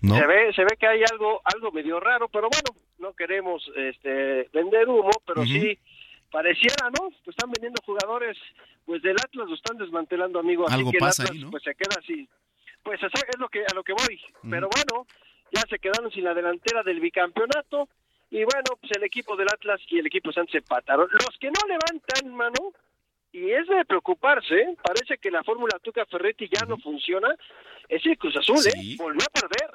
[0.00, 0.16] no.
[0.16, 4.48] Se ve, se ve que hay algo, algo medio raro, pero bueno, no queremos este,
[4.52, 5.78] vender humo, pero sí
[6.34, 7.10] pareciera, ¿no?
[7.22, 8.36] Pues están vendiendo jugadores,
[8.84, 10.66] pues del Atlas lo están desmantelando, amigo.
[10.66, 11.50] Así Algo que el pasa Atlas, ahí, ¿no?
[11.52, 12.28] Pues se queda así.
[12.82, 14.20] Pues es lo que a lo que voy.
[14.50, 15.06] Pero bueno,
[15.52, 17.88] ya se quedaron sin la delantera del bicampeonato
[18.32, 21.08] y bueno, pues el equipo del Atlas y el equipo de Santos empataron.
[21.12, 22.72] Los que no levantan mano
[23.30, 24.76] y es de preocuparse, ¿eh?
[24.82, 27.32] parece que la fórmula Tuca Ferretti ya no funciona.
[27.88, 28.94] Es el Cruz Azul, Sí.
[28.94, 28.96] ¿eh?
[28.98, 29.70] Volvió a perder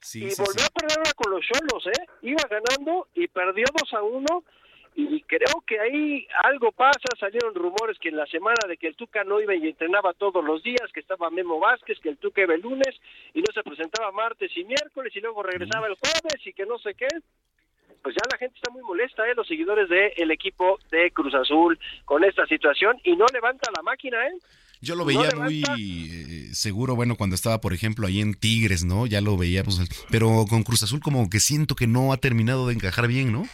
[0.00, 2.06] Sí, y sí, volvió a perder ahora con los Cholos, ¿eh?
[2.22, 4.44] Iba ganando y perdió 2 a 1
[4.94, 8.96] y creo que ahí algo pasa, salieron rumores que en la semana de que el
[8.96, 12.42] Tuca no iba y entrenaba todos los días, que estaba Memo Vázquez, que el Tuca
[12.42, 13.00] iba el lunes
[13.32, 16.78] y no se presentaba martes y miércoles y luego regresaba el jueves y que no
[16.78, 17.08] sé qué.
[18.02, 19.34] Pues ya la gente está muy molesta, ¿eh?
[19.34, 24.26] Los seguidores del equipo de Cruz Azul con esta situación y no levanta la máquina,
[24.26, 24.32] ¿eh?
[24.82, 29.06] Yo lo veía muy eh, seguro, bueno, cuando estaba, por ejemplo, ahí en Tigres, ¿no?
[29.06, 32.66] Ya lo veía, pues, pero con Cruz Azul como que siento que no ha terminado
[32.66, 33.44] de encajar bien, ¿no?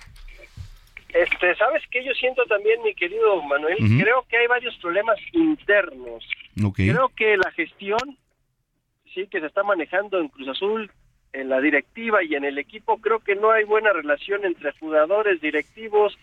[1.15, 3.77] Este, ¿sabes qué yo siento también, mi querido Manuel?
[4.01, 6.25] Creo que hay varios problemas internos.
[6.75, 8.19] Creo que la gestión,
[9.15, 10.91] sí, que se está manejando en Cruz Azul,
[11.33, 15.41] en la directiva y en el equipo, creo que no hay buena relación entre jugadores,
[15.41, 16.17] directivos.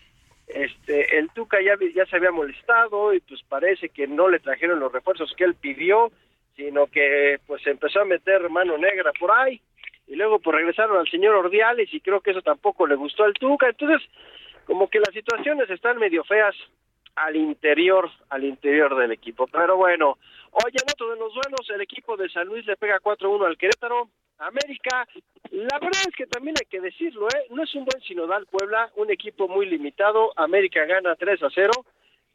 [0.46, 4.78] Este, el Tuca ya, ya se había molestado y pues parece que no le trajeron
[4.78, 6.12] los refuerzos que él pidió,
[6.54, 9.60] sino que pues empezó a meter mano negra por ahí
[10.06, 13.34] y luego pues regresaron al señor Ordiales y creo que eso tampoco le gustó al
[13.34, 13.68] Tuca.
[13.68, 14.08] Entonces,
[14.66, 16.54] como que las situaciones están medio feas
[17.14, 19.46] al interior, al interior del equipo.
[19.46, 20.18] Pero bueno,
[20.52, 23.56] oye, en otro de los duelos, el equipo de San Luis le pega 4-1 al
[23.56, 24.08] Querétaro.
[24.38, 25.08] América,
[25.50, 27.46] la verdad es que también hay que decirlo, ¿eh?
[27.50, 30.32] no es un buen sinodal Puebla, un equipo muy limitado.
[30.36, 31.72] América gana 3 a 0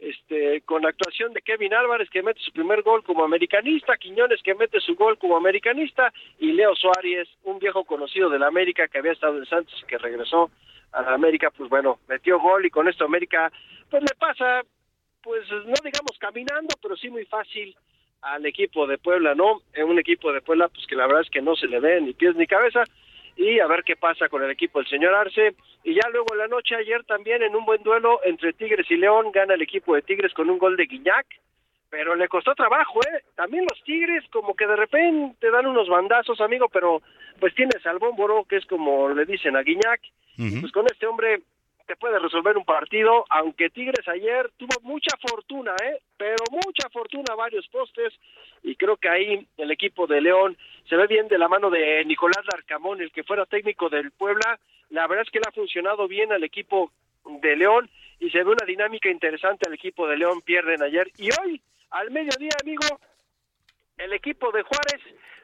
[0.01, 4.55] este, con actuación de Kevin Álvarez que mete su primer gol como americanista, Quiñones que
[4.55, 8.97] mete su gol como americanista y Leo Suárez, un viejo conocido de la América que
[8.97, 10.49] había estado en Santos y que regresó
[10.91, 13.51] a la América, pues bueno, metió gol y con esto América
[13.89, 14.61] pues le pasa,
[15.21, 17.75] pues no digamos caminando, pero sí muy fácil
[18.21, 19.61] al equipo de Puebla, ¿no?
[19.73, 22.01] En un equipo de Puebla pues que la verdad es que no se le ve
[22.01, 22.83] ni pies ni cabeza
[23.35, 25.55] y a ver qué pasa con el equipo del señor Arce.
[25.83, 28.97] Y ya luego en la noche ayer también en un buen duelo entre Tigres y
[28.97, 31.25] León gana el equipo de Tigres con un gol de Guiñac,
[31.91, 33.23] pero le costó trabajo, ¿eh?
[33.35, 37.01] También los Tigres como que de repente dan unos bandazos, amigo, pero
[37.39, 40.01] pues tienes al Bómboro, que es como le dicen a Guiñac,
[40.61, 41.41] pues con este hombre
[41.85, 45.99] te puede resolver un partido, aunque Tigres ayer tuvo mucha fortuna, ¿eh?
[46.15, 48.13] Pero mucha fortuna, varios postes,
[48.63, 50.57] y creo que ahí el equipo de León
[50.87, 54.57] se ve bien de la mano de Nicolás Larcamón, el que fuera técnico del Puebla,
[54.89, 56.91] la verdad es que le ha funcionado bien al equipo
[57.25, 57.89] de León
[58.19, 61.61] y se ve una dinámica interesante al equipo de León, pierden ayer, y hoy,
[61.91, 62.99] al mediodía, amigo,
[63.97, 65.01] el equipo de Juárez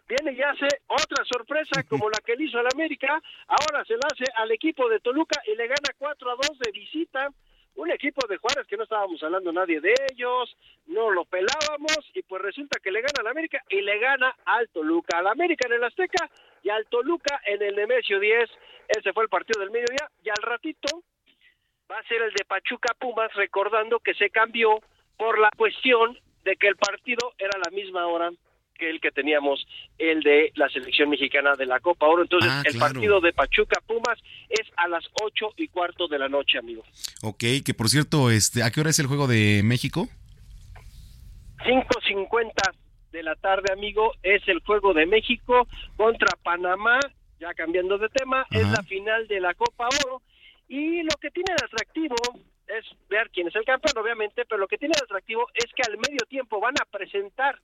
[0.08, 4.08] viene y hace otra sorpresa como la que le hizo al América, ahora se la
[4.12, 7.30] hace al equipo de Toluca y le gana 4 a 2 de visita,
[7.76, 10.56] un equipo de Juárez que no estábamos hablando nadie de ellos,
[10.88, 14.70] no lo pelábamos y pues resulta que le gana al América y le gana al
[14.70, 16.30] Toluca, al América en el Azteca
[16.64, 18.50] y al Toluca en el Nemesio 10,
[18.88, 21.04] ese fue el partido del mediodía y al ratito
[21.92, 24.80] va a ser el de Pachuca Pumas recordando que se cambió
[25.18, 26.18] por la cuestión
[26.48, 28.32] de que el partido era la misma hora
[28.80, 29.66] que el que teníamos
[29.98, 32.22] el de la selección mexicana de la Copa Oro.
[32.22, 34.18] Entonces, Ah, el partido de Pachuca Pumas
[34.50, 36.84] es a las ocho y cuarto de la noche, amigo.
[37.24, 40.08] Ok, que por cierto, este, ¿a qué hora es el juego de México?
[41.66, 42.52] 5.50
[43.12, 45.68] de la tarde, amigo, es el juego de México
[45.98, 47.00] contra Panamá.
[47.40, 50.22] Ya cambiando de tema, es la final de la Copa Oro.
[50.68, 52.16] Y lo que tiene de atractivo
[52.68, 55.84] es ver quién es el campeón, obviamente, pero lo que tiene de atractivo es que
[55.88, 57.60] al medio tiempo van a presentar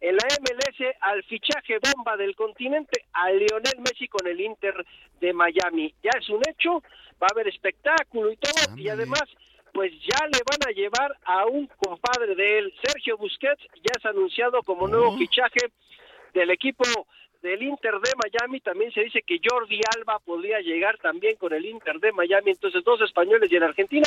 [0.00, 4.74] en la MLS al fichaje bomba del continente, a Lionel Messi con el Inter
[5.20, 5.94] de Miami.
[6.02, 6.82] Ya es un hecho,
[7.22, 9.24] va a haber espectáculo y todo, y además,
[9.72, 14.04] pues ya le van a llevar a un compadre de él, Sergio Busquets, ya es
[14.04, 15.70] anunciado como nuevo fichaje
[16.34, 16.84] del equipo
[17.42, 21.64] del Inter de Miami, también se dice que Jordi Alba podría llegar también con el
[21.64, 24.06] Inter de Miami, entonces dos españoles y el argentino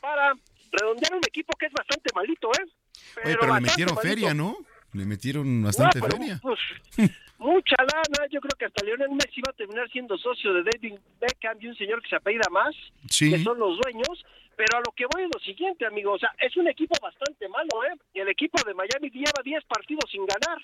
[0.00, 0.34] para
[0.72, 2.66] redondear un equipo que es bastante malito, ¿eh?
[3.14, 4.56] Pero, Oye, pero le metieron feria, ¿no?
[4.92, 6.40] Le metieron bastante feria.
[6.42, 6.58] Pues,
[7.38, 10.98] mucha lana, yo creo que hasta Lionel Messi va a terminar siendo socio de David
[11.20, 12.74] Beckham y un señor que se apellida más,
[13.18, 14.24] que son los dueños,
[14.56, 17.48] pero a lo que voy es lo siguiente, amigo, o sea, es un equipo bastante
[17.48, 17.96] malo, ¿eh?
[18.14, 20.58] Y el equipo de Miami lleva 10 partidos sin ganar.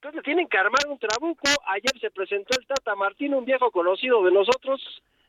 [0.00, 1.48] Entonces tienen que armar un trabuco.
[1.66, 4.80] Ayer se presentó el Tata Martín, un viejo conocido de nosotros,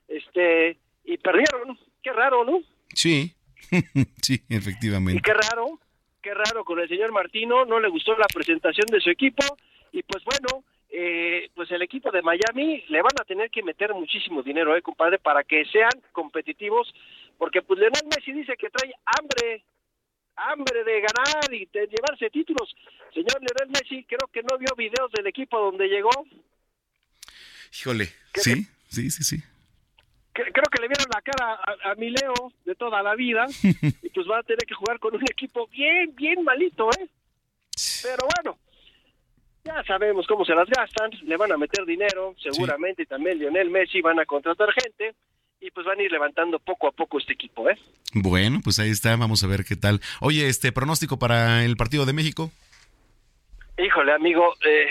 [0.07, 1.77] este, y perdieron.
[2.03, 2.61] Qué raro, ¿no?
[2.93, 3.33] Sí,
[4.21, 5.17] sí, efectivamente.
[5.17, 5.79] Y qué raro,
[6.21, 9.43] qué raro con el señor Martino, no le gustó la presentación de su equipo
[9.91, 13.93] y pues bueno, eh, pues el equipo de Miami le van a tener que meter
[13.93, 16.93] muchísimo dinero, eh, compadre, para que sean competitivos,
[17.37, 19.63] porque pues Leonel Messi dice que trae hambre,
[20.47, 22.75] hambre de ganar y de llevarse títulos.
[23.13, 26.11] Señor Leonel Messi, creo que no vio videos del equipo donde llegó.
[27.73, 28.05] Híjole,
[28.35, 29.43] sí, sí, sí, sí
[30.43, 34.27] creo que le vieron la cara a, mi Leo de toda la vida y pues
[34.29, 37.07] va a tener que jugar con un equipo bien, bien malito, ¿eh?
[38.03, 38.57] Pero bueno,
[39.63, 43.69] ya sabemos cómo se las gastan, le van a meter dinero, seguramente, y también Lionel
[43.69, 45.15] Messi van a contratar gente
[45.61, 47.77] y pues van a ir levantando poco a poco este equipo, ¿eh?
[48.13, 49.99] Bueno, pues ahí está, vamos a ver qué tal.
[50.21, 52.51] Oye, este pronóstico para el partido de México.
[53.77, 54.87] Híjole, amigo, eh,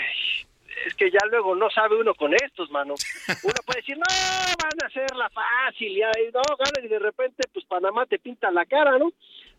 [0.85, 2.95] es que ya luego no sabe uno con estos, mano.
[3.43, 7.47] Uno puede decir, no, van a hacerla fácil, y ahí, no, ganan y de repente,
[7.53, 9.11] pues Panamá te pinta la cara, ¿no?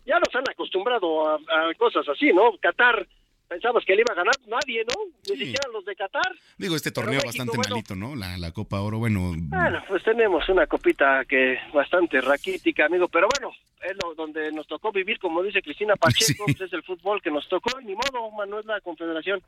[0.06, 2.56] Ya nos han acostumbrado a, a cosas así, ¿no?
[2.60, 3.06] Qatar
[3.50, 4.94] pensabas que le iba a ganar nadie, ¿no?
[5.28, 6.32] Ni siquiera los de Qatar.
[6.56, 8.14] Digo, este torneo bastante malito, ¿no?
[8.14, 9.32] La, la Copa Oro, bueno.
[9.36, 13.52] Bueno, pues tenemos una copita que bastante raquítica, amigo, pero bueno,
[13.82, 17.30] es lo donde nos tocó vivir, como dice Cristina Pacheco, pues es el fútbol que
[17.30, 19.42] nos tocó, y ni modo, Manuel, la confederación.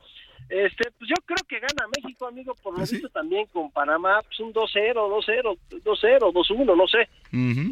[0.49, 4.21] Este, pues yo creo que gana México, amigo, por lo ¿Ah, visto también con Panamá,
[4.23, 7.09] pues un 2-0, 2-0, 2-0, 2-1, no sé.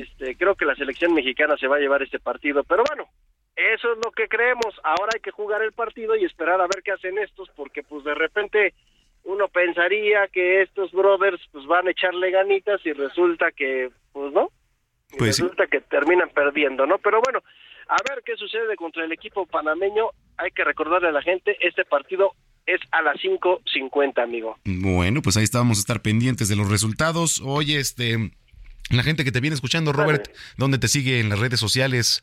[0.00, 3.08] Este, creo que la selección mexicana se va a llevar este partido, pero bueno,
[3.74, 4.74] eso es lo que creemos.
[4.82, 8.04] Ahora hay que jugar el partido y esperar a ver qué hacen estos, porque pues
[8.04, 8.74] de repente
[9.24, 14.50] uno pensaría que estos brothers pues van a echarle ganitas y resulta que pues no.
[15.18, 16.98] Pues resulta que terminan perdiendo, ¿no?
[16.98, 17.40] Pero bueno,
[17.88, 20.10] a ver qué sucede contra el equipo panameño.
[20.36, 22.32] Hay que recordarle a la gente, este partido
[22.66, 24.56] es a las 5.50, amigo.
[24.64, 27.42] Bueno, pues ahí estábamos a estar pendientes de los resultados.
[27.44, 28.30] Oye, este,
[28.90, 32.22] la gente que te viene escuchando, Robert, ¿dónde te sigue en las redes sociales?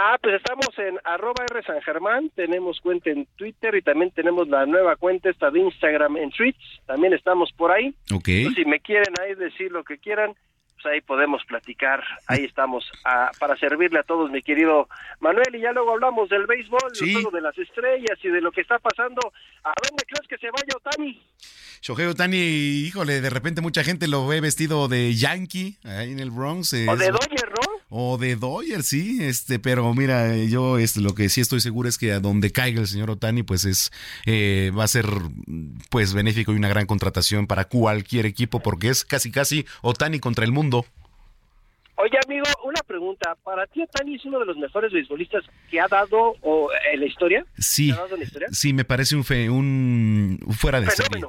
[0.00, 4.46] Ah, pues estamos en arroba R San Germán, tenemos cuenta en Twitter y también tenemos
[4.46, 7.92] la nueva cuenta esta de Instagram en Tweets, también estamos por ahí.
[8.14, 8.28] Ok.
[8.54, 10.36] si me quieren ahí decir lo que quieran,
[10.74, 12.88] pues ahí podemos platicar, ahí estamos
[13.40, 14.88] para servirle a todos, mi querido
[15.18, 16.92] Manuel, y ya luego hablamos del béisbol,
[17.32, 19.20] de las estrellas y de lo que está pasando.
[19.64, 21.20] ¿A dónde crees que se vaya Otani?
[21.82, 26.30] Shohei Otani, híjole, de repente mucha gente lo ve vestido de Yankee ahí en el
[26.30, 26.72] Bronx.
[26.72, 27.77] o de Dodger, ¿no?
[27.90, 31.96] O de Dodger, sí, este, pero mira, yo este, lo que sí estoy seguro es
[31.96, 33.90] que a donde caiga el señor Otani, pues es,
[34.26, 35.06] eh, va a ser
[35.90, 40.44] pues benéfico y una gran contratación para cualquier equipo, porque es casi casi Otani contra
[40.44, 40.84] el mundo
[42.00, 43.36] Oye, amigo, una pregunta.
[43.42, 47.06] ¿Para ti Otani es uno de los mejores beisbolistas que ha dado o, en la
[47.06, 47.44] historia?
[47.58, 47.92] Sí,
[48.52, 51.24] sí, me parece un, fe, un fuera de serie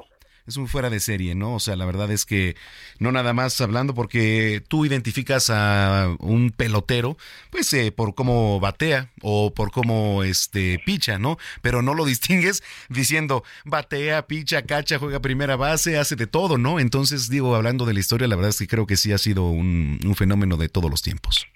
[0.50, 1.54] es un fuera de serie, ¿no?
[1.54, 2.56] O sea, la verdad es que
[2.98, 7.16] no nada más hablando porque tú identificas a un pelotero,
[7.50, 11.38] pues eh, por cómo batea o por cómo este picha, ¿no?
[11.62, 16.80] Pero no lo distingues diciendo batea, picha, cacha, juega primera base, hace de todo, ¿no?
[16.80, 19.48] Entonces, digo, hablando de la historia, la verdad es que creo que sí ha sido
[19.48, 21.46] un, fenómeno de todos los tiempos.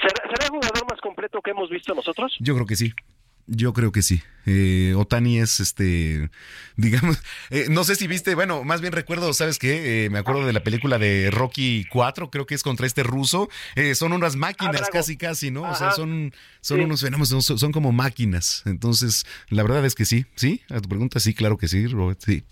[0.00, 2.36] ¿Será, ¿Será el jugador más completo que hemos visto nosotros?
[2.38, 2.94] Yo creo que sí.
[3.46, 4.22] Yo creo que sí.
[4.46, 6.30] Eh, Otani es este,
[6.76, 10.04] digamos, eh, no sé si viste, bueno, más bien recuerdo, ¿sabes qué?
[10.04, 13.48] Eh, me acuerdo de la película de Rocky 4, creo que es contra este ruso.
[13.94, 15.62] son unas máquinas, ah, casi, casi, ¿no?
[15.62, 18.62] O sea, son, son unos fenómenos, son, como máquinas.
[18.66, 20.62] Entonces, la verdad es que sí, ¿sí?
[20.70, 22.44] A tu pregunta, sí, claro que sí, Robert, sí.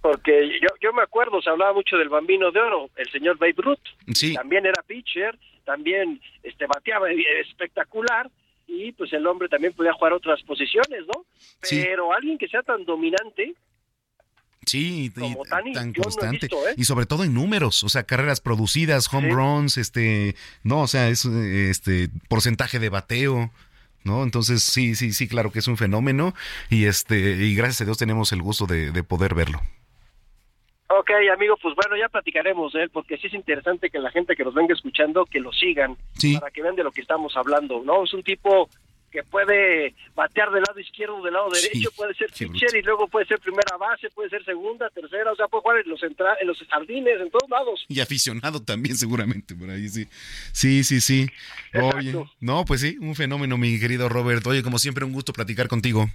[0.00, 3.54] Porque yo, yo me acuerdo, se hablaba mucho del bambino de oro, el señor Babe
[3.58, 4.14] Ruth.
[4.14, 4.32] Sí.
[4.32, 8.30] También era pitcher, también este bateaba espectacular
[8.70, 11.24] y pues el hombre también podía jugar otras posiciones, ¿no?
[11.62, 11.82] Sí.
[11.82, 13.54] Pero alguien que sea tan dominante,
[14.66, 16.46] Sí, Como Tani, tan no constante.
[16.46, 16.74] visto, ¿eh?
[16.76, 21.08] Y sobre todo en números, o sea, carreras producidas, home runs, este, no, o sea,
[21.08, 23.50] es este porcentaje de bateo,
[24.04, 24.22] ¿no?
[24.22, 26.34] Entonces, sí, sí, sí, claro que es un fenómeno
[26.68, 29.60] y este y gracias a Dios tenemos el gusto de, de poder verlo.
[30.98, 34.34] Ok, amigo, pues bueno, ya platicaremos de él, porque sí es interesante que la gente
[34.34, 36.36] que nos venga escuchando, que lo sigan, Sí.
[36.36, 38.02] para que vean de lo que estamos hablando, ¿no?
[38.04, 38.68] Es un tipo
[39.12, 43.26] que puede batear del lado izquierdo, del lado derecho, puede ser pitcher y luego puede
[43.26, 46.46] ser primera base, puede ser segunda, tercera, o sea, puede jugar en los, centra- en
[46.48, 47.84] los jardines, en todos lados.
[47.88, 50.06] Y aficionado también seguramente por ahí, sí.
[50.52, 51.26] Sí, sí, sí.
[51.74, 54.44] Oye, no, pues sí, un fenómeno, mi querido Robert.
[54.46, 56.06] Oye, como siempre, un gusto platicar contigo.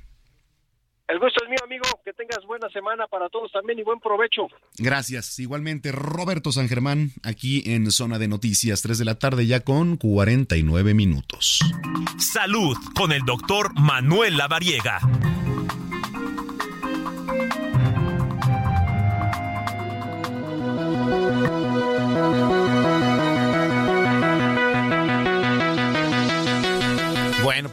[1.07, 1.59] El gusto es mío,
[2.05, 4.47] que tengas buena semana para todos también y buen provecho.
[4.77, 5.39] Gracias.
[5.39, 9.97] Igualmente, Roberto San Germán, aquí en Zona de Noticias, 3 de la tarde, ya con
[9.97, 11.59] 49 minutos.
[12.19, 14.99] Salud con el doctor Manuel Lavariega.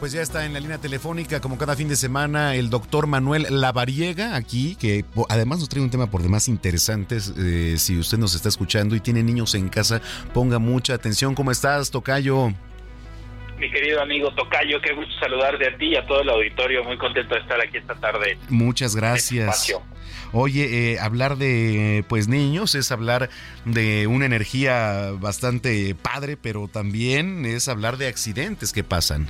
[0.03, 3.47] Pues ya está en la línea telefónica, como cada fin de semana, el doctor Manuel
[3.49, 7.19] Lavariega, aquí, que además nos trae un tema por demás interesante.
[7.37, 10.01] Eh, si usted nos está escuchando y tiene niños en casa,
[10.33, 11.35] ponga mucha atención.
[11.35, 12.49] ¿Cómo estás, Tocayo?
[13.57, 16.83] Mi querido amigo Tocayo, qué gusto saludarte a ti y a todo el auditorio.
[16.83, 18.37] Muy contento de estar aquí esta tarde.
[18.49, 19.47] Muchas gracias.
[19.47, 19.81] Espacio.
[20.33, 23.29] Oye, eh, hablar de pues niños es hablar
[23.63, 29.29] de una energía bastante padre, pero también es hablar de accidentes que pasan.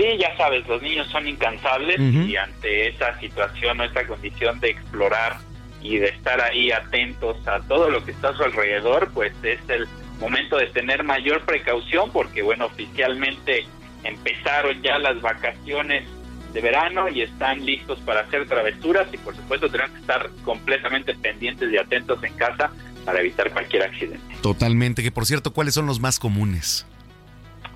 [0.00, 4.70] Sí, ya sabes, los niños son incansables y ante esa situación o esta condición de
[4.70, 5.36] explorar
[5.82, 9.60] y de estar ahí atentos a todo lo que está a su alrededor, pues es
[9.68, 9.86] el
[10.18, 13.66] momento de tener mayor precaución porque, bueno, oficialmente
[14.02, 16.08] empezaron ya las vacaciones
[16.54, 21.14] de verano y están listos para hacer travesuras y por supuesto tenemos que estar completamente
[21.14, 22.72] pendientes y atentos en casa
[23.04, 24.34] para evitar cualquier accidente.
[24.40, 26.86] Totalmente, que por cierto, ¿cuáles son los más comunes?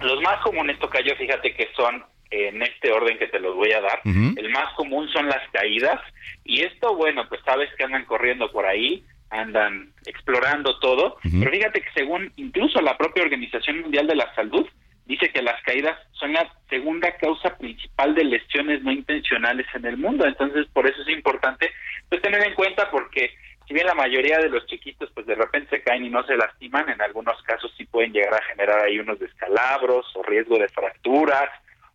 [0.00, 2.02] Los más comunes, Tocayo, fíjate que son
[2.34, 4.00] en este orden que te los voy a dar.
[4.04, 6.00] El más común son las caídas.
[6.44, 11.16] Y esto, bueno, pues sabes que andan corriendo por ahí, andan explorando todo.
[11.22, 14.66] Pero fíjate que según incluso la propia Organización Mundial de la Salud,
[15.06, 19.96] dice que las caídas son la segunda causa principal de lesiones no intencionales en el
[19.96, 20.26] mundo.
[20.26, 21.70] Entonces, por eso es importante
[22.08, 23.30] pues tener en cuenta porque
[23.66, 26.36] si bien la mayoría de los chiquitos pues de repente se caen y no se
[26.36, 30.68] lastiman, en algunos casos sí pueden llegar a generar ahí unos descalabros o riesgo de
[30.68, 31.48] fracturas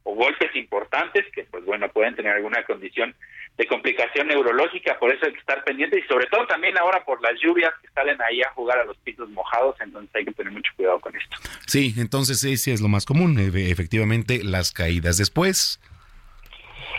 [0.10, 3.14] o golpes importantes que pues bueno pueden tener alguna condición
[3.58, 7.22] de complicación neurológica, por eso hay que estar pendiente y sobre todo también ahora por
[7.22, 10.54] las lluvias que salen ahí a jugar a los pisos mojados, entonces hay que tener
[10.54, 11.38] mucho cuidado con esto.
[11.68, 15.80] Sí, entonces sí es lo más común, e- efectivamente, las caídas después.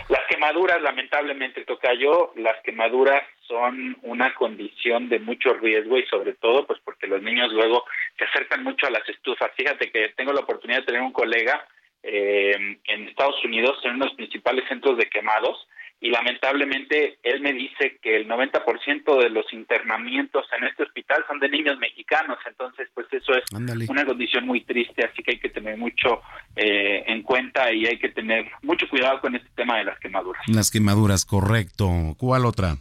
[0.07, 6.33] Las quemaduras, lamentablemente, toca yo, las quemaduras son una condición de mucho riesgo y sobre
[6.33, 7.83] todo pues porque los niños luego
[8.17, 9.51] se acercan mucho a las estufas.
[9.57, 11.65] Fíjate que tengo la oportunidad de tener un colega
[12.03, 15.67] eh, en Estados Unidos en unos principales centros de quemados
[16.03, 21.39] y lamentablemente él me dice que el 90% de los internamientos en este hospital son
[21.39, 23.43] de niños mexicanos, entonces pues eso es
[23.87, 26.21] una condición muy triste, así que hay que tener mucho
[26.55, 30.41] eh, en cuenta y hay que tener mucho cuidado con este tema de las quemaduras.
[30.47, 31.87] Las quemaduras, correcto.
[32.17, 32.77] ¿Cuál otra?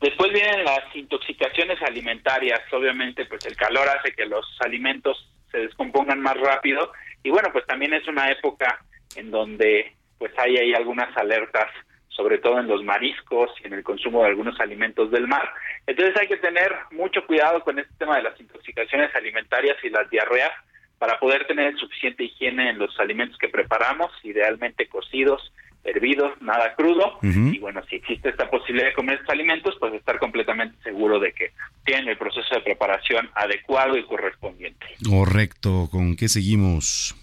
[0.00, 6.20] Después vienen las intoxicaciones alimentarias, obviamente pues el calor hace que los alimentos se descompongan
[6.20, 8.78] más rápido y bueno pues también es una época
[9.16, 11.70] en donde pues hay ahí algunas alertas
[12.08, 15.52] sobre todo en los mariscos y en el consumo de algunos alimentos del mar.
[15.86, 20.08] Entonces hay que tener mucho cuidado con este tema de las intoxicaciones alimentarias y las
[20.08, 20.52] diarreas
[20.98, 25.52] para poder tener suficiente higiene en los alimentos que preparamos, idealmente cocidos,
[25.86, 27.18] hervidos, nada crudo.
[27.22, 31.32] Y bueno, si existe esta posibilidad de comer estos alimentos, pues estar completamente seguro de
[31.32, 31.52] que
[31.84, 34.86] tienen el proceso de preparación adecuado y correspondiente.
[35.08, 35.88] Correcto.
[35.90, 37.16] ¿Con qué seguimos?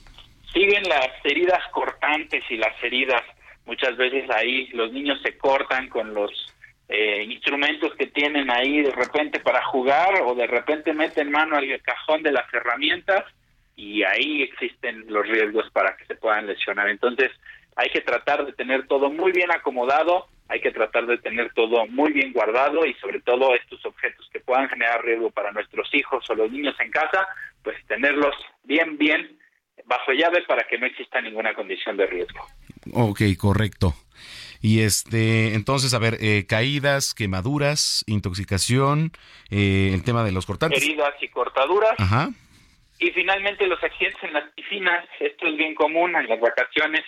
[0.53, 3.21] Siguen las heridas cortantes y las heridas.
[3.65, 6.31] Muchas veces ahí los niños se cortan con los
[6.89, 11.81] eh, instrumentos que tienen ahí de repente para jugar o de repente meten mano al
[11.81, 13.23] cajón de las herramientas
[13.75, 16.89] y ahí existen los riesgos para que se puedan lesionar.
[16.89, 17.31] Entonces
[17.75, 21.85] hay que tratar de tener todo muy bien acomodado, hay que tratar de tener todo
[21.87, 26.29] muy bien guardado y sobre todo estos objetos que puedan generar riesgo para nuestros hijos
[26.29, 27.27] o los niños en casa,
[27.63, 29.39] pues tenerlos bien, bien
[29.85, 32.45] bajo llave para que no exista ninguna condición de riesgo.
[32.93, 33.93] Ok, correcto.
[34.61, 39.11] Y este, entonces, a ver, eh, caídas, quemaduras, intoxicación,
[39.49, 40.81] eh, el tema de los cortantes.
[40.81, 42.29] Heridas y cortaduras, Ajá.
[42.99, 47.01] Y finalmente los accidentes en las piscinas, esto es bien común en las vacaciones,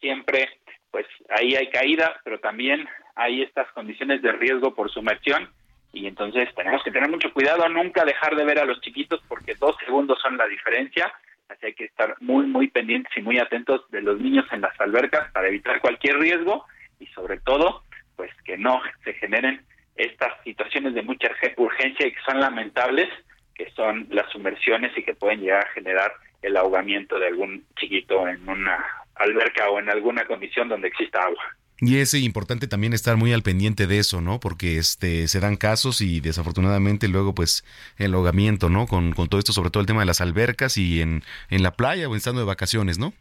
[0.00, 0.48] siempre
[0.90, 5.48] pues ahí hay caída, pero también hay estas condiciones de riesgo por sumersión.
[5.92, 9.54] Y entonces tenemos que tener mucho cuidado, nunca dejar de ver a los chiquitos porque
[9.54, 11.12] dos segundos son la diferencia,
[11.48, 14.78] así hay que estar muy, muy pendientes y muy atentos de los niños en las
[14.80, 16.64] albercas para evitar cualquier riesgo
[17.00, 17.82] y sobre todo,
[18.14, 19.64] pues que no se generen
[19.96, 23.08] estas situaciones de mucha urgencia y que son lamentables,
[23.54, 26.12] que son las sumersiones y que pueden llegar a generar
[26.42, 28.84] el ahogamiento de algún chiquito en una
[29.20, 31.56] alberca o en alguna condición donde exista agua.
[31.82, 34.38] Y es importante también estar muy al pendiente de eso, ¿no?
[34.38, 37.64] Porque este se dan casos y desafortunadamente luego pues
[37.96, 38.86] el ahogamiento, ¿no?
[38.86, 41.70] Con, con todo esto, sobre todo el tema de las albercas y en, en la
[41.70, 43.14] playa o estando de vacaciones, ¿no?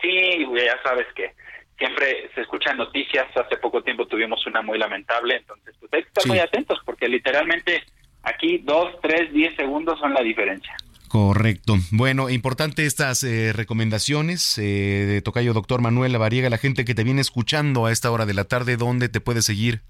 [0.00, 1.32] Sí, ya sabes que
[1.76, 3.26] siempre se escuchan noticias.
[3.36, 7.08] Hace poco tiempo tuvimos una muy lamentable, entonces pues hay que estar muy atentos porque
[7.08, 7.82] literalmente
[8.22, 10.76] aquí dos, tres, diez segundos son la diferencia.
[11.08, 11.76] Correcto.
[11.90, 17.04] Bueno, importante estas eh, recomendaciones eh, de Tocayo Doctor Manuel Lavariega, la gente que te
[17.04, 19.82] viene escuchando a esta hora de la tarde, ¿dónde te puede seguir?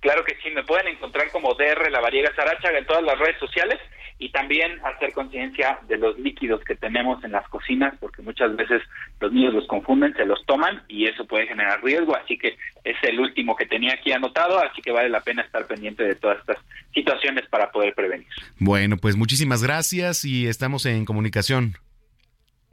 [0.00, 3.78] Claro que sí, me pueden encontrar como DR Lavariega Sarachaga en todas las redes sociales
[4.18, 8.82] y también hacer conciencia de los líquidos que tenemos en las cocinas, porque muchas veces
[9.20, 12.96] los niños los confunden, se los toman y eso puede generar riesgo, así que es
[13.02, 16.38] el último que tenía aquí anotado, así que vale la pena estar pendiente de todas
[16.38, 16.58] estas
[16.92, 18.28] situaciones para poder prevenir.
[18.58, 21.74] Bueno, pues muchísimas gracias y estamos en comunicación.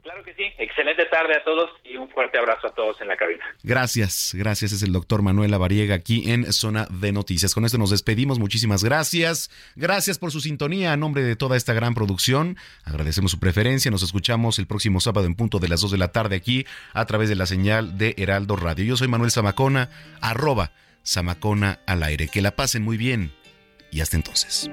[0.02, 0.42] Claro que sí.
[0.58, 3.44] Excelente tarde a todos y un fuerte abrazo a todos en la cabina.
[3.62, 4.72] Gracias, gracias.
[4.72, 7.54] Es el doctor Manuel Lavariega aquí en Zona de Noticias.
[7.54, 8.40] Con esto nos despedimos.
[8.40, 9.50] Muchísimas gracias.
[9.76, 12.56] Gracias por su sintonía a nombre de toda esta gran producción.
[12.84, 13.92] Agradecemos su preferencia.
[13.92, 17.06] Nos escuchamos el próximo sábado en punto de las 2 de la tarde aquí a
[17.06, 18.84] través de la señal de Heraldo Radio.
[18.84, 19.88] Yo soy Manuel Zamacona,
[20.20, 20.72] arroba
[21.06, 22.26] Zamacona al aire.
[22.26, 23.32] Que la pasen muy bien
[23.92, 24.68] y hasta entonces.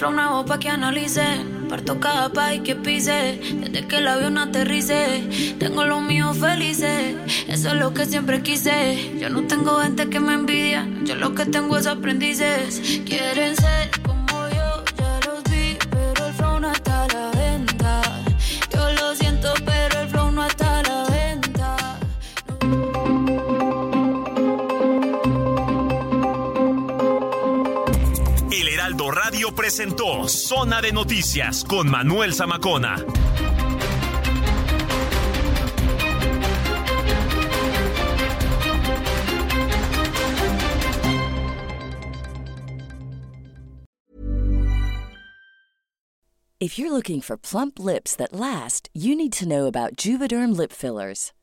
[0.00, 1.44] Un flow nuevo pa' que analice.
[1.68, 3.38] Parto cada país que pise.
[3.60, 5.56] Desde que el avión aterrice.
[5.58, 7.16] Tengo los míos felices.
[7.48, 9.18] Eso es lo que siempre quise.
[9.18, 10.88] Yo no tengo gente que me envidia.
[11.04, 12.80] Yo lo que tengo es aprendices.
[13.04, 15.76] Quieren ser como yo, ya los vi.
[15.90, 17.39] Pero el flow no está la venta.
[29.10, 33.04] Radio presentó Zona de Noticias con Manuel Zamacona.
[46.60, 50.72] If you're looking for plump lips that last, you need to know about Juvederm lip
[50.72, 51.32] fillers.